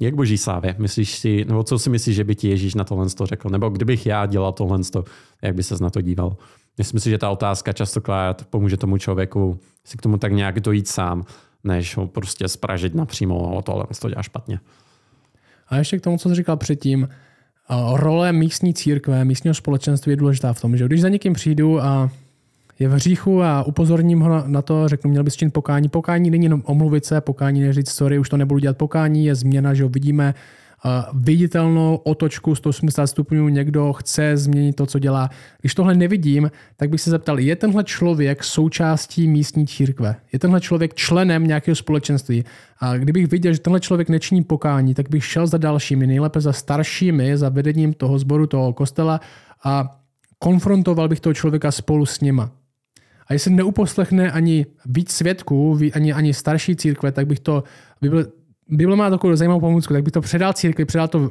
jak 0.00 0.14
boží 0.14 0.38
slávě? 0.38 0.74
Myslíš 0.78 1.18
si, 1.18 1.44
nebo 1.44 1.62
co 1.62 1.78
si 1.78 1.90
myslíš, 1.90 2.16
že 2.16 2.24
by 2.24 2.34
ti 2.34 2.48
Ježíš 2.48 2.74
na 2.74 2.84
tohle 2.84 3.06
řekl? 3.24 3.48
Nebo 3.48 3.68
kdybych 3.68 4.06
já 4.06 4.26
dělal 4.26 4.52
tohle, 4.52 4.78
jak 5.42 5.54
by 5.54 5.62
se 5.62 5.74
na 5.80 5.90
to 5.90 6.00
díval? 6.00 6.36
Myslím 6.78 7.00
si, 7.00 7.10
že 7.10 7.18
ta 7.18 7.30
otázka 7.30 7.72
častokrát 7.72 8.44
pomůže 8.50 8.76
tomu 8.76 8.98
člověku 8.98 9.58
si 9.84 9.96
k 9.96 10.02
tomu 10.02 10.18
tak 10.18 10.32
nějak 10.32 10.60
dojít 10.60 10.88
sám, 10.88 11.24
než 11.64 11.96
ho 11.96 12.06
prostě 12.06 12.48
spražit 12.48 12.94
napřímo 12.94 13.56
o 13.56 13.62
tohle 13.62 13.84
to 14.00 14.08
dělá 14.08 14.22
špatně. 14.22 14.60
A 15.68 15.76
ještě 15.76 15.98
k 15.98 16.02
tomu, 16.02 16.18
co 16.18 16.28
jsi 16.28 16.34
říkal 16.34 16.56
předtím, 16.56 17.08
role 17.94 18.32
místní 18.32 18.74
církve, 18.74 19.24
místního 19.24 19.54
společenství 19.54 20.12
je 20.12 20.16
důležitá 20.16 20.52
v 20.52 20.60
tom, 20.60 20.76
že 20.76 20.86
když 20.86 21.00
za 21.00 21.08
někým 21.08 21.32
přijdu 21.32 21.82
a 21.82 22.10
je 22.78 22.88
v 22.88 22.92
hříchu 22.92 23.42
a 23.42 23.62
upozorním 23.62 24.20
ho 24.20 24.42
na 24.46 24.62
to, 24.62 24.88
řeknu, 24.88 25.10
měl 25.10 25.24
bys 25.24 25.36
činit 25.36 25.50
pokání. 25.50 25.88
Pokání 25.88 26.30
není 26.30 26.44
jenom 26.44 26.62
omluvit 26.66 27.04
se, 27.04 27.20
pokání 27.20 27.60
neříct, 27.60 27.88
sorry, 27.88 28.18
už 28.18 28.28
to 28.28 28.36
nebudu 28.36 28.58
dělat. 28.58 28.76
Pokání 28.76 29.26
je 29.26 29.34
změna, 29.34 29.74
že 29.74 29.82
ho 29.82 29.88
vidíme 29.88 30.34
viditelnou 31.12 31.96
otočku 31.96 32.54
180 32.54 33.06
stupňů, 33.06 33.48
někdo 33.48 33.92
chce 33.92 34.36
změnit 34.36 34.72
to, 34.72 34.86
co 34.86 34.98
dělá. 34.98 35.30
Když 35.60 35.74
tohle 35.74 35.94
nevidím, 35.94 36.50
tak 36.76 36.90
bych 36.90 37.00
se 37.00 37.10
zeptal, 37.10 37.38
je 37.38 37.56
tenhle 37.56 37.84
člověk 37.84 38.44
součástí 38.44 39.28
místní 39.28 39.66
církve? 39.66 40.16
Je 40.32 40.38
tenhle 40.38 40.60
člověk 40.60 40.94
členem 40.94 41.46
nějakého 41.46 41.74
společenství? 41.74 42.44
A 42.78 42.96
kdybych 42.96 43.26
viděl, 43.26 43.52
že 43.52 43.60
tenhle 43.60 43.80
člověk 43.80 44.08
nečiní 44.08 44.44
pokání, 44.44 44.94
tak 44.94 45.10
bych 45.10 45.24
šel 45.24 45.46
za 45.46 45.58
dalšími, 45.58 46.06
nejlépe 46.06 46.40
za 46.40 46.52
staršími, 46.52 47.36
za 47.36 47.48
vedením 47.48 47.92
toho 47.92 48.18
sboru, 48.18 48.46
toho 48.46 48.72
kostela 48.72 49.20
a 49.64 50.00
konfrontoval 50.38 51.08
bych 51.08 51.20
toho 51.20 51.34
člověka 51.34 51.72
spolu 51.72 52.06
s 52.06 52.20
nima. 52.20 52.50
A 53.26 53.32
jestli 53.32 53.50
neuposlechne 53.50 54.32
ani 54.32 54.66
víc 54.86 55.12
svědků, 55.12 55.78
ani, 55.94 56.12
ani 56.12 56.34
starší 56.34 56.76
církve, 56.76 57.12
tak 57.12 57.26
bych 57.26 57.40
to, 57.40 57.64
by 58.00 58.08
byl 58.08 58.26
Bible 58.68 58.96
má 58.96 59.10
takovou 59.10 59.36
zajímavou 59.36 59.60
pomůcku, 59.60 59.94
tak 59.94 60.02
by 60.02 60.10
to 60.10 60.20
předal 60.20 60.52
církvi, 60.52 60.84
předal 60.84 61.08
to 61.08 61.18
uh, 61.18 61.28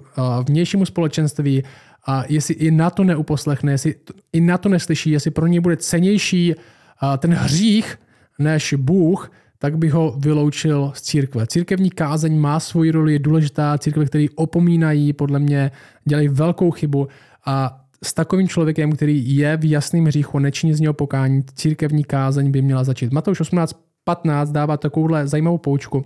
vnějšímu 0.48 0.86
společenství 0.86 1.64
a 2.08 2.24
jestli 2.30 2.54
i 2.54 2.72
na 2.72 2.90
to 2.90 3.04
neuposlechne, 3.04 3.72
jestli 3.72 3.96
i 4.34 4.42
na 4.42 4.58
to 4.58 4.70
neslyší, 4.70 5.12
jestli 5.12 5.32
pro 5.32 5.48
něj 5.48 5.60
bude 5.60 5.78
cenější 5.78 6.56
uh, 6.56 7.18
ten 7.18 7.34
hřích 7.34 8.00
než 8.40 8.74
Bůh, 8.78 9.32
tak 9.60 9.78
by 9.78 9.90
ho 9.90 10.16
vyloučil 10.18 10.92
z 10.96 11.02
církve. 11.02 11.48
Církevní 11.48 11.90
kázeň 11.90 12.40
má 12.40 12.60
svoji 12.60 12.92
roli, 12.92 13.14
je 13.14 13.20
důležitá. 13.20 13.78
Církve, 13.78 14.06
které 14.06 14.26
opomínají, 14.36 15.14
podle 15.14 15.40
mě 15.40 15.72
dělají 16.06 16.28
velkou 16.28 16.72
chybu 16.72 17.08
a 17.46 17.84
s 18.04 18.14
takovým 18.14 18.48
člověkem, 18.48 18.92
který 18.92 19.36
je 19.36 19.58
v 19.58 19.70
jasném 19.70 20.06
hříchu, 20.06 20.40
nečiní 20.40 20.74
z 20.74 20.80
něho 20.80 20.94
pokání, 20.94 21.44
církevní 21.56 22.04
kázeň 22.04 22.52
by 22.52 22.62
měla 22.62 22.84
začít. 22.84 23.12
Matouš 23.12 23.42
18.15 23.42 24.52
dává 24.52 24.78
takovouhle 24.78 25.28
zajímavou 25.28 25.58
poučku 25.58 26.06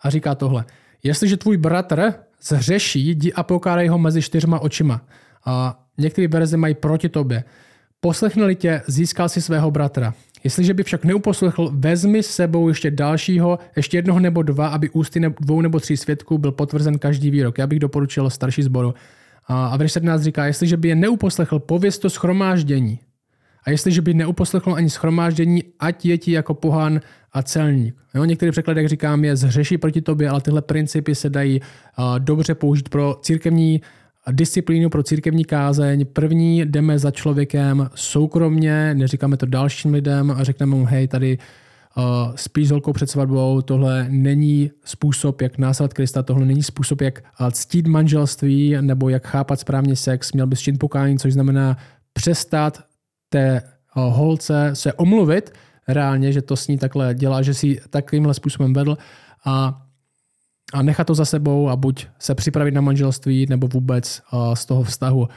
a, 0.00 0.08
a 0.08 0.10
říká 0.10 0.34
tohle. 0.34 0.64
Jestliže 1.02 1.36
tvůj 1.36 1.56
bratr 1.56 2.12
zhřeší, 2.42 3.08
jdi 3.08 3.32
a 3.32 3.42
pokárej 3.42 3.88
ho 3.88 3.98
mezi 3.98 4.22
čtyřma 4.22 4.58
očima. 4.58 5.00
A 5.44 5.84
některé 5.98 6.28
verze 6.28 6.56
mají 6.56 6.74
proti 6.74 7.08
tobě. 7.08 7.44
Poslechne 8.00 8.54
tě, 8.54 8.82
získal 8.86 9.28
si 9.28 9.42
svého 9.42 9.70
bratra. 9.70 10.14
Jestliže 10.44 10.74
by 10.74 10.82
však 10.82 11.04
neuposlechl, 11.04 11.70
vezmi 11.74 12.22
s 12.22 12.30
sebou 12.30 12.68
ještě 12.68 12.90
dalšího, 12.90 13.58
ještě 13.76 13.98
jednoho 13.98 14.20
nebo 14.20 14.42
dva, 14.42 14.68
aby 14.68 14.90
ústy 14.90 15.20
dvou 15.40 15.60
nebo 15.60 15.80
tří 15.80 15.96
svědků 15.96 16.38
byl 16.38 16.52
potvrzen 16.52 16.98
každý 16.98 17.30
výrok. 17.30 17.58
Já 17.58 17.66
bych 17.66 17.78
doporučil 17.78 18.30
starší 18.30 18.62
sboru. 18.62 18.94
A 19.48 19.76
verš 19.76 19.92
17 19.92 20.22
říká, 20.22 20.46
jestliže 20.46 20.76
by 20.76 20.88
je 20.88 20.94
neuposlechl, 20.94 21.58
pověz 21.58 21.98
to 21.98 22.10
schromáždění. 22.10 22.98
A 23.66 23.70
jestliže 23.70 24.02
by 24.02 24.14
neuposlechl 24.14 24.74
ani 24.74 24.90
schromáždění, 24.90 25.62
ať 25.80 26.04
je 26.04 26.18
ti 26.18 26.32
jako 26.32 26.54
pohán 26.54 27.00
a 27.32 27.42
celník. 27.42 27.94
Jo, 28.14 28.24
některý 28.24 28.50
překlad, 28.50 28.76
jak 28.76 28.88
říkám, 28.88 29.24
je 29.24 29.36
zhřeší 29.36 29.78
proti 29.78 30.00
tobě, 30.00 30.28
ale 30.28 30.40
tyhle 30.40 30.62
principy 30.62 31.14
se 31.14 31.30
dají 31.30 31.60
uh, 31.60 32.18
dobře 32.18 32.54
použít 32.54 32.88
pro 32.88 33.18
církevní 33.22 33.80
disciplínu 34.32 34.90
pro 34.90 35.02
církevní 35.02 35.44
kázeň. 35.44 36.06
První 36.12 36.64
jdeme 36.64 36.98
za 36.98 37.10
člověkem 37.10 37.90
soukromně, 37.94 38.94
neříkáme 38.94 39.36
to 39.36 39.46
dalším 39.46 39.92
lidem 39.92 40.30
a 40.30 40.44
řekneme 40.44 40.76
mu, 40.76 40.84
hej, 40.84 41.08
tady 41.08 41.38
uh, 41.96 42.64
s 42.66 42.70
holkou 42.70 42.92
před 42.92 43.10
svatbou, 43.10 43.62
tohle 43.62 44.06
není 44.08 44.70
způsob, 44.84 45.40
jak 45.40 45.58
následovat 45.58 45.94
Krista, 45.94 46.22
tohle 46.22 46.46
není 46.46 46.62
způsob, 46.62 47.00
jak 47.00 47.22
ctít 47.52 47.86
manželství 47.86 48.76
nebo 48.80 49.08
jak 49.08 49.26
chápat 49.26 49.60
správně 49.60 49.96
sex, 49.96 50.32
měl 50.32 50.46
bys 50.46 50.60
činit 50.60 50.78
pokání, 50.78 51.18
což 51.18 51.32
znamená 51.32 51.76
přestat 52.12 52.85
té 53.36 53.62
uh, 53.96 54.16
holce 54.16 54.70
se 54.72 54.92
omluvit 54.92 55.52
reálně, 55.88 56.32
že 56.32 56.42
to 56.42 56.56
s 56.56 56.68
ní 56.68 56.78
takhle 56.78 57.14
dělá, 57.14 57.42
že 57.42 57.54
si 57.54 57.80
takovýmhle 57.90 58.34
způsobem 58.34 58.74
vedl 58.74 58.98
a 59.44 59.82
a 60.72 60.82
nechat 60.82 61.06
to 61.06 61.14
za 61.14 61.24
sebou 61.24 61.68
a 61.68 61.76
buď 61.76 62.06
se 62.18 62.34
připravit 62.34 62.74
na 62.74 62.80
manželství, 62.80 63.46
nebo 63.48 63.68
vůbec 63.68 64.22
z 64.54 64.66
toho 64.66 64.82
vztahu 64.82 65.28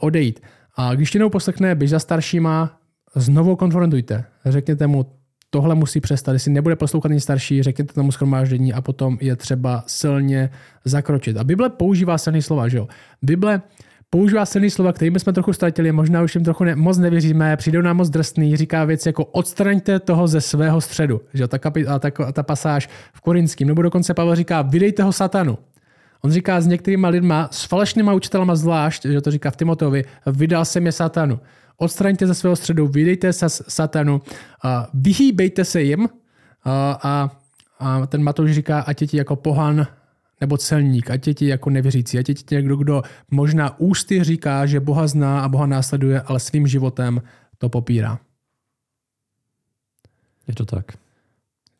odejít. 0.00 0.40
A 0.76 0.94
když 0.94 1.10
tě 1.10 1.18
poslechne, 1.32 1.74
běž 1.74 1.90
za 1.90 1.98
staršíma, 1.98 2.80
znovu 3.16 3.56
konfrontujte. 3.56 4.24
Řekněte 4.44 4.86
mu, 4.86 5.06
tohle 5.50 5.74
musí 5.74 6.00
přestat. 6.00 6.32
Jestli 6.32 6.52
nebude 6.52 6.76
poslouchat 6.76 7.10
ani 7.10 7.20
starší, 7.20 7.62
řekněte 7.62 7.94
tomu 7.94 8.12
schromáždění 8.12 8.72
a 8.72 8.80
potom 8.80 9.18
je 9.20 9.36
třeba 9.36 9.84
silně 9.86 10.50
zakročit. 10.84 11.36
A 11.36 11.44
Bible 11.44 11.68
používá 11.68 12.18
silné 12.18 12.42
slova, 12.42 12.68
že 12.68 12.76
jo? 12.76 12.88
Bible 13.22 13.62
používá 14.10 14.46
silný 14.46 14.70
slova, 14.70 14.92
kterými 14.92 15.20
jsme 15.20 15.32
trochu 15.32 15.52
ztratili, 15.52 15.92
možná 15.92 16.22
už 16.22 16.34
jim 16.34 16.44
trochu 16.44 16.64
ne, 16.64 16.76
moc 16.76 16.98
nevěříme, 16.98 17.56
přijdou 17.56 17.80
nám 17.80 17.96
moc 17.96 18.10
drsný, 18.10 18.56
říká 18.56 18.84
věci 18.84 19.08
jako 19.08 19.24
odstraňte 19.24 20.00
toho 20.00 20.28
ze 20.28 20.40
svého 20.40 20.80
středu. 20.80 21.20
Že? 21.34 21.48
Ta, 21.48 21.58
kapi, 21.58 21.86
a 21.86 21.98
ta, 21.98 22.10
ta 22.32 22.42
pasáž 22.42 22.88
v 23.12 23.20
Korinském, 23.20 23.68
nebo 23.68 23.82
dokonce 23.82 24.14
Pavel 24.14 24.34
říká, 24.34 24.62
vydejte 24.62 25.02
ho 25.02 25.12
satanu. 25.12 25.58
On 26.22 26.30
říká 26.30 26.60
s 26.60 26.66
některýma 26.66 27.08
lidma, 27.08 27.48
s 27.52 27.64
falešnýma 27.64 28.12
učitelama 28.12 28.54
zvlášť, 28.56 29.06
že 29.06 29.20
to 29.20 29.30
říká 29.30 29.50
v 29.50 29.56
Timoteovi, 29.56 30.04
vydal 30.26 30.64
jsem 30.64 30.86
je 30.86 30.92
satanu. 30.92 31.40
Odstraňte 31.76 32.26
ze 32.26 32.34
svého 32.34 32.56
středu, 32.56 32.88
vydejte 32.88 33.32
se 33.32 33.48
satanu, 33.48 34.22
vyhýbejte 34.94 35.64
se 35.64 35.82
jim 35.82 36.08
a, 36.64 36.98
a, 37.02 37.30
a 37.78 38.06
ten 38.06 38.22
Matouš 38.22 38.50
říká, 38.50 38.80
ať 38.80 39.00
je 39.00 39.08
ti 39.08 39.16
jako 39.16 39.36
pohan 39.36 39.86
nebo 40.40 40.56
celník, 40.56 41.10
ať 41.10 41.26
je 41.26 41.34
ti 41.34 41.46
jako 41.46 41.70
nevěřící, 41.70 42.18
ať 42.18 42.28
je 42.28 42.34
ti 42.34 42.54
někdo, 42.54 42.76
kdo 42.76 43.02
možná 43.30 43.78
ústy 43.78 44.24
říká, 44.24 44.66
že 44.66 44.80
Boha 44.80 45.06
zná 45.06 45.40
a 45.40 45.48
Boha 45.48 45.66
následuje, 45.66 46.20
ale 46.20 46.40
svým 46.40 46.66
životem 46.66 47.22
to 47.58 47.68
popírá. 47.68 48.18
Je 50.48 50.54
to 50.54 50.64
tak. 50.64 50.92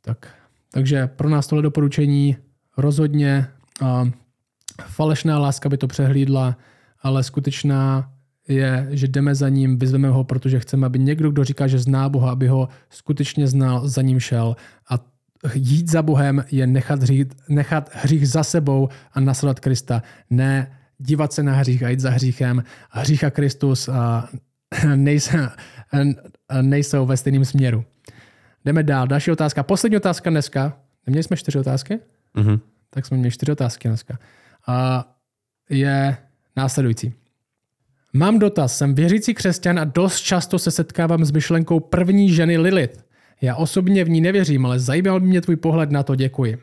Tak. 0.03 0.35
Takže 0.71 1.07
pro 1.07 1.29
nás 1.29 1.47
tohle 1.47 1.63
doporučení 1.63 2.37
rozhodně 2.77 3.47
uh, 3.83 4.09
falešná 4.87 5.39
láska 5.39 5.69
by 5.69 5.79
to 5.79 5.87
přehlídla, 5.87 6.57
ale 7.03 7.25
skutečná 7.25 8.13
je, 8.49 8.89
že 8.91 9.09
jdeme 9.09 9.35
za 9.35 9.49
ním, 9.49 9.79
vyzveme 9.79 10.09
ho, 10.09 10.25
protože 10.25 10.61
chceme, 10.61 10.87
aby 10.87 10.99
někdo, 10.99 11.31
kdo 11.31 11.45
říká, 11.45 11.67
že 11.67 11.79
zná 11.79 12.09
Boha, 12.09 12.33
aby 12.33 12.49
ho 12.49 12.69
skutečně 12.91 13.47
znal, 13.47 13.89
za 13.89 14.03
ním 14.03 14.21
šel. 14.21 14.57
A 14.91 14.99
jít 15.55 15.91
za 15.91 16.03
Bohem 16.03 16.45
je 16.51 16.67
nechat 16.67 17.03
hřích, 17.03 17.27
nechat 17.49 17.91
hřích 17.93 18.29
za 18.29 18.45
sebou 18.45 18.89
a 19.13 19.21
nasledovat 19.21 19.61
Krista. 19.61 20.03
Ne 20.31 20.79
dívat 20.99 21.33
se 21.33 21.43
na 21.43 21.53
hřích 21.53 21.83
a 21.83 21.89
jít 21.89 22.01
za 22.01 22.11
hříchem. 22.11 22.65
Hřích 22.91 23.25
a 23.25 23.31
Kristus 23.31 23.89
a 23.89 24.29
nejsou, 24.95 25.39
nejsou 26.63 27.07
ve 27.07 27.17
stejném 27.17 27.45
směru. 27.45 27.85
Jdeme 28.65 28.83
dál. 28.83 29.07
Další 29.07 29.31
otázka. 29.31 29.63
Poslední 29.63 29.97
otázka 29.97 30.31
dneska. 30.31 30.79
Neměli 31.07 31.23
jsme 31.23 31.37
čtyři 31.37 31.59
otázky? 31.59 31.99
Mm-hmm. 32.37 32.61
Tak 32.91 33.07
jsme 33.07 33.17
měli 33.17 33.31
čtyři 33.31 33.53
otázky 33.53 33.89
dneska. 33.89 34.19
A 34.67 35.09
je 35.71 36.17
následující. 36.57 37.15
Mám 38.13 38.39
dotaz. 38.39 38.79
Jsem 38.79 38.95
věřící 38.95 39.35
křesťan 39.35 39.79
a 39.79 39.85
dost 39.85 40.21
často 40.21 40.59
se 40.59 40.71
setkávám 40.71 41.25
s 41.25 41.31
myšlenkou 41.31 41.81
první 41.81 42.33
ženy 42.33 42.59
Lilith. 42.59 43.08
Já 43.41 43.55
osobně 43.55 44.05
v 44.05 44.09
ní 44.09 44.21
nevěřím, 44.21 44.67
ale 44.67 44.79
zajímal 44.79 45.21
by 45.21 45.27
mě 45.27 45.41
tvůj 45.41 45.57
pohled 45.57 45.91
na 45.91 46.03
to, 46.03 46.15
děkuji. 46.15 46.59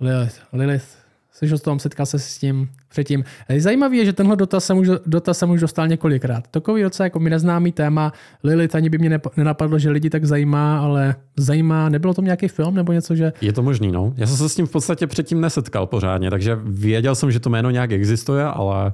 Lilith, 0.00 0.40
Lilith, 0.52 0.84
slyšel 1.32 1.58
jsi 1.58 1.64
tom, 1.64 1.78
setkal 1.78 2.06
se 2.06 2.18
s 2.18 2.38
tím 2.38 2.68
předtím. 2.88 3.24
Zajímavé 3.58 3.96
je, 3.96 4.04
že 4.04 4.12
tenhle 4.12 4.36
dotaz 4.36 4.64
jsem 4.64 4.78
už, 4.78 4.88
dotaz 5.06 5.38
jsem 5.38 5.50
už 5.50 5.60
dostal 5.60 5.88
několikrát. 5.88 6.48
Takový 6.48 6.82
docela 6.82 7.04
jako 7.04 7.20
mi 7.20 7.30
neznámý 7.30 7.72
téma. 7.72 8.12
Lilith 8.44 8.74
ani 8.74 8.88
by 8.88 8.98
mě 8.98 9.20
nenapadlo, 9.36 9.78
že 9.78 9.90
lidi 9.90 10.10
tak 10.10 10.24
zajímá, 10.24 10.78
ale 10.78 11.14
zajímá, 11.36 11.88
nebylo 11.88 12.14
to 12.14 12.22
nějaký 12.22 12.48
film 12.48 12.74
nebo 12.74 12.92
něco, 12.92 13.14
že... 13.14 13.32
Je 13.40 13.52
to 13.52 13.62
možný, 13.62 13.92
no. 13.92 14.14
Já 14.16 14.26
jsem 14.26 14.36
se 14.36 14.48
s 14.48 14.54
tím 14.54 14.66
v 14.66 14.70
podstatě 14.70 15.06
předtím 15.06 15.40
nesetkal 15.40 15.86
pořádně, 15.86 16.30
takže 16.30 16.58
věděl 16.64 17.14
jsem, 17.14 17.30
že 17.30 17.40
to 17.40 17.50
jméno 17.50 17.70
nějak 17.70 17.92
existuje, 17.92 18.44
ale, 18.44 18.92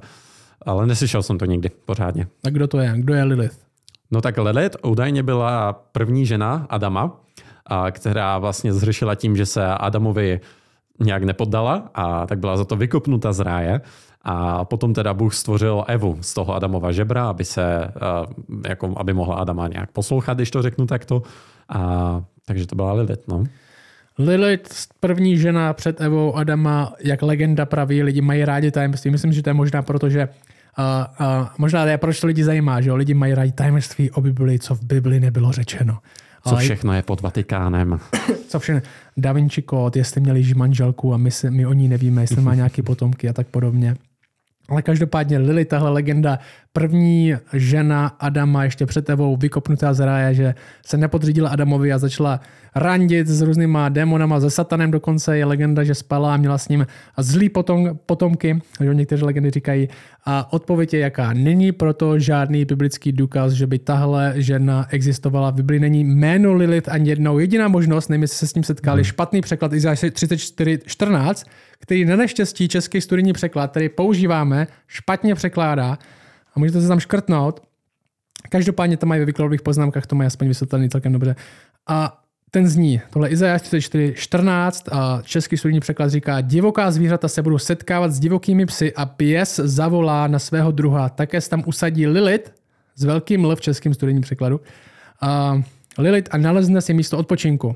ale 0.61 0.87
neslyšel 0.87 1.23
jsem 1.23 1.37
to 1.37 1.45
nikdy 1.45 1.69
pořádně. 1.85 2.27
A 2.43 2.49
kdo 2.49 2.67
to 2.67 2.79
je? 2.79 2.93
Kdo 2.95 3.13
je 3.13 3.23
Lilith? 3.23 3.70
No 4.11 4.21
tak 4.21 4.37
Lilith 4.37 4.77
údajně 4.83 5.23
byla 5.23 5.73
první 5.73 6.25
žena 6.25 6.65
Adama, 6.69 7.21
a 7.65 7.91
která 7.91 8.37
vlastně 8.37 8.73
zřešila 8.73 9.15
tím, 9.15 9.37
že 9.37 9.45
se 9.45 9.65
Adamovi 9.65 10.39
nějak 10.99 11.23
nepoddala 11.23 11.89
a 11.95 12.27
tak 12.27 12.39
byla 12.39 12.57
za 12.57 12.65
to 12.65 12.75
vykopnuta 12.75 13.33
z 13.33 13.39
ráje. 13.39 13.81
A 14.21 14.65
potom 14.65 14.93
teda 14.93 15.13
Bůh 15.13 15.33
stvořil 15.33 15.83
Evu 15.87 16.17
z 16.21 16.33
toho 16.33 16.55
Adamova 16.55 16.91
žebra, 16.91 17.29
aby 17.29 17.45
se, 17.45 17.91
jako, 18.67 18.93
aby 18.97 19.13
mohla 19.13 19.35
Adama 19.35 19.67
nějak 19.67 19.91
poslouchat, 19.91 20.33
když 20.37 20.51
to 20.51 20.61
řeknu 20.61 20.85
takto. 20.85 21.21
A, 21.69 22.21
takže 22.45 22.67
to 22.67 22.75
byla 22.75 22.93
Lilith, 22.93 23.27
no. 23.27 23.43
Lilith, 24.19 24.73
první 24.99 25.37
žena 25.37 25.73
před 25.73 26.01
Evou 26.01 26.35
Adama, 26.35 26.93
jak 26.99 27.21
legenda 27.21 27.65
praví, 27.65 28.03
lidi 28.03 28.21
mají 28.21 28.45
rádi 28.45 28.71
tajemství. 28.71 29.11
Myslím, 29.11 29.33
že 29.33 29.43
to 29.43 29.49
je 29.49 29.53
možná 29.53 29.81
proto, 29.81 30.09
že 30.09 30.29
a, 30.77 31.13
a 31.19 31.53
možná 31.57 31.85
je, 31.85 31.97
proč 31.97 32.19
to 32.19 32.27
lidi 32.27 32.43
zajímá, 32.43 32.81
že 32.81 32.89
jo? 32.89 32.95
lidi 32.95 33.13
mají 33.13 33.33
rádi 33.33 33.51
tajemství 33.51 34.11
o 34.11 34.21
Bibli, 34.21 34.59
co 34.59 34.75
v 34.75 34.83
Bibli 34.83 35.19
nebylo 35.19 35.51
řečeno. 35.51 35.97
Co 36.47 36.55
všechno 36.55 36.93
je 36.93 37.01
pod 37.01 37.21
Vatikánem. 37.21 37.99
Co 38.47 38.59
všechno. 38.59 38.81
Da 39.17 39.33
Vinci 39.33 39.61
kód, 39.61 39.95
jestli 39.95 40.21
měli 40.21 40.53
manželku 40.53 41.13
a 41.13 41.17
my, 41.17 41.31
se, 41.31 41.51
my 41.51 41.65
o 41.65 41.73
ní 41.73 41.87
nevíme, 41.87 42.23
jestli 42.23 42.41
má 42.41 42.55
nějaké 42.55 42.83
potomky 42.83 43.29
a 43.29 43.33
tak 43.33 43.47
podobně. 43.47 43.95
Ale 44.69 44.81
každopádně 44.81 45.37
Lily, 45.37 45.65
tahle 45.65 45.89
legenda, 45.89 46.39
první 46.73 47.35
žena 47.53 48.07
Adama 48.07 48.63
ještě 48.63 48.85
před 48.85 49.05
tebou 49.05 49.37
vykopnutá 49.37 49.93
z 49.93 50.05
ráje, 50.05 50.33
že 50.33 50.55
se 50.85 50.97
nepodřídila 50.97 51.49
Adamovi 51.49 51.93
a 51.93 51.97
začala 51.97 52.39
randit 52.75 53.27
s 53.27 53.41
různýma 53.41 53.89
démonama, 53.89 54.39
se 54.39 54.49
satanem 54.49 54.91
dokonce 54.91 55.37
je 55.37 55.45
legenda, 55.45 55.83
že 55.83 55.95
spala 55.95 56.33
a 56.33 56.37
měla 56.37 56.57
s 56.57 56.69
ním 56.69 56.87
zlý 57.17 57.49
potom, 57.49 57.99
potomky, 58.05 58.61
že 58.83 58.93
někteří 58.93 59.23
legendy 59.23 59.49
říkají. 59.49 59.87
A 60.25 60.53
odpověď 60.53 60.93
je 60.93 60.99
jaká? 60.99 61.33
Není 61.33 61.71
proto 61.71 62.19
žádný 62.19 62.65
biblický 62.65 63.11
důkaz, 63.11 63.53
že 63.53 63.67
by 63.67 63.79
tahle 63.79 64.33
žena 64.35 64.87
existovala. 64.89 65.51
V 65.51 65.53
Biblii 65.53 65.79
není 65.79 66.03
jméno 66.03 66.53
Lilith 66.53 66.89
ani 66.89 67.09
jednou. 67.09 67.39
Jediná 67.39 67.67
možnost, 67.67 68.09
nevím, 68.09 68.21
jestli 68.21 68.37
se 68.37 68.47
s 68.47 68.53
tím 68.53 68.63
setkali, 68.63 69.01
hmm. 69.01 69.03
špatný 69.03 69.41
překlad 69.41 69.73
Izajáš 69.73 70.03
34.14, 70.03 71.47
který 71.79 72.05
na 72.05 72.15
neštěstí 72.15 72.67
český 72.67 73.01
studijní 73.01 73.33
překlad, 73.33 73.71
který 73.71 73.89
používáme, 73.89 74.67
špatně 74.87 75.35
překládá 75.35 75.97
a 76.55 76.59
můžete 76.59 76.81
se 76.81 76.87
tam 76.87 76.99
škrtnout. 76.99 77.61
Každopádně 78.49 78.97
to 78.97 79.05
mají 79.05 79.19
ve 79.19 79.25
výkladových 79.25 79.61
poznámkách, 79.61 80.07
to 80.07 80.15
mají 80.15 80.27
aspoň 80.27 80.47
vysvětlený 80.47 80.89
celkem 80.89 81.13
dobře. 81.13 81.35
A 81.87 82.21
ten 82.51 82.67
zní, 82.67 83.01
tohle 83.09 83.29
Izajáš 83.29 83.61
34, 83.61 84.13
14 84.17 84.89
a 84.91 85.21
český 85.23 85.57
studijní 85.57 85.79
překlad 85.79 86.09
říká, 86.09 86.41
divoká 86.41 86.91
zvířata 86.91 87.27
se 87.27 87.41
budou 87.41 87.57
setkávat 87.57 88.11
s 88.11 88.19
divokými 88.19 88.65
psy 88.65 88.93
a 88.93 89.05
pěs 89.05 89.55
zavolá 89.63 90.27
na 90.27 90.39
svého 90.39 90.71
druha. 90.71 91.09
Také 91.09 91.41
se 91.41 91.49
tam 91.49 91.63
usadí 91.65 92.07
Lilith, 92.07 92.53
s 92.95 93.03
velkým 93.03 93.45
L 93.45 93.55
v 93.55 93.61
českým 93.61 93.93
studijním 93.93 94.21
překladu. 94.21 94.61
A 95.21 95.61
Lilith 95.97 96.29
a 96.31 96.37
nalezne 96.37 96.81
si 96.81 96.93
místo 96.93 97.17
odpočinku. 97.17 97.75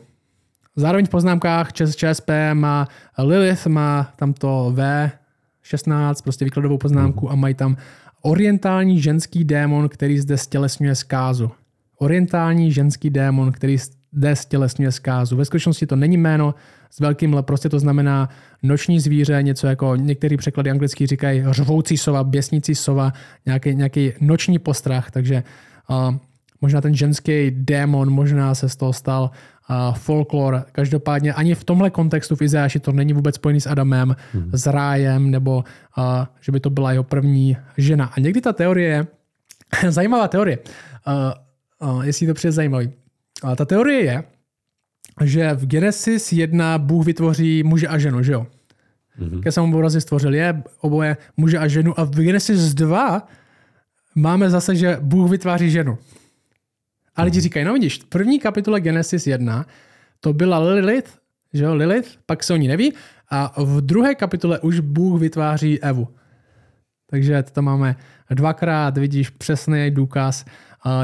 Zároveň 0.76 1.06
v 1.06 1.10
poznámkách 1.10 1.74
ČS, 1.74 1.96
ČSP 1.96 2.30
má 2.54 2.88
Lilith, 3.18 3.68
má 3.68 4.14
tam 4.16 4.34
to 4.34 4.74
V16, 4.76 6.24
prostě 6.24 6.46
výkladovou 6.46 6.78
poznámku 6.78 7.32
a 7.32 7.36
mají 7.36 7.54
tam 7.54 7.78
orientální 8.26 9.02
ženský 9.02 9.44
démon, 9.44 9.90
který 9.90 10.20
zde 10.20 10.38
stělesňuje 10.38 10.96
zkázu. 10.96 11.52
Orientální 11.98 12.72
ženský 12.72 13.10
démon, 13.10 13.52
který 13.52 13.78
zde 14.14 14.36
stělesňuje 14.36 14.92
zkázu. 14.92 15.38
Ve 15.38 15.46
skutečnosti 15.46 15.88
to 15.88 15.96
není 15.96 16.18
jméno 16.18 16.56
s 16.90 17.00
velkým 17.00 17.34
L, 17.34 17.44
prostě 17.44 17.70
to 17.70 17.80
znamená 17.80 18.30
noční 18.64 19.00
zvíře, 19.00 19.44
něco 19.44 19.68
jako 19.68 19.96
některý 19.96 20.38
překlady 20.38 20.72
anglický 20.72 21.08
říkají 21.08 21.44
řvoucí 21.52 21.98
sova, 21.98 22.24
běsnící 22.24 22.76
sova, 22.76 23.14
nějaký, 23.46 23.76
nějaký 23.76 24.14
noční 24.22 24.60
postrach, 24.60 25.12
takže 25.12 25.44
uh, 25.90 26.16
možná 26.62 26.82
ten 26.82 26.96
ženský 26.96 27.52
démon, 27.52 28.10
možná 28.10 28.56
se 28.56 28.70
z 28.70 28.76
toho 28.76 28.94
stal 28.94 29.32
folklor. 29.94 30.66
Každopádně 30.72 31.34
ani 31.34 31.56
v 31.56 31.64
tomhle 31.64 31.90
kontextu 31.90 32.36
v 32.36 32.42
Izajáši 32.42 32.80
to 32.80 32.92
není 32.92 33.14
vůbec 33.14 33.36
spojený 33.36 33.62
s 33.62 33.68
Adamem, 33.68 34.16
hmm. 34.34 34.52
s 34.54 34.68
rájem, 34.68 35.32
nebo 35.32 35.64
uh, 35.98 36.04
že 36.42 36.52
by 36.52 36.60
to 36.60 36.70
byla 36.70 36.92
jeho 36.92 37.04
první 37.04 37.58
žena. 37.78 38.06
A 38.06 38.20
někdy 38.20 38.42
ta 38.42 38.54
teorie 38.54 38.90
je 38.90 39.08
zajímavá 39.92 40.28
teorie, 40.28 40.58
uh, 41.82 41.90
uh, 41.90 42.06
jestli 42.06 42.28
to 42.28 42.34
přijde 42.34 42.52
zajímavý. 42.52 42.92
Uh, 43.44 43.56
ta 43.56 43.66
teorie 43.66 44.04
je, 44.04 44.24
že 45.24 45.54
v 45.54 45.66
Genesis 45.66 46.32
1 46.32 46.78
Bůh 46.78 47.06
vytvoří 47.06 47.64
muže 47.64 47.88
a 47.88 47.98
ženu, 47.98 48.24
že 48.24 48.34
jo? 48.34 48.48
Mm-hmm. 49.20 49.42
Ke 49.42 49.52
samomu 49.52 49.78
obrazi 49.78 50.02
stvořil 50.02 50.34
je 50.34 50.64
oboje 50.82 51.18
muže 51.38 51.58
a 51.58 51.68
ženu 51.68 52.00
a 52.00 52.04
v 52.04 52.10
Genesis 52.10 52.74
2 52.74 53.28
máme 54.16 54.50
zase, 54.50 54.76
že 54.76 54.98
Bůh 55.02 55.32
vytváří 55.32 55.70
ženu. 55.70 55.98
A 57.16 57.24
lidi 57.24 57.42
říkají, 57.42 57.66
no 57.66 57.74
vidíš, 57.74 58.00
v 58.00 58.06
první 58.06 58.40
kapitole 58.40 58.82
Genesis 58.82 59.28
1 59.28 59.66
to 60.20 60.34
byla 60.34 60.60
Lilith, 60.60 61.18
že 61.54 61.64
jo, 61.64 61.76
Lilith, 61.76 62.18
pak 62.26 62.44
se 62.44 62.54
o 62.54 62.58
ní 62.58 62.68
neví, 62.68 62.94
a 63.30 63.64
v 63.64 63.82
druhé 63.82 64.16
kapitole 64.16 64.60
už 64.60 64.80
Bůh 64.80 65.22
vytváří 65.22 65.80
Evu. 65.80 66.08
Takže 67.10 67.44
to 67.44 67.62
máme 67.62 67.96
dvakrát, 68.30 68.98
vidíš, 68.98 69.30
přesný 69.30 69.92
důkaz, 69.92 70.46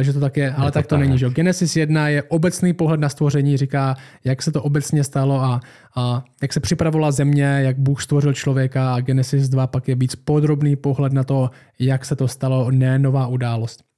že 0.01 0.13
to 0.13 0.19
tak 0.19 0.37
je, 0.37 0.53
ale 0.53 0.67
je 0.67 0.71
tak 0.71 0.87
to 0.87 0.95
tak. 0.95 0.99
není. 0.99 1.17
Že? 1.17 1.29
Genesis 1.29 1.75
1 1.75 2.07
je 2.07 2.23
obecný 2.23 2.73
pohled 2.73 2.99
na 2.99 3.09
stvoření, 3.09 3.57
říká, 3.57 3.95
jak 4.23 4.41
se 4.41 4.51
to 4.51 4.63
obecně 4.63 5.03
stalo 5.03 5.41
a, 5.41 5.59
a 5.95 6.23
jak 6.41 6.53
se 6.53 6.59
připravovala 6.59 7.11
země, 7.11 7.43
jak 7.43 7.79
Bůh 7.79 8.01
stvořil 8.01 8.33
člověka 8.33 8.93
a 8.93 8.99
Genesis 8.99 9.49
2 9.49 9.67
pak 9.67 9.87
je 9.87 9.95
víc 9.95 10.15
podrobný 10.15 10.75
pohled 10.75 11.13
na 11.13 11.23
to, 11.23 11.49
jak 11.79 12.05
se 12.05 12.15
to 12.15 12.27
stalo, 12.27 12.71
ne 12.71 12.99
nová 12.99 13.27
událost. 13.27 13.90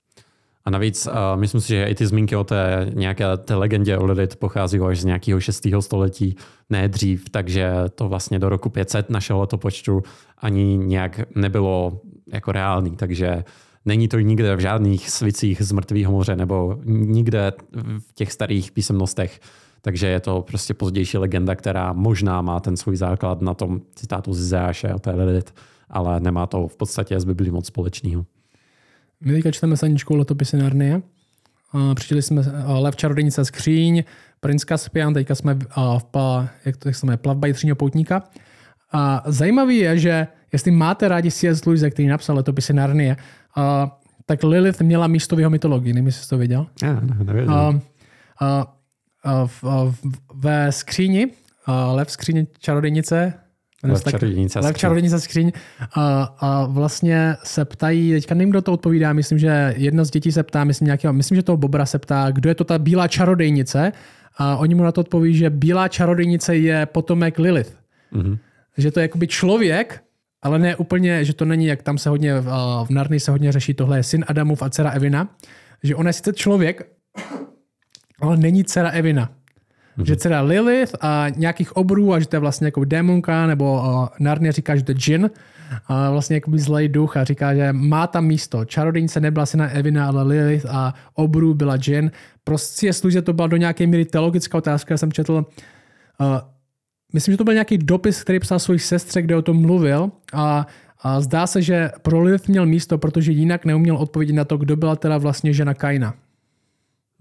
A 0.66 0.70
navíc 0.70 1.08
uh, 1.08 1.14
myslím 1.40 1.62
si, 1.62 1.68
že 1.68 1.86
i 1.86 1.96
ty 1.96 2.08
zmínky 2.08 2.36
o 2.36 2.44
té 2.44 2.92
nějaké 2.94 3.38
té 3.38 3.56
legendě 3.56 3.98
o 3.98 4.06
Lilith 4.06 4.36
pochází 4.36 4.80
až 4.80 5.00
z 5.00 5.06
nějakého 5.06 5.40
6. 5.40 5.68
století, 5.80 6.36
ne 6.70 6.88
dřív, 6.88 7.30
takže 7.30 7.74
to 7.96 8.10
vlastně 8.10 8.40
do 8.40 8.50
roku 8.50 8.70
500 8.70 9.10
našeho 9.10 9.40
letopočtu 9.40 10.04
ani 10.38 10.78
nějak 10.78 11.22
nebylo 11.36 12.02
jako 12.34 12.52
reálný, 12.52 12.96
takže 12.96 13.44
není 13.86 14.08
to 14.08 14.20
nikde 14.20 14.56
v 14.56 14.60
žádných 14.60 15.10
svicích 15.10 15.62
z 15.62 15.72
mrtvého 15.72 16.12
moře 16.12 16.36
nebo 16.36 16.78
nikde 16.86 17.54
v 18.00 18.14
těch 18.14 18.32
starých 18.32 18.72
písemnostech. 18.72 19.40
Takže 19.82 20.08
je 20.08 20.20
to 20.20 20.42
prostě 20.42 20.74
pozdější 20.74 21.18
legenda, 21.18 21.56
která 21.56 21.94
možná 21.94 22.42
má 22.42 22.60
ten 22.60 22.78
svůj 22.78 22.96
základ 22.96 23.42
na 23.42 23.54
tom 23.54 23.82
citátu 23.96 24.34
z 24.34 24.40
Izáše 24.40 24.94
o 24.94 25.00
té 25.00 25.12
Lilith, 25.12 25.54
ale 25.90 26.20
nemá 26.20 26.48
to 26.48 26.68
v 26.68 26.78
podstatě 26.78 27.20
s 27.20 27.26
Biblí 27.26 27.52
moc 27.52 27.68
společného. 27.68 28.26
My 29.26 29.34
teďka 29.34 29.52
čteme 29.52 29.78
saničkou 29.78 30.16
letopisy 30.16 30.58
Narnie. 30.58 31.02
Přišli 31.96 32.22
jsme 32.22 32.42
Lev 32.66 32.96
čarodejnice 32.96 33.46
skříň, 33.46 34.04
Prince 34.40 34.66
Caspian, 34.66 35.14
teďka 35.14 35.36
jsme 35.36 35.58
v, 35.76 36.50
jak 36.66 36.78
to 36.78 36.94
se 36.94 37.06
jmenuje, 37.06 37.18
plavba 37.18 37.48
jitřního 37.48 37.76
poutníka. 37.76 38.24
A 38.92 39.24
zajímavý 39.26 39.78
je, 39.78 40.00
že 40.00 40.28
jestli 40.54 40.72
máte 40.72 41.08
rádi 41.08 41.32
C.S. 41.32 41.66
Lewis, 41.66 41.84
který 41.94 42.08
napsal 42.08 42.36
letopisy 42.36 42.74
Narnie, 42.74 43.18
uh, 43.58 43.64
tak 44.26 44.44
Lilith 44.44 44.82
měla 44.82 45.08
místo 45.08 45.36
v 45.36 45.40
jeho 45.40 45.50
mytologii, 45.50 45.94
nevím, 45.94 46.06
jestli 46.06 46.24
jsi 46.24 46.30
to 46.30 46.38
věděl. 46.38 46.68
Já, 46.84 47.00
nevěděl. 47.00 47.54
Uh, 47.54 47.76
uh, 49.32 49.50
uh, 49.64 49.86
uh, 49.88 49.94
ve 50.36 50.72
skříni, 50.72 51.28
uh, 51.28 51.96
lev 51.96 52.12
skříně 52.12 52.48
čarodejnice, 52.60 53.34
Lev 53.84 54.04
čarodějnice 54.04 54.60
Lev 54.60 54.78
čarodějnice 54.78 55.20
skříň. 55.20 55.52
A, 55.96 56.36
a, 56.40 56.66
vlastně 56.66 57.36
se 57.44 57.66
ptají, 57.66 58.12
teďka 58.12 58.36
nevím, 58.36 58.50
kdo 58.50 58.62
to 58.62 58.74
odpovídá, 58.74 59.14
myslím, 59.14 59.40
že 59.40 59.74
jedna 59.78 60.04
z 60.04 60.10
dětí 60.10 60.32
se 60.32 60.44
ptá, 60.44 60.64
myslím, 60.64 60.86
nějakého, 60.86 61.14
myslím, 61.14 61.36
že 61.36 61.44
toho 61.44 61.58
Bobra 61.58 61.86
se 61.86 62.00
ptá, 62.00 62.32
kdo 62.32 62.50
je 62.50 62.56
to 62.56 62.64
ta 62.64 62.80
bílá 62.80 63.08
čarodejnice. 63.08 63.92
A 64.38 64.58
oni 64.58 64.76
mu 64.76 64.84
na 64.84 64.92
to 64.92 65.02
odpoví, 65.02 65.36
že 65.36 65.50
bílá 65.50 65.88
čarodejnice 65.88 66.56
je 66.56 66.86
potomek 66.86 67.40
Lilith. 67.40 67.76
Mm-hmm. 68.14 68.38
Že 68.78 68.92
to 68.92 69.00
je 69.00 69.02
jakoby 69.02 69.28
člověk, 69.28 70.04
ale 70.42 70.60
ne 70.60 70.76
úplně, 70.76 71.26
že 71.26 71.34
to 71.34 71.46
není, 71.46 71.66
jak 71.66 71.84
tam 71.84 71.98
se 71.98 72.10
hodně, 72.10 72.34
v 72.84 72.90
Narni 72.90 73.20
se 73.20 73.32
hodně 73.32 73.52
řeší, 73.52 73.74
tohle 73.74 73.98
je 73.98 74.04
syn 74.04 74.26
Adamův 74.28 74.62
a 74.62 74.70
dcera 74.70 74.90
Evina, 74.90 75.28
že 75.84 75.96
on 75.96 76.08
je 76.08 76.14
sice 76.14 76.34
člověk, 76.34 76.88
ale 78.22 78.38
není 78.38 78.64
dcera 78.64 78.90
Evina. 78.90 79.30
Mm-hmm. 79.98 80.06
Že 80.06 80.16
dcera 80.16 80.42
Lilith 80.42 80.96
a 81.02 81.26
nějakých 81.36 81.78
obrů 81.78 82.14
a 82.14 82.20
že 82.20 82.28
to 82.28 82.36
je 82.36 82.40
vlastně 82.40 82.68
jako 82.68 82.86
démonka, 82.86 83.48
nebo 83.48 83.82
uh, 83.82 84.08
Narnia 84.20 84.52
říká, 84.52 84.76
že 84.76 84.84
to 84.84 84.92
je 84.92 84.96
džin, 84.96 85.30
a 85.88 86.12
vlastně 86.12 86.36
jako 86.36 86.52
zlej 86.56 86.90
duch 86.90 87.18
a 87.18 87.24
říká, 87.24 87.56
že 87.56 87.74
má 87.74 88.08
tam 88.08 88.26
místo. 88.26 88.66
Čarodejnice 88.66 89.20
nebyla 89.20 89.46
syna 89.46 89.70
Evina, 89.70 90.08
ale 90.08 90.24
Lilith 90.24 90.66
a 90.70 90.94
obrů 91.14 91.54
byla 91.54 91.78
džin. 91.78 92.12
Prostě 92.44 92.88
jestli 92.88 93.22
to 93.22 93.34
byla 93.34 93.48
do 93.48 93.58
nějaké 93.58 93.88
míry 93.88 94.06
teologická 94.06 94.58
otázka, 94.58 94.94
já 94.94 94.98
jsem 94.98 95.12
četl 95.12 95.34
uh, 96.20 96.28
myslím, 97.14 97.34
že 97.34 97.38
to 97.38 97.44
byl 97.44 97.54
nějaký 97.54 97.78
dopis, 97.78 98.24
který 98.24 98.40
psal 98.40 98.60
svůj 98.60 98.80
sestře, 98.80 99.22
kde 99.22 99.36
o 99.36 99.42
tom 99.42 99.62
mluvil 99.62 100.12
a, 100.34 100.68
a 101.02 101.22
zdá 101.22 101.48
se, 101.48 101.62
že 101.62 101.92
pro 102.02 102.22
Lilith 102.22 102.48
měl 102.48 102.66
místo, 102.66 102.98
protože 102.98 103.32
jinak 103.32 103.66
neuměl 103.66 103.96
odpovědět 103.96 104.34
na 104.34 104.46
to, 104.46 104.58
kdo 104.58 104.76
byla 104.76 104.96
teda 104.96 105.18
vlastně 105.18 105.54
žena 105.54 105.74
Kaina. 105.74 106.14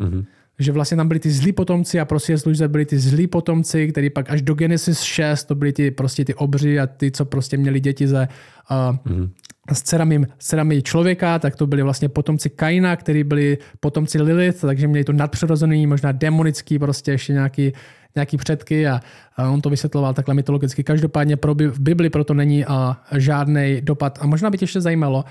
Mm-hmm. 0.01 0.25
Že 0.63 0.73
vlastně 0.73 0.97
tam 0.97 1.09
byli 1.09 1.21
ty 1.21 1.31
zlí 1.31 1.53
potomci 1.53 2.01
a 2.01 2.05
prostě 2.05 2.39
služze 2.39 2.69
byli 2.69 2.87
ty 2.87 2.99
zlí 2.99 3.27
potomci, 3.27 3.89
který 3.89 4.11
pak 4.11 4.31
až 4.31 4.43
do 4.43 4.55
Genesis 4.55 5.01
6 5.01 5.45
to 5.45 5.55
byli 5.55 5.73
ty, 5.73 5.91
prostě 5.91 6.25
ty 6.25 6.35
obři 6.35 6.81
a 6.81 6.87
ty, 6.87 7.11
co 7.11 7.25
prostě 7.25 7.57
měli 7.57 7.81
děti 7.81 8.09
ze, 8.09 8.29
uh, 8.71 8.77
mm-hmm. 8.77 9.31
s, 9.73 9.83
dcerami, 9.83 10.25
s 10.39 10.47
dcerami 10.47 10.83
člověka, 10.83 11.39
tak 11.39 11.57
to 11.57 11.67
byli 11.67 11.83
vlastně 11.83 12.09
potomci 12.09 12.51
Kaina, 12.51 12.97
který 12.97 13.25
byli 13.25 13.59
potomci 13.81 14.23
Lilith, 14.23 14.61
takže 14.61 14.89
měli 14.89 15.05
to 15.05 15.13
nadpřirozený, 15.13 15.87
možná 15.87 16.13
demonický, 16.13 16.79
prostě 16.79 17.11
ještě 17.11 17.33
nějaký 17.33 17.73
nějaký 18.15 18.37
předky 18.37 18.89
a, 18.89 19.01
on 19.51 19.61
to 19.61 19.71
vysvětloval 19.71 20.15
takhle 20.15 20.35
mytologicky. 20.35 20.85
Každopádně 20.85 21.37
pro, 21.37 21.55
v 21.55 21.81
Bibli 21.81 22.11
proto 22.11 22.35
není 22.35 22.65
žádný 23.17 23.81
dopad. 23.81 24.19
A 24.23 24.27
možná 24.27 24.51
by 24.51 24.59
tě 24.59 24.63
ještě 24.63 24.81
zajímalo, 24.81 25.25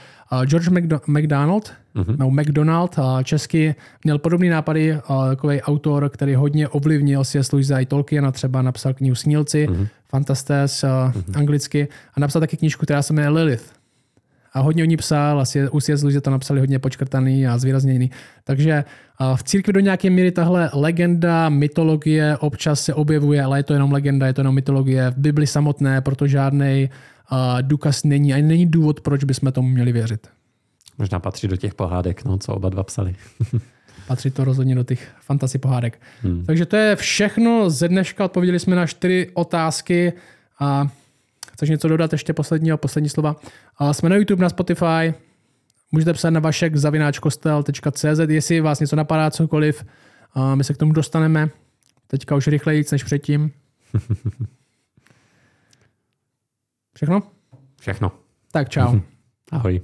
George 0.45 0.67
McDo- 0.67 1.01
McDonald, 1.07 1.73
mm-hmm. 1.95 2.15
no 2.17 2.31
McDonald, 2.31 2.99
a 2.99 3.23
česky, 3.23 3.75
měl 4.03 4.17
podobný 4.19 4.49
nápady, 4.49 4.97
takový 5.29 5.61
autor, 5.61 6.09
který 6.09 6.35
hodně 6.35 6.67
ovlivnil 6.67 7.25
C.S. 7.25 7.51
Lewisa 7.51 7.79
i 7.79 7.85
Tolkiena, 7.85 8.31
třeba 8.31 8.61
napsal 8.61 8.93
knihu 8.93 9.15
Snílci, 9.15 9.67
mm-hmm. 9.67 9.87
Fantastes 10.09 10.83
mm-hmm. 10.83 11.37
anglicky 11.37 11.87
a 12.13 12.19
napsal 12.19 12.39
taky 12.39 12.57
knížku, 12.57 12.83
která 12.83 13.01
se 13.01 13.13
jmenuje 13.13 13.29
Lilith 13.29 13.80
a 14.53 14.59
hodně 14.59 14.83
o 14.83 14.85
ní 14.85 14.97
psal, 14.97 15.39
asi 15.39 15.69
u 15.69 15.81
C.S. 15.81 16.21
to 16.21 16.29
napsali 16.29 16.59
hodně 16.59 16.79
počkrtaný 16.79 17.47
a 17.47 17.57
zvýrazněný. 17.57 18.11
Takže 18.43 18.83
v 19.35 19.43
církvi 19.43 19.73
do 19.73 19.79
nějaké 19.79 20.09
míry 20.09 20.31
tahle 20.31 20.69
legenda, 20.73 21.49
mytologie 21.49 22.37
občas 22.37 22.83
se 22.83 22.93
objevuje, 22.93 23.43
ale 23.43 23.59
je 23.59 23.63
to 23.63 23.73
jenom 23.73 23.91
legenda, 23.91 24.27
je 24.27 24.33
to 24.33 24.41
jenom 24.41 24.55
mytologie. 24.55 25.11
V 25.11 25.17
Bibli 25.17 25.47
samotné, 25.47 26.01
proto 26.01 26.27
žádný 26.27 26.89
důkaz 27.61 28.03
není, 28.03 28.33
ani 28.33 28.43
není 28.43 28.65
důvod, 28.65 29.01
proč 29.01 29.23
bychom 29.23 29.51
tomu 29.51 29.69
měli 29.69 29.91
věřit. 29.91 30.27
Možná 30.97 31.19
patří 31.19 31.47
do 31.47 31.57
těch 31.57 31.73
pohádek, 31.73 32.25
no, 32.25 32.37
co 32.37 32.53
oba 32.53 32.69
dva 32.69 32.83
psali. 32.83 33.15
patří 34.07 34.31
to 34.31 34.43
rozhodně 34.43 34.75
do 34.75 34.83
těch 34.83 35.07
fantasy 35.21 35.57
pohádek. 35.57 36.01
Hmm. 36.21 36.45
Takže 36.45 36.65
to 36.65 36.75
je 36.75 36.95
všechno 36.95 37.69
ze 37.69 37.87
dneška. 37.87 38.25
Odpověděli 38.25 38.59
jsme 38.59 38.75
na 38.75 38.87
čtyři 38.87 39.29
otázky. 39.33 40.13
A 40.59 40.87
Chceš 41.61 41.69
něco 41.69 41.87
dodat 41.87 42.11
ještě 42.11 42.33
posledního, 42.33 42.77
poslední 42.77 43.09
slova? 43.09 43.35
A 43.77 43.93
jsme 43.93 44.09
na 44.09 44.15
YouTube, 44.15 44.41
na 44.41 44.49
Spotify, 44.49 45.13
můžete 45.91 46.13
psát 46.13 46.29
na 46.29 46.39
vašek 46.39 46.75
zavináčkostel.cz, 46.75 48.19
jestli 48.27 48.61
vás 48.61 48.79
něco 48.79 48.95
napadá, 48.95 49.31
cokoliv, 49.31 49.85
a 50.33 50.55
my 50.55 50.63
se 50.63 50.73
k 50.73 50.77
tomu 50.77 50.93
dostaneme. 50.93 51.49
Teďka 52.07 52.35
už 52.35 52.47
rychleji 52.47 52.85
než 52.91 53.03
předtím. 53.03 53.51
Všechno? 56.95 57.23
Všechno. 57.79 58.11
Tak 58.51 58.69
čau. 58.69 58.99
Ahoj. 59.51 59.81